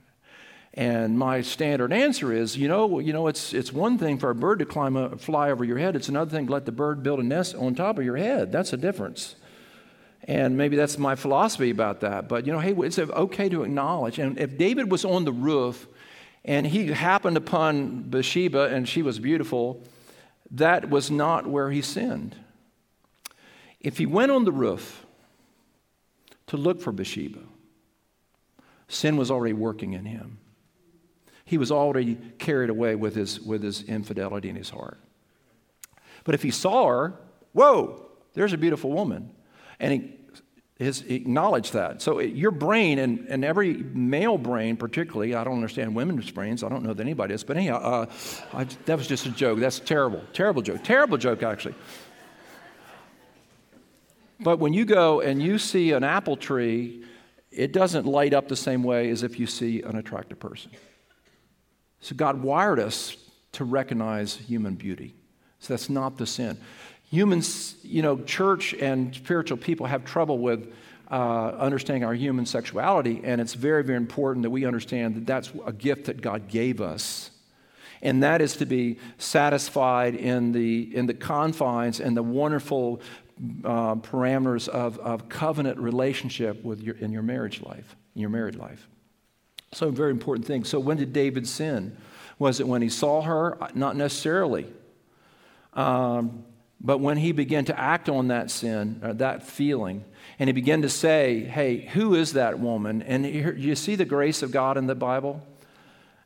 And 0.74 1.20
my 1.20 1.42
standard 1.42 1.92
answer 1.92 2.32
is, 2.32 2.58
you 2.58 2.68
know, 2.68 3.00
you 3.00 3.12
know, 3.12 3.28
it's, 3.28 3.54
it's 3.54 3.74
one 3.74 3.98
thing 3.98 4.18
for 4.18 4.30
a 4.30 4.36
bird 4.36 4.60
to 4.60 4.66
climb 4.66 4.96
a, 4.96 5.18
fly 5.18 5.52
over 5.52 5.66
your 5.66 5.78
head. 5.78 5.98
It's 5.98 6.08
another 6.08 6.32
thing 6.32 6.48
to 6.48 6.54
let 6.54 6.66
the 6.66 6.72
bird 6.72 7.04
build 7.04 7.20
a 7.20 7.24
nest 7.24 7.56
on 7.56 7.76
top 7.76 7.98
of 7.98 8.06
your 8.06 8.16
head. 8.16 8.52
That's 8.54 8.72
a 8.72 8.78
difference. 8.78 9.36
And 10.26 10.56
maybe 10.56 10.76
that's 10.76 10.98
my 10.98 11.16
philosophy 11.16 11.72
about 11.72 12.02
that. 12.02 12.30
But, 12.30 12.46
you 12.46 12.54
know, 12.54 12.60
hey, 12.60 12.74
it's 12.74 13.00
okay 13.00 13.50
to 13.50 13.64
acknowledge. 13.64 14.20
And 14.20 14.40
if 14.40 14.58
David 14.58 14.92
was 14.92 15.04
on 15.04 15.26
the 15.26 15.32
roof 15.32 15.88
and 16.46 16.66
he 16.68 16.88
happened 16.88 17.38
upon 17.38 18.04
Bathsheba 18.04 18.66
and 18.66 18.88
she 18.88 19.02
was 19.02 19.20
beautiful, 19.20 19.84
that 20.52 20.90
was 20.90 21.10
not 21.10 21.48
where 21.48 21.72
he 21.72 21.82
sinned. 21.82 22.36
If 23.80 23.98
he 23.98 24.06
went 24.06 24.32
on 24.32 24.46
the 24.46 24.52
roof 24.52 25.06
to 26.48 26.58
look 26.58 26.82
for 26.82 26.92
Bathsheba, 26.92 27.40
sin 28.88 29.18
was 29.18 29.32
already 29.32 29.54
working 29.54 29.94
in 29.94 30.06
him. 30.06 30.38
He 31.46 31.58
was 31.58 31.72
already 31.72 32.16
carried 32.38 32.70
away 32.70 32.96
with 32.96 33.16
his, 33.16 33.40
with 33.42 33.64
his 33.64 33.84
infidelity 33.84 34.50
in 34.50 34.56
his 34.56 34.70
heart. 34.70 35.00
But 36.24 36.36
if 36.36 36.44
he 36.44 36.52
saw 36.52 36.88
her, 36.88 37.14
whoa, 37.54 38.06
there's 38.34 38.54
a 38.54 38.58
beautiful 38.58 38.92
woman 38.92 39.32
and 39.82 39.94
he 40.78 40.86
has 40.86 41.02
acknowledged 41.02 41.74
that. 41.74 42.02
So 42.02 42.20
it, 42.20 42.34
your 42.34 42.52
brain, 42.52 43.00
and, 43.00 43.28
and 43.28 43.44
every 43.44 43.74
male 43.74 44.38
brain 44.38 44.78
particularly, 44.78 45.36
I 45.36 45.44
don't 45.44 45.56
understand 45.56 45.94
women's 45.94 46.32
brains, 46.32 46.64
I 46.64 46.70
don't 46.70 46.84
know 46.84 46.94
that 46.94 47.02
anybody 47.02 47.34
does, 47.34 47.44
but 47.44 47.58
anyhow, 47.58 47.82
uh, 47.82 48.06
I, 48.54 48.64
that 48.86 48.98
was 48.98 49.08
just 49.08 49.26
a 49.26 49.32
joke. 49.32 49.60
That's 49.60 49.80
terrible. 49.80 50.24
Terrible 50.34 50.62
joke. 50.62 50.84
Terrible 50.84 51.18
joke, 51.18 51.44
actually. 51.44 51.76
But 54.40 54.60
when 54.60 54.74
you 54.74 54.86
go 54.86 55.22
and 55.22 55.42
you 55.42 55.58
see 55.58 55.92
an 55.92 56.04
apple 56.04 56.38
tree, 56.38 57.04
it 57.52 57.74
doesn't 57.74 58.06
light 58.06 58.34
up 58.34 58.48
the 58.48 58.56
same 58.56 58.84
way 58.84 59.10
as 59.10 59.24
if 59.24 59.40
you 59.40 59.46
see 59.46 59.82
an 59.82 59.98
attractive 59.98 60.40
person. 60.40 60.72
So 62.00 62.16
God 62.16 62.42
wired 62.42 62.80
us 62.80 63.18
to 63.54 63.66
recognize 63.66 64.36
human 64.36 64.76
beauty. 64.76 65.16
So 65.60 65.74
that's 65.74 65.90
not 65.90 66.18
the 66.18 66.26
sin 66.26 66.58
humans, 67.12 67.76
you 67.84 68.02
know, 68.02 68.18
church 68.22 68.74
and 68.74 69.14
spiritual 69.14 69.58
people 69.58 69.86
have 69.86 70.06
trouble 70.06 70.40
with 70.40 70.74
uh, 71.12 71.50
understanding 71.60 72.06
our 72.06 72.14
human 72.14 72.46
sexuality, 72.46 73.20
and 73.24 73.42
it's 73.42 73.54
very, 73.54 73.84
very 73.84 73.98
important 73.98 74.44
that 74.44 74.50
we 74.50 74.66
understand 74.66 75.16
that 75.16 75.26
that's 75.26 75.52
a 75.66 75.74
gift 75.74 76.06
that 76.06 76.22
God 76.22 76.48
gave 76.48 76.80
us. 76.80 77.32
And 78.02 78.24
that 78.24 78.42
is 78.42 78.56
to 78.58 78.66
be 78.66 78.98
satisfied 79.18 80.16
in 80.16 80.54
the, 80.54 80.96
in 80.96 81.06
the 81.06 81.14
confines 81.14 82.00
and 82.00 82.16
the 82.16 82.24
wonderful 82.24 83.02
uh, 83.64 83.96
parameters 83.96 84.70
of, 84.70 84.98
of 85.00 85.28
covenant 85.28 85.78
relationship 85.80 86.64
with 86.64 86.82
your, 86.82 86.96
in 86.96 87.12
your 87.12 87.24
marriage 87.24 87.62
life, 87.62 87.96
in 88.16 88.22
your 88.22 88.30
married 88.30 88.56
life. 88.56 88.88
So, 89.74 89.92
very 89.92 90.12
important 90.12 90.48
thing. 90.48 90.64
So, 90.64 90.80
when 90.80 90.98
did 90.98 91.14
David 91.14 91.48
sin? 91.48 91.96
Was 92.40 92.60
it 92.60 92.68
when 92.68 92.82
he 92.82 92.90
saw 92.90 93.22
her? 93.22 93.58
Not 93.76 93.96
necessarily. 93.96 94.66
Um, 95.74 96.44
but 96.84 97.00
when 97.00 97.18
he 97.18 97.32
began 97.32 97.66
to 97.66 97.80
act 97.80 98.10
on 98.10 98.30
that 98.30 98.50
sin, 98.50 99.00
or 99.04 99.14
that 99.14 99.44
feeling, 99.44 100.04
and 100.40 100.48
he 100.50 100.54
began 100.54 100.82
to 100.82 100.90
say, 100.90 101.42
Hey, 101.42 101.82
who 101.94 102.16
is 102.16 102.34
that 102.34 102.60
woman? 102.60 103.04
And 103.04 103.26
you 103.26 103.76
see 103.76 103.96
the 103.96 104.06
grace 104.06 104.42
of 104.42 104.52
God 104.52 104.78
in 104.78 104.88
the 104.88 104.96
Bible? 104.96 105.46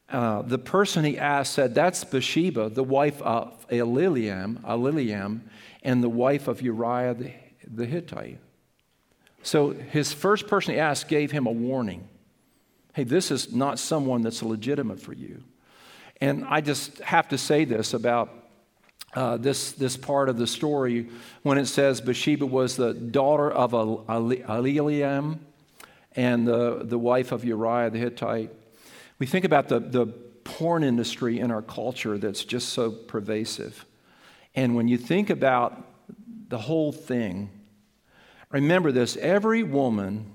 Uh, 0.10 0.44
the 0.44 0.60
person 0.60 1.04
he 1.04 1.18
asked 1.18 1.54
said, 1.54 1.76
That's 1.76 2.04
Bathsheba, 2.04 2.70
the 2.70 2.84
wife 2.84 3.22
of 3.22 3.68
Eliliam, 3.70 4.62
Eliliam 4.62 5.42
and 5.86 6.04
the 6.04 6.10
wife 6.10 6.48
of 6.48 6.62
Uriah 6.62 7.14
the, 7.14 7.32
the 7.68 7.86
Hittite. 7.86 8.40
So 9.44 9.72
his 9.72 10.12
first 10.12 10.48
person 10.48 10.74
he 10.74 10.80
asked 10.80 11.08
gave 11.08 11.32
him 11.32 11.46
a 11.46 11.52
warning. 11.52 12.10
Hey, 12.94 13.04
this 13.04 13.30
is 13.30 13.54
not 13.54 13.78
someone 13.78 14.24
that's 14.24 14.42
legitimate 14.42 15.00
for 15.00 15.14
you. 15.14 15.44
And 16.20 16.44
I 16.46 16.62
just 16.62 17.00
have 17.00 17.28
to 17.30 17.38
say 17.38 17.66
this 17.66 17.94
about 17.94 18.30
uh, 19.16 19.38
this, 19.38 19.72
this 19.72 19.96
part 19.96 20.28
of 20.30 20.38
the 20.38 20.46
story 20.46 21.08
when 21.44 21.58
it 21.58 21.66
says 21.66 22.02
Bathsheba 22.02 22.46
was 22.46 22.76
the 22.76 22.94
daughter 22.94 23.50
of 23.50 23.72
Eliam 23.72 25.40
and 26.16 26.48
the, 26.48 26.82
the 26.84 26.98
wife 26.98 27.32
of 27.32 27.46
Uriah 27.46 27.90
the 27.90 27.98
Hittite. 27.98 28.52
We 29.18 29.26
think 29.26 29.46
about 29.46 29.70
the, 29.70 29.80
the 29.80 30.08
porn 30.44 30.84
industry 30.84 31.40
in 31.40 31.50
our 31.50 31.62
culture 31.62 32.18
that's 32.18 32.44
just 32.44 32.70
so 32.70 32.92
pervasive. 32.92 33.86
And 34.54 34.76
when 34.76 34.88
you 34.88 34.98
think 34.98 35.30
about 35.30 35.82
the 36.50 36.58
whole 36.58 36.92
thing, 36.92 37.50
remember 38.52 38.92
this 38.92 39.18
every 39.18 39.64
woman 39.64 40.32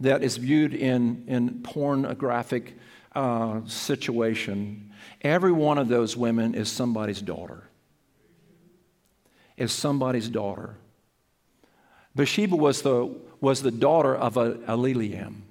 that 0.00 0.22
is 0.22 0.36
viewed 0.36 0.74
in, 0.74 1.24
in 1.26 1.62
pornographic 1.62 2.76
uh, 3.14 3.60
situation, 3.66 4.92
every 5.22 5.52
one 5.52 5.78
of 5.78 5.88
those 5.88 6.16
women 6.16 6.54
is 6.54 6.70
somebody's 6.70 7.20
daughter. 7.20 7.67
Is 9.58 9.72
somebody's 9.72 10.28
daughter. 10.28 10.76
Bathsheba 12.14 12.56
was 12.56 12.82
the, 12.82 13.14
was 13.40 13.62
the 13.62 13.70
daughter 13.70 14.14
of 14.14 14.36
a 14.36 14.54
Eliam. 14.68 15.42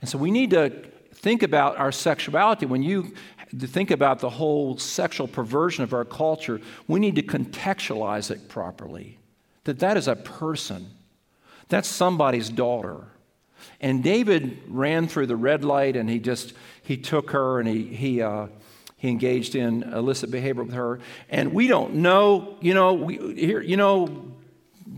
And 0.00 0.08
so 0.08 0.18
we 0.18 0.30
need 0.30 0.50
to 0.50 0.70
think 1.14 1.42
about 1.42 1.76
our 1.76 1.92
sexuality. 1.92 2.66
When 2.66 2.82
you 2.82 3.12
think 3.56 3.90
about 3.90 4.20
the 4.20 4.30
whole 4.30 4.78
sexual 4.78 5.26
perversion 5.26 5.84
of 5.84 5.92
our 5.92 6.04
culture, 6.04 6.60
we 6.86 7.00
need 7.00 7.16
to 7.16 7.22
contextualize 7.22 8.30
it 8.30 8.48
properly. 8.48 9.18
That 9.64 9.80
that 9.80 9.96
is 9.96 10.08
a 10.08 10.16
person. 10.16 10.90
That's 11.68 11.88
somebody's 11.88 12.48
daughter. 12.48 13.04
And 13.80 14.02
David 14.02 14.62
ran 14.68 15.08
through 15.08 15.26
the 15.26 15.36
red 15.36 15.64
light 15.64 15.96
and 15.96 16.08
he 16.08 16.18
just, 16.18 16.54
he 16.82 16.96
took 16.96 17.30
her 17.30 17.58
and 17.58 17.68
he, 17.68 17.84
he, 17.84 18.22
uh, 18.22 18.46
he 18.98 19.08
engaged 19.08 19.54
in 19.54 19.84
illicit 19.84 20.30
behavior 20.30 20.64
with 20.64 20.74
her. 20.74 21.00
And 21.30 21.54
we 21.54 21.68
don't 21.68 21.94
know, 21.94 22.56
you 22.60 22.74
know, 22.74 22.94
we, 22.94 23.34
here, 23.34 23.62
you 23.62 23.76
know, 23.76 24.32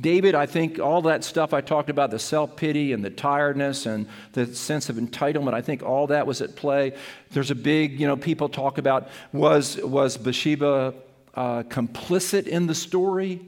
David, 0.01 0.35
I 0.35 0.47
think 0.47 0.79
all 0.79 1.03
that 1.03 1.23
stuff 1.23 1.53
I 1.53 1.61
talked 1.61 1.91
about, 1.91 2.11
the 2.11 2.19
self 2.19 2.57
pity 2.57 2.93
and 2.93 3.05
the 3.05 3.11
tiredness 3.11 3.85
and 3.85 4.09
the 4.33 4.47
sense 4.47 4.89
of 4.89 4.97
entitlement, 4.97 5.53
I 5.53 5.61
think 5.61 5.83
all 5.83 6.07
that 6.07 6.27
was 6.27 6.41
at 6.41 6.57
play. 6.57 6.95
There's 7.31 7.51
a 7.51 7.55
big, 7.55 8.01
you 8.01 8.07
know, 8.07 8.17
people 8.17 8.49
talk 8.49 8.79
about 8.79 9.09
was, 9.33 9.77
was 9.77 10.17
Bathsheba 10.17 10.95
uh, 11.35 11.63
complicit 11.65 12.47
in 12.47 12.67
the 12.67 12.75
story? 12.75 13.41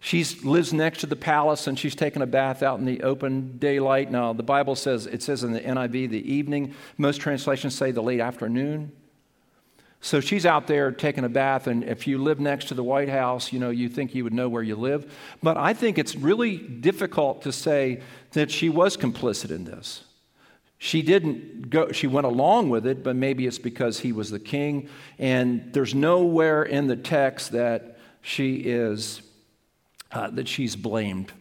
She 0.00 0.24
lives 0.42 0.72
next 0.72 1.00
to 1.00 1.06
the 1.06 1.16
palace 1.16 1.68
and 1.68 1.78
she's 1.78 1.94
taking 1.94 2.22
a 2.22 2.26
bath 2.26 2.62
out 2.62 2.80
in 2.80 2.84
the 2.84 3.02
open 3.02 3.58
daylight. 3.58 4.10
Now, 4.10 4.32
the 4.32 4.42
Bible 4.42 4.74
says, 4.74 5.06
it 5.06 5.22
says 5.22 5.44
in 5.44 5.52
the 5.52 5.60
NIV, 5.60 6.10
the 6.10 6.32
evening. 6.32 6.74
Most 6.98 7.20
translations 7.20 7.76
say 7.76 7.92
the 7.92 8.02
late 8.02 8.20
afternoon. 8.20 8.92
So 10.06 10.20
she's 10.20 10.46
out 10.46 10.68
there 10.68 10.92
taking 10.92 11.24
a 11.24 11.28
bath, 11.28 11.66
and 11.66 11.82
if 11.82 12.06
you 12.06 12.18
live 12.18 12.38
next 12.38 12.66
to 12.66 12.74
the 12.74 12.84
White 12.84 13.08
House, 13.08 13.52
you 13.52 13.58
know, 13.58 13.70
you 13.70 13.88
think 13.88 14.14
you 14.14 14.22
would 14.22 14.32
know 14.32 14.48
where 14.48 14.62
you 14.62 14.76
live. 14.76 15.12
But 15.42 15.56
I 15.56 15.74
think 15.74 15.98
it's 15.98 16.14
really 16.14 16.58
difficult 16.58 17.42
to 17.42 17.50
say 17.50 18.02
that 18.30 18.52
she 18.52 18.68
was 18.68 18.96
complicit 18.96 19.50
in 19.50 19.64
this. 19.64 20.04
She 20.78 21.02
didn't 21.02 21.70
go, 21.70 21.90
she 21.90 22.06
went 22.06 22.24
along 22.24 22.70
with 22.70 22.86
it, 22.86 23.02
but 23.02 23.16
maybe 23.16 23.48
it's 23.48 23.58
because 23.58 23.98
he 23.98 24.12
was 24.12 24.30
the 24.30 24.38
king. 24.38 24.88
And 25.18 25.72
there's 25.72 25.92
nowhere 25.92 26.62
in 26.62 26.86
the 26.86 26.94
text 26.94 27.50
that 27.50 27.98
she 28.20 28.58
is 28.58 29.22
uh, 30.12 30.30
that 30.30 30.46
she's 30.46 30.76
blamed. 30.76 31.32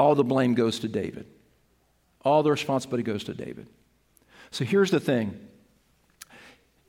All 0.00 0.16
the 0.16 0.24
blame 0.24 0.54
goes 0.54 0.80
to 0.80 0.88
David, 0.88 1.26
all 2.24 2.42
the 2.42 2.50
responsibility 2.50 3.04
goes 3.04 3.22
to 3.22 3.34
David. 3.34 3.68
So 4.50 4.64
here's 4.64 4.90
the 4.90 4.98
thing 4.98 5.38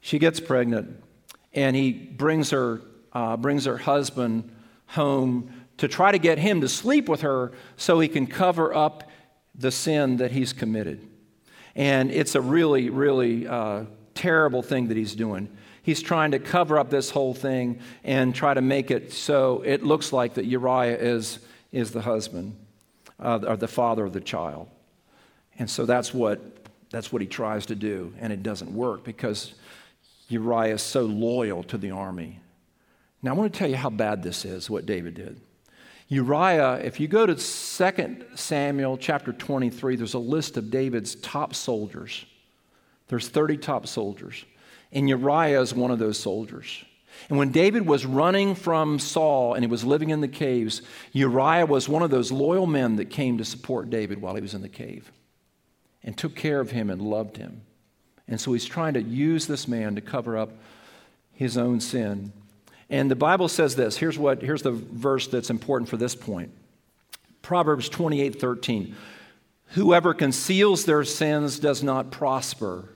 she 0.06 0.20
gets 0.20 0.40
pregnant, 0.40 1.04
and 1.52 1.76
he 1.76 1.92
brings 1.92 2.52
her, 2.52 2.80
uh, 3.12 3.36
brings 3.38 3.66
her 3.66 3.78
husband 3.78 4.56
home 4.86 5.52
to 5.78 5.88
try 5.88 6.12
to 6.12 6.20
get 6.20 6.38
him 6.38 6.62
to 6.62 6.70
sleep 6.70 7.10
with 7.10 7.22
her 7.22 7.52
so 7.76 8.00
he 8.00 8.08
can 8.08 8.28
cover 8.28 8.72
up 8.72 9.10
the 9.56 9.72
sin 9.72 10.18
that 10.18 10.30
he's 10.30 10.54
committed. 10.54 11.08
And 11.76 12.12
it's 12.12 12.36
a 12.36 12.42
really, 12.42 12.92
really 12.92 13.48
uh, 13.48 13.86
terrible 14.14 14.62
thing 14.62 14.90
that 14.90 14.98
he's 14.98 15.16
doing 15.16 15.50
he's 15.82 16.02
trying 16.02 16.32
to 16.32 16.40
cover 16.40 16.80
up 16.80 16.90
this 16.90 17.12
whole 17.12 17.36
thing 17.36 17.80
and 18.04 18.34
try 18.34 18.56
to 18.56 18.62
make 18.62 18.90
it 18.90 19.14
so 19.14 19.62
it 19.64 19.84
looks 19.84 20.12
like 20.12 20.34
that 20.34 20.46
Uriah 20.46 20.98
is, 20.98 21.38
is 21.72 21.92
the 21.92 22.02
husband 22.02 22.56
uh, 23.20 23.40
or 23.48 23.56
the 23.56 23.68
father 23.68 24.04
of 24.04 24.12
the 24.12 24.20
child. 24.20 24.68
And 25.60 25.70
so 25.70 25.86
that's 25.86 26.12
what, 26.12 26.42
that's 26.90 27.14
what 27.14 27.22
he 27.22 27.28
tries 27.28 27.68
to 27.68 27.76
do, 27.76 28.14
and 28.20 28.34
it 28.34 28.42
doesn't 28.42 28.74
work 28.74 29.04
because 29.04 29.54
Uriah 30.28 30.76
is 30.76 30.82
so 30.82 31.04
loyal 31.04 31.64
to 31.64 31.78
the 31.78 31.92
army. 31.92 32.40
Now, 33.22 33.32
I 33.32 33.34
want 33.36 33.52
to 33.52 33.58
tell 33.58 33.70
you 33.70 33.76
how 33.76 33.90
bad 33.90 34.24
this 34.24 34.46
is, 34.46 34.70
what 34.70 34.86
David 34.86 35.16
did. 35.16 35.40
Uriah, 36.08 36.76
if 36.84 37.00
you 37.00 37.08
go 37.08 37.26
to 37.26 37.36
2 37.36 38.26
Samuel 38.36 38.98
chapter 38.98 39.34
23, 39.34 39.96
there's 39.96 40.14
a 40.14 40.20
list 40.20 40.58
of 40.58 40.70
David's 40.70 41.16
top 41.16 41.56
soldiers. 41.56 42.26
There's 43.08 43.28
30 43.28 43.58
top 43.58 43.88
soldiers. 43.88 44.46
And 44.92 45.10
Uriah 45.10 45.62
is 45.62 45.74
one 45.74 45.92
of 45.92 46.00
those 46.00 46.20
soldiers. 46.20 46.86
And 47.30 47.38
when 47.38 47.52
David 47.52 47.88
was 47.88 48.06
running 48.06 48.56
from 48.56 49.00
Saul 49.00 49.54
and 49.54 49.64
he 49.64 49.70
was 49.70 49.84
living 49.84 50.10
in 50.10 50.22
the 50.22 50.28
caves, 50.28 50.82
Uriah 51.14 51.66
was 51.66 51.90
one 51.90 52.04
of 52.04 52.12
those 52.12 52.32
loyal 52.32 52.68
men 52.68 52.98
that 52.98 53.10
came 53.10 53.38
to 53.38 53.46
support 53.46 53.90
David 53.90 54.22
while 54.22 54.36
he 54.36 54.42
was 54.42 54.54
in 54.54 54.62
the 54.62 54.70
cave 54.70 55.12
and 56.04 56.16
took 56.16 56.36
care 56.36 56.60
of 56.60 56.72
him 56.72 56.90
and 56.90 57.02
loved 57.02 57.38
him. 57.38 57.62
And 58.28 58.40
so 58.40 58.54
he's 58.54 58.66
trying 58.66 58.96
to 58.96 59.02
use 59.02 59.48
this 59.48 59.68
man 59.68 59.96
to 59.96 60.02
cover 60.02 60.38
up 60.38 60.52
his 61.34 61.58
own 61.58 61.80
sin. 61.80 62.34
And 62.90 63.10
the 63.10 63.16
Bible 63.16 63.48
says 63.48 63.76
this. 63.76 63.98
Here's 63.98 64.18
what 64.18 64.42
here's 64.42 64.62
the 64.62 64.72
verse 64.72 65.28
that's 65.28 65.50
important 65.50 65.90
for 65.90 65.98
this 65.98 66.16
point. 66.16 66.52
Proverbs 67.42 67.90
28, 67.90 68.40
13. 68.40 68.96
Whoever 69.70 70.14
conceals 70.14 70.86
their 70.86 71.04
sins 71.04 71.60
does 71.60 71.84
not 71.84 72.12
prosper 72.12 72.90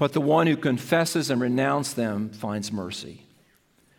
but 0.00 0.14
the 0.14 0.20
one 0.22 0.46
who 0.46 0.56
confesses 0.56 1.30
and 1.30 1.42
renounces 1.42 1.92
them 1.92 2.30
finds 2.30 2.72
mercy. 2.72 3.26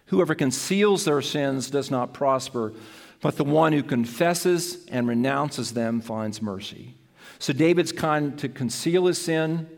Whoever 0.08 0.34
conceals 0.34 1.06
their 1.06 1.22
sins 1.22 1.70
does 1.70 1.92
not 1.92 2.12
prosper, 2.12 2.74
but 3.22 3.38
the 3.38 3.44
one 3.44 3.72
who 3.72 3.84
confesses 3.84 4.84
and 4.88 5.08
renounces 5.08 5.74
them 5.74 6.02
finds 6.02 6.42
mercy. 6.42 6.96
So 7.38 7.54
David's 7.54 7.92
kind 7.92 8.36
to 8.40 8.50
conceal 8.50 9.06
his 9.06 9.20
sin, 9.20 9.70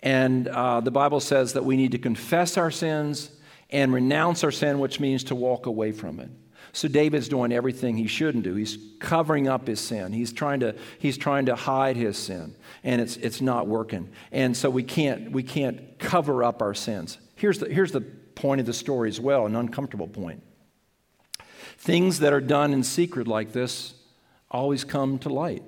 and 0.00 0.48
uh, 0.48 0.80
the 0.80 0.90
Bible 0.90 1.20
says 1.20 1.54
that 1.54 1.64
we 1.64 1.76
need 1.76 1.92
to 1.92 1.98
confess 1.98 2.56
our 2.56 2.70
sins 2.70 3.30
and 3.70 3.92
renounce 3.92 4.44
our 4.44 4.52
sin, 4.52 4.78
which 4.78 5.00
means 5.00 5.24
to 5.24 5.34
walk 5.34 5.66
away 5.66 5.92
from 5.92 6.20
it. 6.20 6.30
So 6.72 6.88
David's 6.88 7.28
doing 7.28 7.52
everything 7.52 7.96
he 7.96 8.06
shouldn't 8.06 8.44
do. 8.44 8.54
He's 8.54 8.76
covering 8.98 9.48
up 9.48 9.66
his 9.66 9.80
sin. 9.80 10.12
He's 10.12 10.32
trying 10.32 10.60
to, 10.60 10.76
he's 10.98 11.16
trying 11.16 11.46
to 11.46 11.56
hide 11.56 11.96
his 11.96 12.18
sin, 12.18 12.54
and 12.84 13.00
it's, 13.00 13.16
it's 13.16 13.40
not 13.40 13.66
working. 13.66 14.10
And 14.30 14.54
so 14.54 14.68
we 14.68 14.82
can't, 14.82 15.32
we 15.32 15.42
can't 15.42 15.98
cover 15.98 16.44
up 16.44 16.60
our 16.60 16.74
sins. 16.74 17.16
Here's 17.34 17.60
the, 17.60 17.72
here's 17.72 17.92
the 17.92 18.02
point 18.02 18.60
of 18.60 18.66
the 18.66 18.74
story 18.74 19.08
as 19.08 19.18
well, 19.18 19.46
an 19.46 19.56
uncomfortable 19.56 20.08
point. 20.08 20.42
Things 21.78 22.20
that 22.20 22.32
are 22.32 22.40
done 22.40 22.72
in 22.72 22.82
secret 22.82 23.26
like 23.26 23.52
this 23.52 23.94
always 24.50 24.84
come 24.84 25.18
to 25.20 25.30
light. 25.30 25.62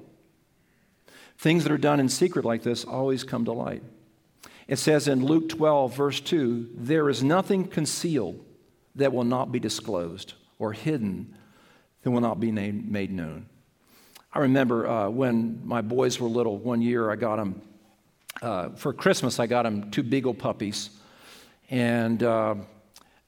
Things 1.39 1.63
that 1.65 1.73
are 1.73 1.79
done 1.79 2.01
in 2.01 2.09
secret 2.09 2.45
like 2.45 2.63
this 2.63 2.85
always 2.85 3.25
come 3.25 3.45
to 3.47 3.53
light. 3.53 3.83
It 4.69 4.79
says 4.79 5.09
in 5.09 5.25
Luke 5.25 5.49
12, 5.49 5.97
verse 5.97 6.21
2, 6.21 6.69
there 6.75 7.09
is 7.09 7.23
nothing 7.23 7.67
concealed 7.67 8.45
that 8.95 9.15
will 9.15 9.25
not 9.25 9.51
be 9.51 9.59
disclosed, 9.59 10.35
or 10.59 10.75
hidden 10.75 11.35
that 12.03 12.11
will 12.11 12.21
not 12.21 12.39
be 12.39 12.53
made 12.53 13.11
known. 13.11 13.47
I 14.33 14.41
remember 14.41 14.87
uh, 14.87 15.09
when 15.09 15.67
my 15.67 15.81
boys 15.81 16.21
were 16.21 16.29
little, 16.29 16.59
one 16.59 16.83
year 16.83 17.11
I 17.11 17.17
got 17.17 17.37
them, 17.37 17.63
uh, 18.43 18.69
for 18.71 18.93
Christmas, 18.93 19.41
I 19.41 19.47
got 19.47 19.63
them 19.63 19.91
two 19.91 20.03
Beagle 20.03 20.35
puppies. 20.35 20.91
And, 21.71 22.23
uh, 22.23 22.57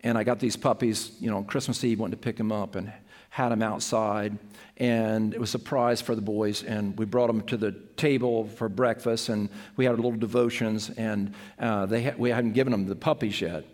and 0.02 0.18
I 0.18 0.24
got 0.24 0.40
these 0.40 0.56
puppies, 0.56 1.12
you 1.20 1.30
know, 1.30 1.42
Christmas 1.42 1.82
Eve, 1.84 2.00
went 2.00 2.12
to 2.12 2.18
pick 2.18 2.36
them 2.36 2.52
up 2.52 2.74
and 2.74 2.92
had 3.30 3.48
them 3.48 3.62
outside. 3.62 4.38
And 4.76 5.34
it 5.34 5.40
was 5.40 5.50
a 5.50 5.52
surprise 5.52 6.00
for 6.00 6.14
the 6.14 6.22
boys. 6.22 6.62
And 6.62 6.96
we 6.98 7.04
brought 7.04 7.28
them 7.28 7.42
to 7.42 7.56
the 7.56 7.72
table 7.96 8.46
for 8.46 8.68
breakfast, 8.68 9.28
and 9.28 9.48
we 9.76 9.84
had 9.84 9.94
a 9.94 9.96
little 9.96 10.12
devotions. 10.12 10.90
And 10.90 11.34
uh, 11.58 11.86
they 11.86 12.04
ha- 12.04 12.14
we 12.18 12.30
hadn't 12.30 12.52
given 12.52 12.70
them 12.72 12.86
the 12.86 12.96
puppies 12.96 13.40
yet. 13.40 13.64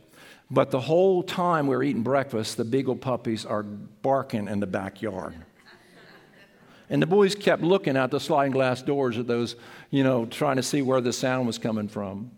But 0.51 0.71
the 0.71 0.81
whole 0.81 1.23
time 1.23 1.67
we 1.67 1.75
were 1.75 1.83
eating 1.83 2.03
breakfast, 2.03 2.57
the 2.57 2.65
Beagle 2.65 2.97
puppies 2.97 3.45
are 3.45 3.63
barking 3.63 4.47
in 4.47 4.61
the 4.61 4.67
backyard. 4.67 5.35
And 6.89 7.03
the 7.03 7.07
boys 7.07 7.35
kept 7.35 7.63
looking 7.63 7.97
out 7.97 8.13
the 8.13 8.21
sliding 8.21 8.53
glass 8.53 8.81
doors 8.81 9.19
at 9.19 9.27
those, 9.27 9.57
you 9.91 10.05
know, 10.05 10.25
trying 10.27 10.57
to 10.57 10.63
see 10.63 10.83
where 10.83 11.01
the 11.01 11.13
sound 11.13 11.47
was 11.47 11.59
coming 11.59 11.89
from. 11.89 12.31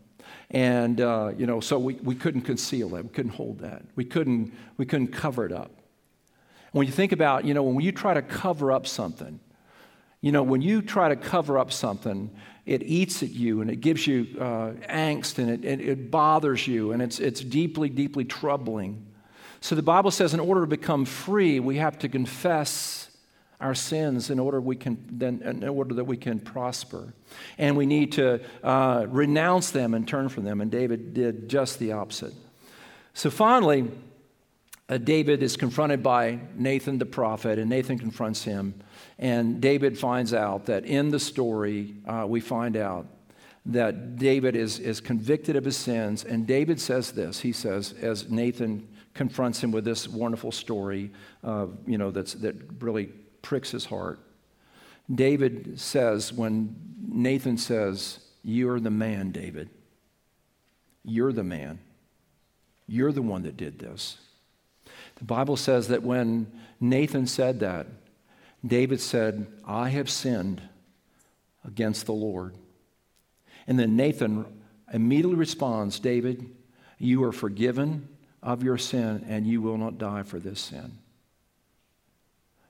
And, 0.50 1.02
uh, 1.02 1.32
you 1.36 1.46
know, 1.46 1.60
so 1.60 1.78
we, 1.78 1.94
we 1.96 2.14
couldn't 2.14 2.42
conceal 2.42 2.96
it. 2.96 3.02
We 3.02 3.10
couldn't 3.10 3.32
hold 3.32 3.58
that. 3.58 3.82
We 3.94 4.06
couldn't, 4.06 4.54
we 4.78 4.86
couldn't 4.86 5.08
cover 5.08 5.44
it 5.44 5.52
up. 5.52 5.70
When 6.72 6.86
you 6.86 6.92
think 6.92 7.12
about, 7.12 7.44
you 7.44 7.54
know, 7.54 7.62
when 7.62 7.80
you 7.84 7.92
try 7.92 8.14
to 8.14 8.22
cover 8.22 8.72
up 8.72 8.86
something, 8.86 9.40
you 10.20 10.32
know, 10.32 10.42
when 10.42 10.60
you 10.60 10.82
try 10.82 11.08
to 11.08 11.16
cover 11.16 11.58
up 11.58 11.72
something, 11.72 12.30
it 12.66 12.82
eats 12.82 13.22
at 13.22 13.30
you 13.30 13.60
and 13.60 13.70
it 13.70 13.76
gives 13.76 14.06
you 14.06 14.26
uh, 14.38 14.72
angst 14.90 15.38
and 15.38 15.50
it, 15.50 15.64
it, 15.64 15.80
it 15.80 16.10
bothers 16.10 16.66
you 16.66 16.92
and 16.92 17.00
it's, 17.00 17.18
it's 17.18 17.40
deeply, 17.40 17.88
deeply 17.88 18.24
troubling. 18.24 19.06
So 19.60 19.74
the 19.74 19.82
Bible 19.82 20.10
says 20.10 20.34
in 20.34 20.40
order 20.40 20.60
to 20.62 20.66
become 20.66 21.04
free, 21.04 21.60
we 21.60 21.76
have 21.76 21.98
to 22.00 22.08
confess 22.08 23.10
our 23.60 23.74
sins 23.74 24.30
in 24.30 24.38
order 24.38 24.60
we 24.60 24.76
can 24.76 25.02
then 25.10 25.42
in 25.42 25.68
order 25.68 25.94
that 25.96 26.04
we 26.04 26.16
can 26.16 26.38
prosper. 26.38 27.12
And 27.56 27.76
we 27.76 27.86
need 27.86 28.12
to 28.12 28.40
uh, 28.62 29.06
renounce 29.08 29.70
them 29.70 29.94
and 29.94 30.06
turn 30.06 30.28
from 30.28 30.44
them. 30.44 30.60
And 30.60 30.70
david 30.70 31.12
did 31.12 31.48
just 31.48 31.78
the 31.78 31.92
opposite. 31.92 32.34
So 33.14 33.30
finally 33.30 33.90
david 34.96 35.42
is 35.42 35.56
confronted 35.56 36.02
by 36.02 36.38
nathan 36.54 36.98
the 36.98 37.06
prophet 37.06 37.58
and 37.58 37.68
nathan 37.68 37.98
confronts 37.98 38.44
him 38.44 38.74
and 39.18 39.60
david 39.60 39.98
finds 39.98 40.32
out 40.32 40.66
that 40.66 40.84
in 40.84 41.10
the 41.10 41.20
story 41.20 41.94
uh, 42.06 42.24
we 42.26 42.40
find 42.40 42.76
out 42.76 43.06
that 43.66 44.16
david 44.16 44.56
is, 44.56 44.78
is 44.78 45.00
convicted 45.00 45.56
of 45.56 45.64
his 45.64 45.76
sins 45.76 46.24
and 46.24 46.46
david 46.46 46.80
says 46.80 47.12
this 47.12 47.40
he 47.40 47.52
says 47.52 47.92
as 48.00 48.30
nathan 48.30 48.88
confronts 49.14 49.62
him 49.62 49.72
with 49.72 49.84
this 49.84 50.08
wonderful 50.08 50.52
story 50.52 51.10
uh, 51.44 51.66
you 51.86 51.98
know 51.98 52.10
that's, 52.10 52.34
that 52.34 52.54
really 52.80 53.10
pricks 53.42 53.70
his 53.70 53.86
heart. 53.86 54.20
David 55.12 55.80
says, 55.80 56.32
when 56.32 56.76
Nathan 57.08 57.56
says, 57.56 58.20
You're 58.42 58.80
the 58.80 58.90
man, 58.90 59.30
David. 59.30 59.70
You're 61.04 61.32
the 61.32 61.44
man. 61.44 61.78
You're 62.86 63.12
the 63.12 63.22
one 63.22 63.42
that 63.42 63.56
did 63.56 63.78
this. 63.78 64.18
The 65.18 65.24
Bible 65.24 65.56
says 65.56 65.88
that 65.88 66.02
when 66.02 66.50
Nathan 66.80 67.26
said 67.26 67.60
that, 67.60 67.86
David 68.64 69.00
said, 69.00 69.46
I 69.64 69.90
have 69.90 70.10
sinned 70.10 70.62
against 71.64 72.06
the 72.06 72.12
Lord. 72.12 72.54
And 73.66 73.78
then 73.78 73.96
Nathan 73.96 74.46
immediately 74.92 75.36
responds, 75.36 75.98
David, 76.00 76.48
you 76.98 77.22
are 77.24 77.32
forgiven 77.32 78.08
of 78.42 78.62
your 78.62 78.78
sin, 78.78 79.24
and 79.28 79.46
you 79.46 79.60
will 79.60 79.76
not 79.76 79.98
die 79.98 80.22
for 80.22 80.38
this 80.38 80.60
sin. 80.60 80.98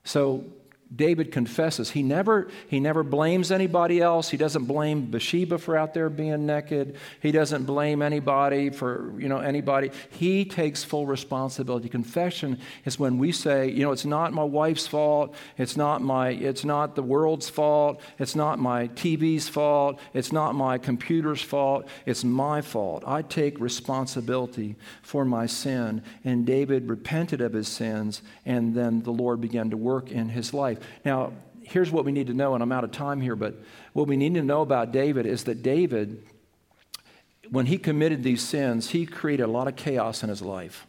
So 0.04 0.44
David 0.94 1.32
confesses. 1.32 1.90
He 1.90 2.02
never, 2.02 2.48
he 2.66 2.80
never 2.80 3.02
blames 3.02 3.52
anybody 3.52 4.00
else. 4.00 4.30
He 4.30 4.38
doesn't 4.38 4.64
blame 4.64 5.10
Bathsheba 5.10 5.58
for 5.58 5.76
out 5.76 5.92
there 5.92 6.08
being 6.08 6.46
naked. 6.46 6.96
He 7.20 7.30
doesn't 7.30 7.64
blame 7.64 8.00
anybody 8.00 8.70
for, 8.70 9.12
you 9.18 9.28
know, 9.28 9.38
anybody. 9.38 9.90
He 10.08 10.46
takes 10.46 10.84
full 10.84 11.06
responsibility. 11.06 11.90
Confession 11.90 12.58
is 12.86 12.98
when 12.98 13.18
we 13.18 13.32
say, 13.32 13.68
you 13.68 13.82
know, 13.82 13.92
it's 13.92 14.06
not 14.06 14.32
my 14.32 14.44
wife's 14.44 14.86
fault. 14.86 15.34
It's 15.58 15.76
not 15.76 16.00
my, 16.00 16.30
it's 16.30 16.64
not 16.64 16.96
the 16.96 17.02
world's 17.02 17.50
fault. 17.50 18.00
It's 18.18 18.34
not 18.34 18.58
my 18.58 18.88
TV's 18.88 19.46
fault. 19.46 20.00
It's 20.14 20.32
not 20.32 20.54
my 20.54 20.78
computer's 20.78 21.42
fault. 21.42 21.86
It's 22.06 22.24
my 22.24 22.62
fault. 22.62 23.04
I 23.06 23.20
take 23.20 23.60
responsibility 23.60 24.76
for 25.02 25.26
my 25.26 25.44
sin. 25.44 26.02
And 26.24 26.46
David 26.46 26.88
repented 26.88 27.42
of 27.42 27.52
his 27.52 27.68
sins, 27.68 28.22
and 28.46 28.74
then 28.74 29.02
the 29.02 29.10
Lord 29.10 29.42
began 29.42 29.68
to 29.68 29.76
work 29.76 30.10
in 30.10 30.30
his 30.30 30.54
life 30.54 30.77
Now, 31.04 31.32
here's 31.62 31.90
what 31.90 32.04
we 32.04 32.12
need 32.12 32.28
to 32.28 32.34
know, 32.34 32.54
and 32.54 32.62
I'm 32.62 32.72
out 32.72 32.84
of 32.84 32.92
time 32.92 33.20
here, 33.20 33.36
but 33.36 33.54
what 33.92 34.08
we 34.08 34.16
need 34.16 34.34
to 34.34 34.42
know 34.42 34.62
about 34.62 34.92
David 34.92 35.26
is 35.26 35.44
that 35.44 35.62
David, 35.62 36.22
when 37.50 37.66
he 37.66 37.78
committed 37.78 38.22
these 38.22 38.42
sins, 38.42 38.90
he 38.90 39.06
created 39.06 39.44
a 39.44 39.48
lot 39.48 39.68
of 39.68 39.76
chaos 39.76 40.22
in 40.22 40.28
his 40.28 40.42
life. 40.42 40.86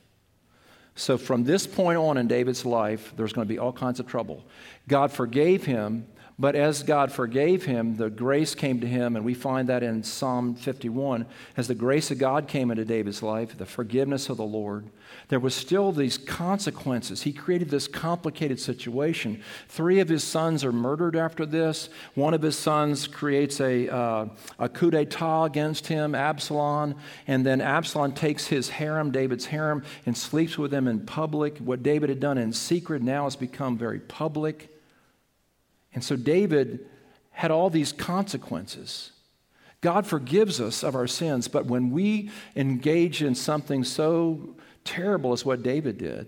So, 0.96 1.18
from 1.18 1.46
this 1.46 1.66
point 1.66 1.98
on 1.98 2.18
in 2.18 2.28
David's 2.28 2.66
life, 2.66 3.14
there's 3.16 3.32
going 3.32 3.48
to 3.48 3.54
be 3.54 3.58
all 3.58 3.72
kinds 3.72 4.00
of 4.02 4.08
trouble. 4.08 4.46
God 4.88 5.12
forgave 5.12 5.66
him, 5.66 6.08
but 6.40 6.56
as 6.56 6.84
God 6.84 7.12
forgave 7.12 7.66
him, 7.66 7.98
the 7.98 8.10
grace 8.10 8.56
came 8.56 8.80
to 8.80 8.88
him, 8.88 9.18
and 9.18 9.26
we 9.26 9.34
find 9.34 9.68
that 9.68 9.84
in 9.84 10.04
Psalm 10.04 10.56
51. 10.56 11.26
As 11.58 11.68
the 11.68 11.76
grace 11.76 12.12
of 12.12 12.18
God 12.18 12.48
came 12.48 12.72
into 12.72 12.86
David's 12.86 13.22
life, 13.22 13.58
the 13.58 13.66
forgiveness 13.66 14.30
of 14.30 14.38
the 14.38 14.46
Lord, 14.46 14.90
there 15.28 15.40
was 15.42 15.54
still 15.54 15.92
these 15.92 16.18
consequences. 16.18 17.24
He 17.24 17.34
created 17.34 17.70
this 17.70 17.90
complicated 17.90 18.58
situation. 18.58 19.44
Three 19.68 20.00
of 20.00 20.08
his 20.08 20.24
sons 20.24 20.64
are 20.64 20.72
murdered 20.72 21.18
after 21.18 21.46
this. 21.46 21.90
One 22.16 22.34
of 22.34 22.42
his 22.42 22.58
sons 22.58 23.06
creates 23.06 23.60
a, 23.60 23.94
uh, 23.94 24.28
a 24.60 24.70
coup 24.70 24.92
d'etat 24.92 25.44
against 25.44 25.88
him, 25.88 26.16
Absalom, 26.16 26.96
and 27.28 27.46
then 27.46 27.60
Absalom 27.60 28.14
takes 28.14 28.48
his 28.48 28.70
harem, 28.70 29.12
David's 29.12 29.48
harem, 29.48 29.84
and 30.06 30.18
sleeps 30.18 30.58
with 30.58 30.72
them 30.72 30.88
in 30.88 31.02
public. 31.02 31.58
What 31.58 31.84
David 31.84 32.08
had 32.08 32.22
done 32.22 32.38
in 32.38 32.54
secret 32.54 33.02
now 33.02 33.26
has 33.26 33.36
become 33.36 33.78
very 33.78 34.00
public. 34.00 34.79
And 35.94 36.04
so 36.04 36.16
David 36.16 36.86
had 37.32 37.52
all 37.52 37.70
these 37.70 37.92
consequences. 37.92 39.12
God 39.82 40.06
forgives 40.06 40.60
us 40.60 40.84
of 40.84 40.96
our 40.96 41.08
sins, 41.08 41.48
but 41.48 41.66
when 41.66 41.90
we 41.90 42.32
engage 42.56 43.24
in 43.24 43.34
something 43.34 43.84
so 43.84 44.56
terrible 44.84 45.32
as 45.32 45.46
what 45.46 45.64
David 45.64 45.98
did, 45.98 46.28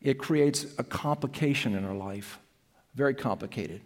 it 0.00 0.18
creates 0.18 0.66
a 0.78 0.84
complication 0.84 1.74
in 1.74 1.84
our 1.84 1.94
life, 1.94 2.38
very 2.94 3.14
complicated. 3.14 3.82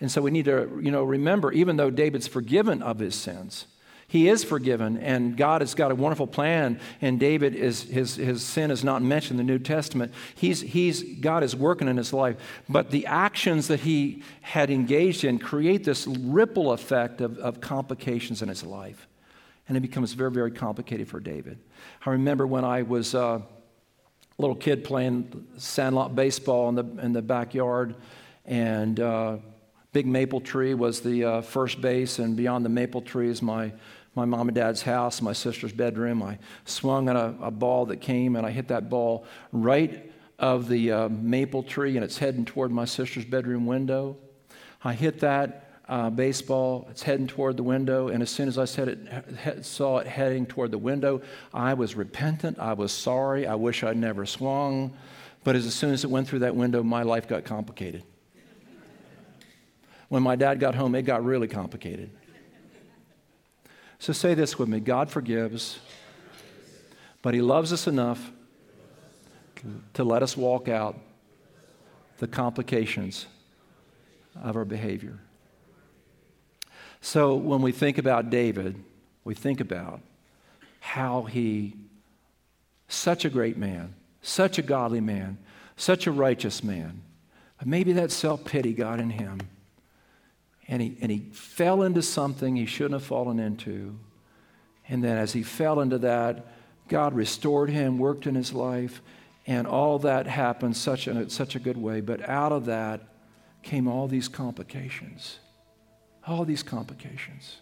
And 0.00 0.10
so 0.10 0.20
we 0.20 0.32
need 0.32 0.46
to, 0.46 0.80
you 0.82 0.90
know, 0.90 1.04
remember, 1.04 1.52
even 1.52 1.76
though 1.76 1.90
David's 1.90 2.26
forgiven 2.26 2.82
of 2.82 2.98
his 2.98 3.14
sins, 3.14 3.66
he 4.06 4.28
is 4.28 4.44
forgiven, 4.44 4.98
and 4.98 5.36
God 5.36 5.60
has 5.60 5.74
got 5.74 5.90
a 5.90 5.94
wonderful 5.94 6.26
plan. 6.26 6.78
And 7.00 7.18
David 7.18 7.54
is 7.54 7.82
his, 7.82 8.16
his 8.16 8.42
sin 8.42 8.70
is 8.70 8.84
not 8.84 9.02
mentioned 9.02 9.40
in 9.40 9.46
the 9.46 9.52
New 9.52 9.58
Testament. 9.58 10.12
He's, 10.34 10.60
he's, 10.60 11.02
God 11.20 11.42
is 11.42 11.56
working 11.56 11.88
in 11.88 11.96
his 11.96 12.12
life. 12.12 12.36
But 12.68 12.90
the 12.90 13.06
actions 13.06 13.68
that 13.68 13.80
he 13.80 14.22
had 14.42 14.70
engaged 14.70 15.24
in 15.24 15.38
create 15.38 15.84
this 15.84 16.06
ripple 16.06 16.72
effect 16.72 17.20
of, 17.20 17.38
of 17.38 17.60
complications 17.60 18.42
in 18.42 18.48
his 18.48 18.62
life. 18.62 19.08
And 19.66 19.76
it 19.76 19.80
becomes 19.80 20.12
very, 20.12 20.30
very 20.30 20.50
complicated 20.50 21.08
for 21.08 21.20
David. 21.20 21.58
I 22.04 22.10
remember 22.10 22.46
when 22.46 22.64
I 22.64 22.82
was 22.82 23.14
uh, 23.14 23.40
a 24.38 24.42
little 24.42 24.56
kid 24.56 24.84
playing 24.84 25.46
sandlot 25.56 26.14
baseball 26.14 26.68
in 26.68 26.74
the, 26.74 26.84
in 27.02 27.12
the 27.12 27.22
backyard, 27.22 27.94
and 28.44 29.00
uh, 29.00 29.38
big 29.92 30.06
maple 30.06 30.40
tree 30.40 30.74
was 30.74 31.00
the 31.00 31.24
uh, 31.24 31.40
first 31.40 31.80
base, 31.80 32.18
and 32.18 32.36
beyond 32.36 32.64
the 32.64 32.68
maple 32.68 33.00
tree 33.00 33.28
is 33.30 33.40
my, 33.40 33.72
my 34.14 34.24
mom 34.24 34.48
and 34.48 34.54
dad's 34.54 34.82
house, 34.82 35.20
my 35.20 35.32
sister's 35.32 35.72
bedroom. 35.72 36.22
I 36.22 36.38
swung 36.64 37.08
on 37.08 37.16
a, 37.16 37.46
a 37.46 37.50
ball 37.50 37.86
that 37.86 38.00
came, 38.00 38.36
and 38.36 38.46
I 38.46 38.50
hit 38.50 38.68
that 38.68 38.88
ball 38.88 39.24
right 39.52 40.10
of 40.38 40.68
the 40.68 40.92
uh, 40.92 41.08
maple 41.08 41.62
tree, 41.62 41.96
and 41.96 42.04
it's 42.04 42.18
heading 42.18 42.44
toward 42.44 42.70
my 42.70 42.84
sister's 42.84 43.24
bedroom 43.24 43.66
window. 43.66 44.16
I 44.82 44.92
hit 44.92 45.20
that 45.20 45.80
uh, 45.88 46.10
baseball. 46.10 46.86
It's 46.90 47.02
heading 47.02 47.26
toward 47.26 47.56
the 47.56 47.62
window, 47.62 48.08
and 48.08 48.22
as 48.22 48.30
soon 48.30 48.48
as 48.48 48.58
I 48.58 48.64
it, 48.82 49.64
saw 49.64 49.98
it 49.98 50.06
heading 50.06 50.46
toward 50.46 50.70
the 50.70 50.78
window, 50.78 51.22
I 51.52 51.74
was 51.74 51.94
repentant. 51.94 52.58
I 52.58 52.72
was 52.72 52.92
sorry. 52.92 53.46
I 53.46 53.54
wish 53.54 53.82
I'd 53.82 53.96
never 53.96 54.26
swung. 54.26 54.96
But 55.42 55.56
as 55.56 55.72
soon 55.74 55.92
as 55.92 56.04
it 56.04 56.10
went 56.10 56.26
through 56.26 56.38
that 56.40 56.56
window, 56.56 56.82
my 56.82 57.02
life 57.02 57.28
got 57.28 57.44
complicated. 57.44 58.02
When 60.08 60.22
my 60.22 60.36
dad 60.36 60.60
got 60.60 60.74
home, 60.74 60.94
it 60.94 61.02
got 61.02 61.24
really 61.24 61.48
complicated. 61.48 62.10
So 64.04 64.12
say 64.12 64.34
this 64.34 64.58
with 64.58 64.68
me 64.68 64.80
God 64.80 65.08
forgives, 65.08 65.78
but 67.22 67.32
He 67.32 67.40
loves 67.40 67.72
us 67.72 67.86
enough 67.86 68.32
to 69.94 70.04
let 70.04 70.22
us 70.22 70.36
walk 70.36 70.68
out 70.68 70.98
the 72.18 72.26
complications 72.26 73.24
of 74.42 74.58
our 74.58 74.66
behavior. 74.66 75.20
So 77.00 77.34
when 77.34 77.62
we 77.62 77.72
think 77.72 77.96
about 77.96 78.28
David, 78.28 78.76
we 79.24 79.32
think 79.32 79.62
about 79.62 80.02
how 80.80 81.22
he, 81.22 81.72
such 82.88 83.24
a 83.24 83.30
great 83.30 83.56
man, 83.56 83.94
such 84.20 84.58
a 84.58 84.62
godly 84.62 85.00
man, 85.00 85.38
such 85.78 86.06
a 86.06 86.12
righteous 86.12 86.62
man, 86.62 87.00
maybe 87.64 87.94
that 87.94 88.10
self 88.10 88.44
pity 88.44 88.74
got 88.74 89.00
in 89.00 89.08
him 89.08 89.40
and 90.68 90.80
he, 90.80 90.96
and 91.00 91.10
he 91.10 91.30
fell 91.32 91.82
into 91.82 92.02
something 92.02 92.56
he 92.56 92.66
shouldn't 92.66 92.94
have 92.94 93.04
fallen 93.04 93.38
into. 93.38 93.98
And 94.88 95.02
then 95.02 95.16
as 95.16 95.32
he 95.32 95.42
fell 95.42 95.80
into 95.80 95.98
that, 95.98 96.46
God 96.88 97.14
restored 97.14 97.70
him, 97.70 97.98
worked 97.98 98.26
in 98.26 98.34
his 98.34 98.52
life, 98.52 99.02
and 99.46 99.66
all 99.66 99.98
that 100.00 100.26
happened 100.26 100.76
such 100.76 101.06
a, 101.06 101.28
such 101.28 101.54
a 101.54 101.58
good 101.58 101.76
way. 101.76 102.00
But 102.00 102.26
out 102.28 102.52
of 102.52 102.66
that 102.66 103.02
came 103.62 103.88
all 103.88 104.08
these 104.08 104.28
complications. 104.28 105.38
All 106.26 106.44
these 106.44 106.62
complications. 106.62 107.58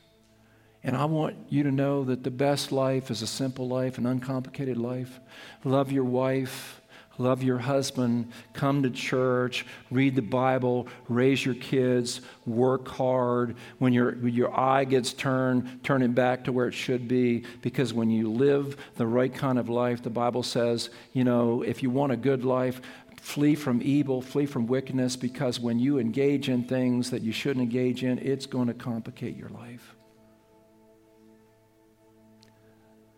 And 0.85 0.97
I 0.97 1.05
want 1.05 1.37
you 1.49 1.63
to 1.63 1.71
know 1.71 2.05
that 2.05 2.25
the 2.25 2.31
best 2.31 2.73
life 2.73 3.11
is 3.11 3.23
a 3.23 3.27
simple 3.27 3.69
life, 3.69 3.99
an 3.99 4.07
uncomplicated 4.07 4.77
life. 4.77 5.21
Love 5.65 5.93
your 5.93 6.05
wife, 6.05 6.82
love 7.23 7.43
your 7.43 7.59
husband, 7.59 8.31
come 8.53 8.83
to 8.83 8.91
church, 8.91 9.65
read 9.91 10.17
the 10.17 10.23
Bible, 10.23 10.89
raise 11.09 11.45
your 11.45 11.55
kids, 11.55 12.21
work 12.47 12.89
hard. 12.89 13.57
When 13.79 13.93
your, 13.93 14.13
when 14.13 14.35
your 14.35 14.59
eye 14.59 14.85
gets 14.85 15.13
turned, 15.13 15.83
turn 15.85 16.03
it 16.03 16.15
back 16.15 16.45
to 16.45 16.53
where 16.53 16.67
it 16.67 16.75
should 16.75 17.09
be. 17.09 17.45
Because 17.63 17.93
when 17.93 18.11
you 18.11 18.31
live 18.31 18.77
the 18.97 19.07
right 19.07 19.33
kind 19.33 19.59
of 19.59 19.69
life, 19.69 20.03
the 20.03 20.11
Bible 20.11 20.43
says, 20.43 20.91
you 21.13 21.25
know, 21.25 21.63
if 21.63 21.83
you 21.83 21.91
want 21.91 22.13
a 22.13 22.17
good 22.17 22.45
life, 22.45 22.81
Flee 23.23 23.55
from 23.55 23.81
evil, 23.85 24.21
flee 24.21 24.47
from 24.47 24.67
wickedness, 24.67 25.15
because 25.15 25.61
when 25.61 25.79
you 25.79 26.01
engage 26.01 26.49
in 26.49 26.65
things 26.65 27.11
that 27.11 27.23
you 27.23 27.31
shouldn't 27.31 27.63
engage 27.63 28.03
in, 28.03 28.19
it's 28.19 28.47
going 28.47 28.67
to 28.67 28.75
complicate 28.75 29.37
your 29.37 29.49
life. 29.51 29.95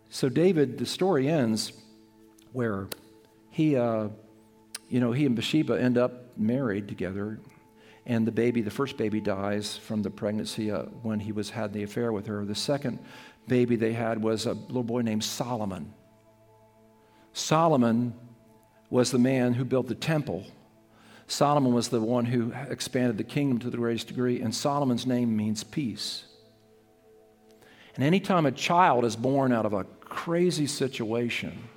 So, 0.09 0.29
David, 0.29 0.77
the 0.77 0.85
story 0.85 1.27
ends 1.27 1.73
where 2.53 2.87
he, 3.55 3.77
uh, 3.77 4.09
you 4.89 4.99
know, 4.99 5.13
he 5.13 5.25
and 5.25 5.33
Bathsheba 5.33 5.81
end 5.81 5.97
up 5.97 6.37
married 6.37 6.89
together, 6.89 7.39
and 8.05 8.27
the 8.27 8.31
baby, 8.33 8.61
the 8.61 8.69
first 8.69 8.97
baby, 8.97 9.21
dies 9.21 9.77
from 9.77 10.01
the 10.01 10.09
pregnancy 10.09 10.71
uh, 10.71 10.81
when 11.03 11.21
he 11.21 11.31
was 11.31 11.51
had 11.51 11.71
the 11.71 11.83
affair 11.83 12.11
with 12.11 12.27
her. 12.27 12.43
The 12.43 12.53
second 12.53 12.99
baby 13.47 13.77
they 13.77 13.93
had 13.93 14.21
was 14.21 14.45
a 14.45 14.51
little 14.51 14.83
boy 14.83 15.03
named 15.03 15.23
Solomon. 15.23 15.93
Solomon 17.31 18.13
was 18.89 19.11
the 19.11 19.19
man 19.19 19.53
who 19.53 19.63
built 19.63 19.87
the 19.87 19.95
temple. 19.95 20.43
Solomon 21.27 21.73
was 21.73 21.87
the 21.87 22.01
one 22.01 22.25
who 22.25 22.51
expanded 22.69 23.17
the 23.17 23.23
kingdom 23.23 23.59
to 23.59 23.69
the 23.69 23.77
greatest 23.77 24.09
degree, 24.09 24.41
and 24.41 24.53
Solomon's 24.53 25.07
name 25.07 25.33
means 25.33 25.63
peace. 25.63 26.25
And 27.95 28.03
anytime 28.03 28.45
a 28.45 28.51
child 28.51 29.05
is 29.05 29.15
born 29.15 29.53
out 29.53 29.65
of 29.65 29.71
a 29.71 29.85
crazy 30.01 30.67
situation, 30.67 31.69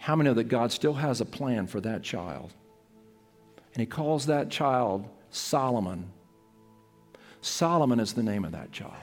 how 0.00 0.16
many 0.16 0.30
know 0.30 0.34
that 0.34 0.44
God 0.44 0.72
still 0.72 0.94
has 0.94 1.20
a 1.20 1.26
plan 1.26 1.66
for 1.66 1.78
that 1.82 2.02
child? 2.02 2.54
And 3.74 3.80
he 3.80 3.86
calls 3.86 4.26
that 4.26 4.48
child 4.48 5.06
Solomon. 5.28 6.10
Solomon 7.42 8.00
is 8.00 8.14
the 8.14 8.22
name 8.22 8.46
of 8.46 8.52
that 8.52 8.72
child. 8.72 8.94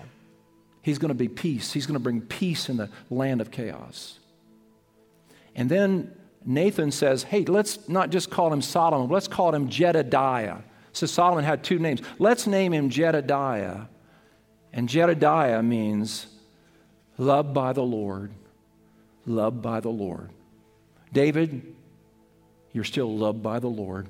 He's 0.81 0.97
going 0.97 1.09
to 1.09 1.15
be 1.15 1.27
peace. 1.27 1.71
He's 1.71 1.85
going 1.85 1.93
to 1.93 2.03
bring 2.03 2.21
peace 2.21 2.67
in 2.67 2.77
the 2.77 2.89
land 3.11 3.41
of 3.41 3.51
chaos. 3.51 4.17
And 5.55 5.69
then 5.69 6.15
Nathan 6.43 6.89
says, 6.91 7.21
hey, 7.21 7.45
let's 7.45 7.87
not 7.87 8.09
just 8.09 8.31
call 8.31 8.51
him 8.51 8.63
Solomon, 8.63 9.07
let's 9.07 9.27
call 9.27 9.53
him 9.53 9.69
Jedediah. 9.69 10.57
So 10.93 11.05
Solomon 11.05 11.43
had 11.43 11.63
two 11.63 11.77
names. 11.77 12.01
Let's 12.17 12.47
name 12.47 12.73
him 12.73 12.89
Jedediah. 12.89 13.81
And 14.73 14.89
Jedediah 14.89 15.61
means 15.61 16.25
loved 17.19 17.53
by 17.53 17.73
the 17.73 17.83
Lord, 17.83 18.31
loved 19.27 19.61
by 19.61 19.79
the 19.79 19.89
Lord. 19.89 20.31
David, 21.14 21.76
you're 22.74 22.84
still 22.84 23.16
loved 23.16 23.41
by 23.41 23.60
the 23.60 23.68
Lord. 23.68 24.08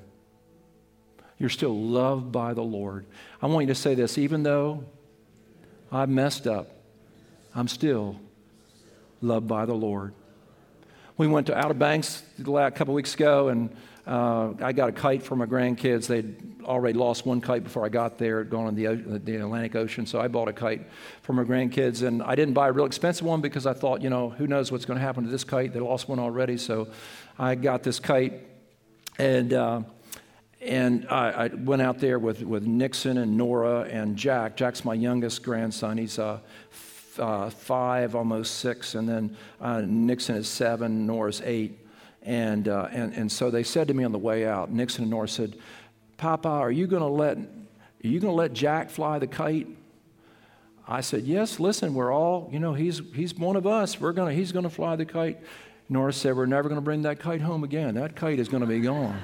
You're 1.38 1.50
still 1.50 1.78
loved 1.78 2.32
by 2.32 2.54
the 2.54 2.62
Lord. 2.62 3.06
I 3.40 3.46
want 3.46 3.68
you 3.68 3.74
to 3.74 3.80
say 3.80 3.94
this 3.94 4.18
even 4.18 4.42
though 4.42 4.84
I've 5.92 6.08
messed 6.08 6.46
up, 6.46 6.70
I'm 7.54 7.68
still 7.68 8.20
loved 9.20 9.46
by 9.46 9.64
the 9.66 9.74
Lord. 9.74 10.14
We 11.16 11.26
went 11.26 11.46
to 11.48 11.56
Outer 11.56 11.74
Banks 11.74 12.22
a 12.38 12.70
couple 12.70 12.94
weeks 12.94 13.14
ago, 13.14 13.48
and 13.48 13.74
uh, 14.08 14.54
I 14.62 14.72
got 14.72 14.88
a 14.88 14.92
kite 14.92 15.22
for 15.22 15.36
my 15.36 15.44
grandkids. 15.44 16.06
They'd 16.06 16.62
already 16.64 16.98
lost 16.98 17.26
one 17.26 17.42
kite 17.42 17.62
before 17.62 17.84
I 17.84 17.90
got 17.90 18.16
there, 18.16 18.42
gone 18.42 18.68
in 18.68 18.74
the, 18.74 19.18
the 19.18 19.36
Atlantic 19.36 19.76
Ocean. 19.76 20.06
So 20.06 20.18
I 20.18 20.28
bought 20.28 20.48
a 20.48 20.52
kite 20.54 20.86
for 21.20 21.34
my 21.34 21.44
grandkids, 21.44 22.02
and 22.02 22.22
I 22.22 22.34
didn't 22.34 22.54
buy 22.54 22.68
a 22.68 22.72
real 22.72 22.86
expensive 22.86 23.26
one 23.26 23.42
because 23.42 23.66
I 23.66 23.74
thought, 23.74 24.00
you 24.00 24.08
know, 24.08 24.30
who 24.30 24.46
knows 24.46 24.72
what's 24.72 24.86
going 24.86 24.98
to 24.98 25.04
happen 25.04 25.24
to 25.24 25.30
this 25.30 25.44
kite? 25.44 25.74
They 25.74 25.80
lost 25.80 26.08
one 26.08 26.18
already, 26.18 26.56
so 26.56 26.88
I 27.38 27.54
got 27.54 27.82
this 27.82 28.00
kite, 28.00 28.46
and. 29.18 29.52
Uh, 29.52 29.82
and 30.60 31.06
I, 31.08 31.30
I, 31.30 31.46
went 31.54 31.82
out 31.82 32.00
there 32.00 32.18
with, 32.18 32.42
with 32.42 32.66
Nixon 32.66 33.18
and 33.18 33.36
Nora 33.36 33.82
and 33.82 34.16
Jack. 34.16 34.56
Jack's 34.56 34.84
my 34.84 34.92
youngest 34.92 35.44
grandson. 35.44 35.96
He's 35.96 36.18
uh, 36.18 36.40
uh, 37.16 37.48
five, 37.48 38.16
almost 38.16 38.56
six, 38.56 38.96
and 38.96 39.08
then 39.08 39.36
uh, 39.60 39.82
Nixon 39.86 40.34
is 40.34 40.48
seven, 40.48 41.06
Nora's 41.06 41.40
eight. 41.44 41.78
And, 42.22 42.68
uh, 42.68 42.88
and, 42.90 43.12
and 43.14 43.32
so 43.32 43.50
they 43.50 43.62
said 43.62 43.88
to 43.88 43.94
me 43.94 44.04
on 44.04 44.12
the 44.12 44.18
way 44.18 44.46
out, 44.46 44.70
Nixon 44.70 45.02
and 45.02 45.10
Nora 45.10 45.28
said, 45.28 45.56
Papa, 46.16 46.48
are 46.48 46.70
you 46.70 46.86
going 46.86 47.02
to 47.02 47.08
let, 47.08 47.38
are 47.38 47.44
you 48.02 48.20
going 48.20 48.32
to 48.32 48.36
let 48.36 48.52
Jack 48.52 48.90
fly 48.90 49.18
the 49.18 49.26
kite? 49.26 49.68
I 50.86 51.00
said, 51.02 51.24
yes, 51.24 51.60
listen, 51.60 51.94
we're 51.94 52.12
all, 52.12 52.48
you 52.50 52.58
know, 52.58 52.72
he's, 52.72 53.02
he's 53.14 53.34
one 53.34 53.56
of 53.56 53.66
us. 53.66 54.00
We're 54.00 54.12
gonna, 54.12 54.32
he's 54.32 54.52
going 54.52 54.62
to 54.62 54.70
fly 54.70 54.96
the 54.96 55.04
kite. 55.04 55.38
Nora 55.88 56.12
said, 56.12 56.36
we're 56.36 56.46
never 56.46 56.68
going 56.68 56.80
to 56.80 56.84
bring 56.84 57.02
that 57.02 57.18
kite 57.18 57.40
home 57.40 57.62
again. 57.62 57.94
That 57.94 58.16
kite 58.16 58.38
is 58.38 58.48
going 58.48 58.62
to 58.62 58.66
be 58.66 58.80
gone. 58.80 59.20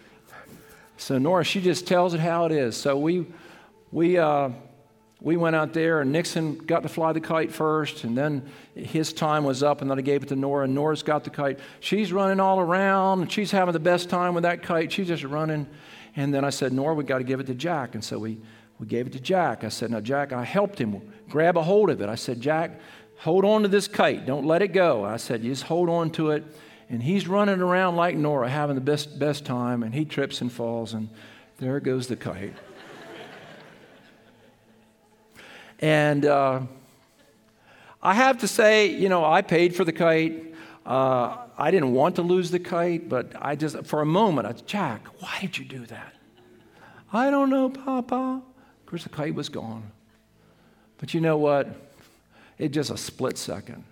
so 0.96 1.18
Nora, 1.18 1.44
she 1.44 1.60
just 1.60 1.86
tells 1.86 2.14
it 2.14 2.20
how 2.20 2.44
it 2.44 2.52
is. 2.52 2.76
So 2.76 2.96
we, 2.96 3.26
we, 3.90 4.18
uh, 4.18 4.50
we 5.24 5.38
went 5.38 5.56
out 5.56 5.72
there, 5.72 6.02
and 6.02 6.12
Nixon 6.12 6.58
got 6.58 6.82
to 6.82 6.88
fly 6.90 7.14
the 7.14 7.20
kite 7.20 7.50
first, 7.50 8.04
and 8.04 8.16
then 8.16 8.42
his 8.74 9.10
time 9.14 9.42
was 9.44 9.62
up, 9.62 9.80
and 9.80 9.90
then 9.90 9.98
I 9.98 10.02
gave 10.02 10.22
it 10.22 10.28
to 10.28 10.36
Nora, 10.36 10.64
and 10.64 10.74
Nora's 10.74 11.02
got 11.02 11.24
the 11.24 11.30
kite. 11.30 11.58
She's 11.80 12.12
running 12.12 12.40
all 12.40 12.60
around, 12.60 13.22
and 13.22 13.32
she's 13.32 13.50
having 13.50 13.72
the 13.72 13.80
best 13.80 14.10
time 14.10 14.34
with 14.34 14.42
that 14.42 14.62
kite. 14.62 14.92
She's 14.92 15.08
just 15.08 15.24
running. 15.24 15.66
And 16.14 16.32
then 16.32 16.44
I 16.44 16.50
said, 16.50 16.74
Nora, 16.74 16.94
we 16.94 17.04
got 17.04 17.18
to 17.18 17.24
give 17.24 17.40
it 17.40 17.46
to 17.46 17.54
Jack. 17.54 17.94
And 17.94 18.04
so 18.04 18.18
we, 18.18 18.38
we 18.78 18.86
gave 18.86 19.06
it 19.06 19.14
to 19.14 19.20
Jack. 19.20 19.64
I 19.64 19.70
said, 19.70 19.90
Now, 19.90 20.00
Jack, 20.00 20.34
I 20.34 20.44
helped 20.44 20.78
him 20.78 21.00
grab 21.30 21.56
a 21.56 21.62
hold 21.62 21.88
of 21.88 22.02
it. 22.02 22.08
I 22.10 22.16
said, 22.16 22.42
Jack, 22.42 22.78
hold 23.16 23.46
on 23.46 23.62
to 23.62 23.68
this 23.68 23.88
kite. 23.88 24.26
Don't 24.26 24.44
let 24.44 24.60
it 24.60 24.68
go. 24.68 25.06
I 25.06 25.16
said, 25.16 25.42
just 25.42 25.62
hold 25.62 25.88
on 25.88 26.10
to 26.12 26.32
it. 26.32 26.44
And 26.90 27.02
he's 27.02 27.26
running 27.26 27.60
around 27.62 27.96
like 27.96 28.14
Nora, 28.14 28.50
having 28.50 28.74
the 28.74 28.82
best, 28.82 29.18
best 29.18 29.46
time, 29.46 29.82
and 29.82 29.94
he 29.94 30.04
trips 30.04 30.42
and 30.42 30.52
falls, 30.52 30.92
and 30.92 31.08
there 31.56 31.80
goes 31.80 32.08
the 32.08 32.16
kite. 32.16 32.52
And 35.84 36.24
uh, 36.24 36.62
I 38.02 38.14
have 38.14 38.38
to 38.38 38.48
say, 38.48 38.86
you 38.86 39.10
know, 39.10 39.22
I 39.22 39.42
paid 39.42 39.76
for 39.76 39.84
the 39.84 39.92
kite. 39.92 40.54
Uh, 40.86 41.36
I 41.58 41.70
didn't 41.70 41.92
want 41.92 42.16
to 42.16 42.22
lose 42.22 42.50
the 42.50 42.58
kite, 42.58 43.06
but 43.06 43.34
I 43.38 43.54
just, 43.54 43.84
for 43.84 44.00
a 44.00 44.06
moment, 44.06 44.46
I 44.46 44.52
said, 44.52 44.66
Jack, 44.66 45.06
why 45.20 45.40
did 45.42 45.58
you 45.58 45.66
do 45.66 45.84
that? 45.84 46.14
I 47.12 47.28
don't 47.28 47.50
know, 47.50 47.68
Papa. 47.68 48.40
Of 48.40 48.86
course, 48.86 49.02
the 49.02 49.10
kite 49.10 49.34
was 49.34 49.50
gone. 49.50 49.82
But 50.96 51.12
you 51.12 51.20
know 51.20 51.36
what? 51.36 51.68
It 52.56 52.70
just 52.70 52.88
a 52.88 52.96
split 52.96 53.36
second. 53.36 53.84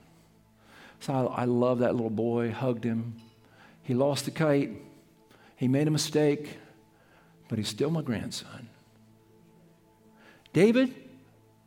So 1.00 1.12
I, 1.12 1.42
I 1.42 1.44
love 1.44 1.80
that 1.80 1.94
little 1.94 2.08
boy, 2.08 2.52
hugged 2.52 2.84
him. 2.84 3.16
He 3.82 3.92
lost 3.92 4.24
the 4.24 4.30
kite. 4.30 4.70
He 5.56 5.68
made 5.68 5.88
a 5.88 5.90
mistake, 5.90 6.56
but 7.48 7.58
he's 7.58 7.68
still 7.68 7.90
my 7.90 8.00
grandson. 8.00 8.70
David, 10.54 11.01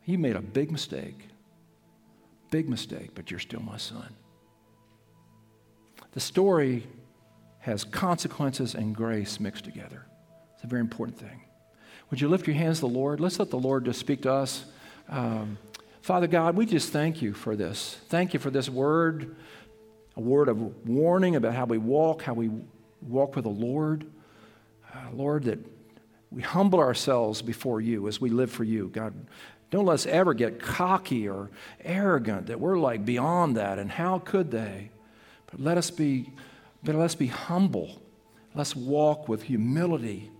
you 0.06 0.18
made 0.18 0.36
a 0.36 0.40
big 0.40 0.70
mistake. 0.70 1.28
Big 2.50 2.68
mistake, 2.68 3.10
but 3.14 3.30
you're 3.30 3.40
still 3.40 3.60
my 3.60 3.76
son. 3.76 4.14
The 6.12 6.20
story 6.20 6.86
has 7.58 7.84
consequences 7.84 8.74
and 8.74 8.94
grace 8.94 9.40
mixed 9.40 9.64
together. 9.64 10.06
It's 10.54 10.64
a 10.64 10.68
very 10.68 10.80
important 10.80 11.18
thing. 11.18 11.42
Would 12.10 12.20
you 12.20 12.28
lift 12.28 12.46
your 12.46 12.54
hands 12.54 12.78
to 12.78 12.82
the 12.82 12.92
Lord? 12.92 13.18
Let's 13.18 13.40
let 13.40 13.50
the 13.50 13.58
Lord 13.58 13.84
just 13.84 13.98
speak 13.98 14.22
to 14.22 14.32
us. 14.32 14.64
Um, 15.08 15.58
Father 16.02 16.28
God, 16.28 16.56
we 16.56 16.66
just 16.66 16.92
thank 16.92 17.20
you 17.20 17.34
for 17.34 17.56
this. 17.56 17.98
Thank 18.08 18.32
you 18.32 18.38
for 18.38 18.50
this 18.50 18.68
word, 18.70 19.34
a 20.16 20.20
word 20.20 20.48
of 20.48 20.86
warning 20.88 21.34
about 21.34 21.54
how 21.54 21.64
we 21.64 21.78
walk, 21.78 22.22
how 22.22 22.34
we 22.34 22.48
walk 23.02 23.34
with 23.34 23.44
the 23.44 23.50
Lord. 23.50 24.06
Uh, 24.94 24.98
Lord, 25.12 25.44
that 25.44 25.58
we 26.30 26.42
humble 26.42 26.78
ourselves 26.78 27.42
before 27.42 27.80
you 27.80 28.06
as 28.06 28.20
we 28.20 28.30
live 28.30 28.52
for 28.52 28.62
you. 28.62 28.88
God, 28.88 29.14
don't 29.70 29.86
let 29.86 29.94
us 29.94 30.06
ever 30.06 30.32
get 30.32 30.60
cocky 30.60 31.28
or 31.28 31.50
arrogant 31.84 32.46
that 32.46 32.60
we're 32.60 32.78
like 32.78 33.04
beyond 33.04 33.56
that, 33.56 33.78
and 33.78 33.90
how 33.90 34.20
could 34.20 34.50
they? 34.50 34.90
But 35.50 35.60
let 35.60 35.76
us 35.76 35.90
be, 35.90 36.30
but 36.84 36.94
let's 36.94 37.14
be 37.14 37.26
humble. 37.26 38.00
Let's 38.54 38.76
walk 38.76 39.28
with 39.28 39.42
humility 39.42 40.30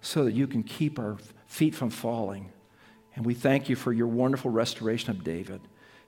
so 0.00 0.24
that 0.24 0.32
you 0.32 0.46
can 0.46 0.62
keep 0.62 0.98
our 0.98 1.16
feet 1.46 1.74
from 1.74 1.90
falling. 1.90 2.52
And 3.16 3.24
we 3.24 3.34
thank 3.34 3.68
you 3.68 3.76
for 3.76 3.92
your 3.92 4.08
wonderful 4.08 4.50
restoration 4.50 5.10
of 5.10 5.22
David. 5.22 5.60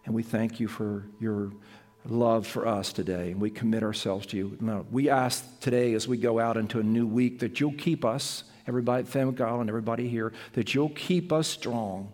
And 0.05 0.15
we 0.15 0.23
thank 0.23 0.61
you 0.61 0.69
for 0.69 1.07
your 1.21 1.53
love 2.05 2.47
for 2.47 2.67
us 2.67 2.93
today. 2.93 3.31
And 3.31 3.41
we 3.41 3.51
commit 3.51 3.83
ourselves 3.83 4.27
to 4.27 4.37
you. 4.37 4.57
Now, 4.61 4.85
we 4.91 5.09
ask 5.09 5.61
today 5.61 5.95
as 5.95 6.07
we 6.07 6.17
go 6.17 6.39
out 6.39 6.57
into 6.57 6.81
a 6.81 6.83
new 6.83 7.07
week 7.07 7.39
that 7.41 7.59
you'll 7.59 7.73
keep 7.73 8.05
us, 8.05 8.45
everybody 8.67 9.05
at 9.05 9.09
Fenwick 9.09 9.41
Island, 9.41 9.71
everybody 9.71 10.09
here, 10.09 10.33
that 10.55 10.75
you'll 10.75 10.91
keep 10.91 11.33
us 11.33 11.47
strong 11.47 12.13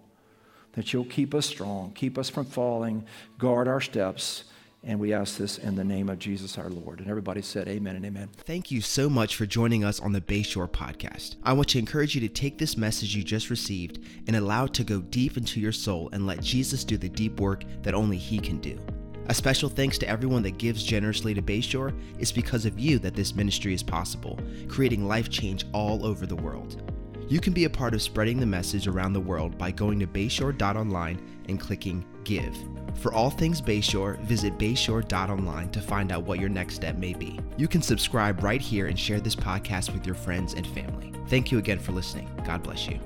that 0.73 0.93
you'll 0.93 1.05
keep 1.05 1.35
us 1.35 1.47
strong, 1.47 1.93
keep 1.95 2.19
us 2.19 2.31
from 2.31 2.45
falling, 2.45 3.05
guard 3.39 3.69
our 3.69 3.81
steps. 3.81 4.45
And 4.85 4.99
we 4.99 5.13
ask 5.13 5.39
this 5.39 5.59
in 5.59 5.77
the 5.77 5.85
name 5.85 6.09
of 6.09 6.19
Jesus 6.19 6.59
our 6.59 6.69
Lord. 6.69 6.99
And 6.99 7.09
everybody 7.09 7.41
said, 7.41 7.69
Amen 7.69 7.95
and 7.95 8.05
amen. 8.05 8.31
Thank 8.39 8.73
you 8.73 8.81
so 8.81 9.09
much 9.09 9.37
for 9.37 9.47
joining 9.47 9.85
us 9.85 10.01
on 10.01 10.13
the 10.13 10.21
Bayshore 10.21 10.69
podcast. 10.69 11.37
I 11.45 11.53
want 11.53 11.69
to 11.69 11.79
encourage 11.79 12.17
you 12.17 12.21
to 12.23 12.29
take 12.29 12.59
this 12.59 12.77
message 12.77 13.15
you 13.15 13.23
just 13.23 13.49
received 13.49 14.01
and 14.27 14.35
allow 14.35 14.65
it 14.65 14.75
to 14.75 14.85
go 14.85 15.01
deep 15.01 15.37
into 15.37 15.61
your 15.61 15.71
soul 15.71 16.11
and 16.13 16.27
let 16.27 16.43
Jesus 16.43 16.83
do 16.83 16.97
the 16.97 17.09
deep 17.09 17.39
work 17.39 17.63
that 17.83 17.95
only 17.95 18.17
He 18.17 18.41
can 18.41 18.59
do. 18.59 18.77
A 19.29 19.35
special 19.35 19.69
thanks 19.69 19.99
to 19.99 20.09
everyone 20.09 20.43
that 20.43 20.59
gives 20.59 20.83
generously 20.83 21.33
to 21.33 21.43
Bayshore. 21.43 21.97
It's 22.19 22.33
because 22.33 22.67
of 22.67 22.81
you 22.81 22.99
that 22.99 23.15
this 23.15 23.37
ministry 23.37 23.73
is 23.73 23.83
possible, 23.85 24.37
creating 24.67 25.07
life 25.07 25.31
change 25.31 25.65
all 25.73 26.05
over 26.05 26.27
the 26.27 26.35
world. 26.35 26.92
You 27.29 27.41
can 27.41 27.53
be 27.53 27.65
a 27.65 27.71
part 27.71 27.95
of 27.95 28.03
spreading 28.03 28.39
the 28.39 28.47
message 28.47 28.87
around 28.87 29.13
the 29.13 29.21
world 29.21 29.57
by 29.57 29.71
going 29.71 29.99
to 30.01 30.07
bayshore.online 30.07 31.21
and 31.49 31.59
clicking 31.59 32.05
Give. 32.25 32.57
For 32.95 33.13
all 33.13 33.31
things 33.31 33.61
Bayshore, 33.61 34.19
visit 34.21 34.59
bayshore.online 34.59 35.71
to 35.71 35.81
find 35.81 36.13
out 36.13 36.25
what 36.25 36.39
your 36.39 36.49
next 36.49 36.75
step 36.75 36.97
may 36.97 37.15
be. 37.15 37.39
You 37.57 37.69
can 37.69 37.83
subscribe 37.83 38.43
right 38.43 38.61
here 38.61 38.87
and 38.87 38.99
share 38.99 39.21
this 39.21 39.35
podcast 39.35 39.93
with 39.93 40.07
your 40.07 40.15
friends 40.15 40.55
and 40.55 40.67
family. 40.69 41.13
Thank 41.29 41.51
you 41.51 41.59
again 41.59 41.79
for 41.79 41.93
listening. 41.93 42.29
God 42.45 42.63
bless 42.63 42.87
you. 42.87 43.01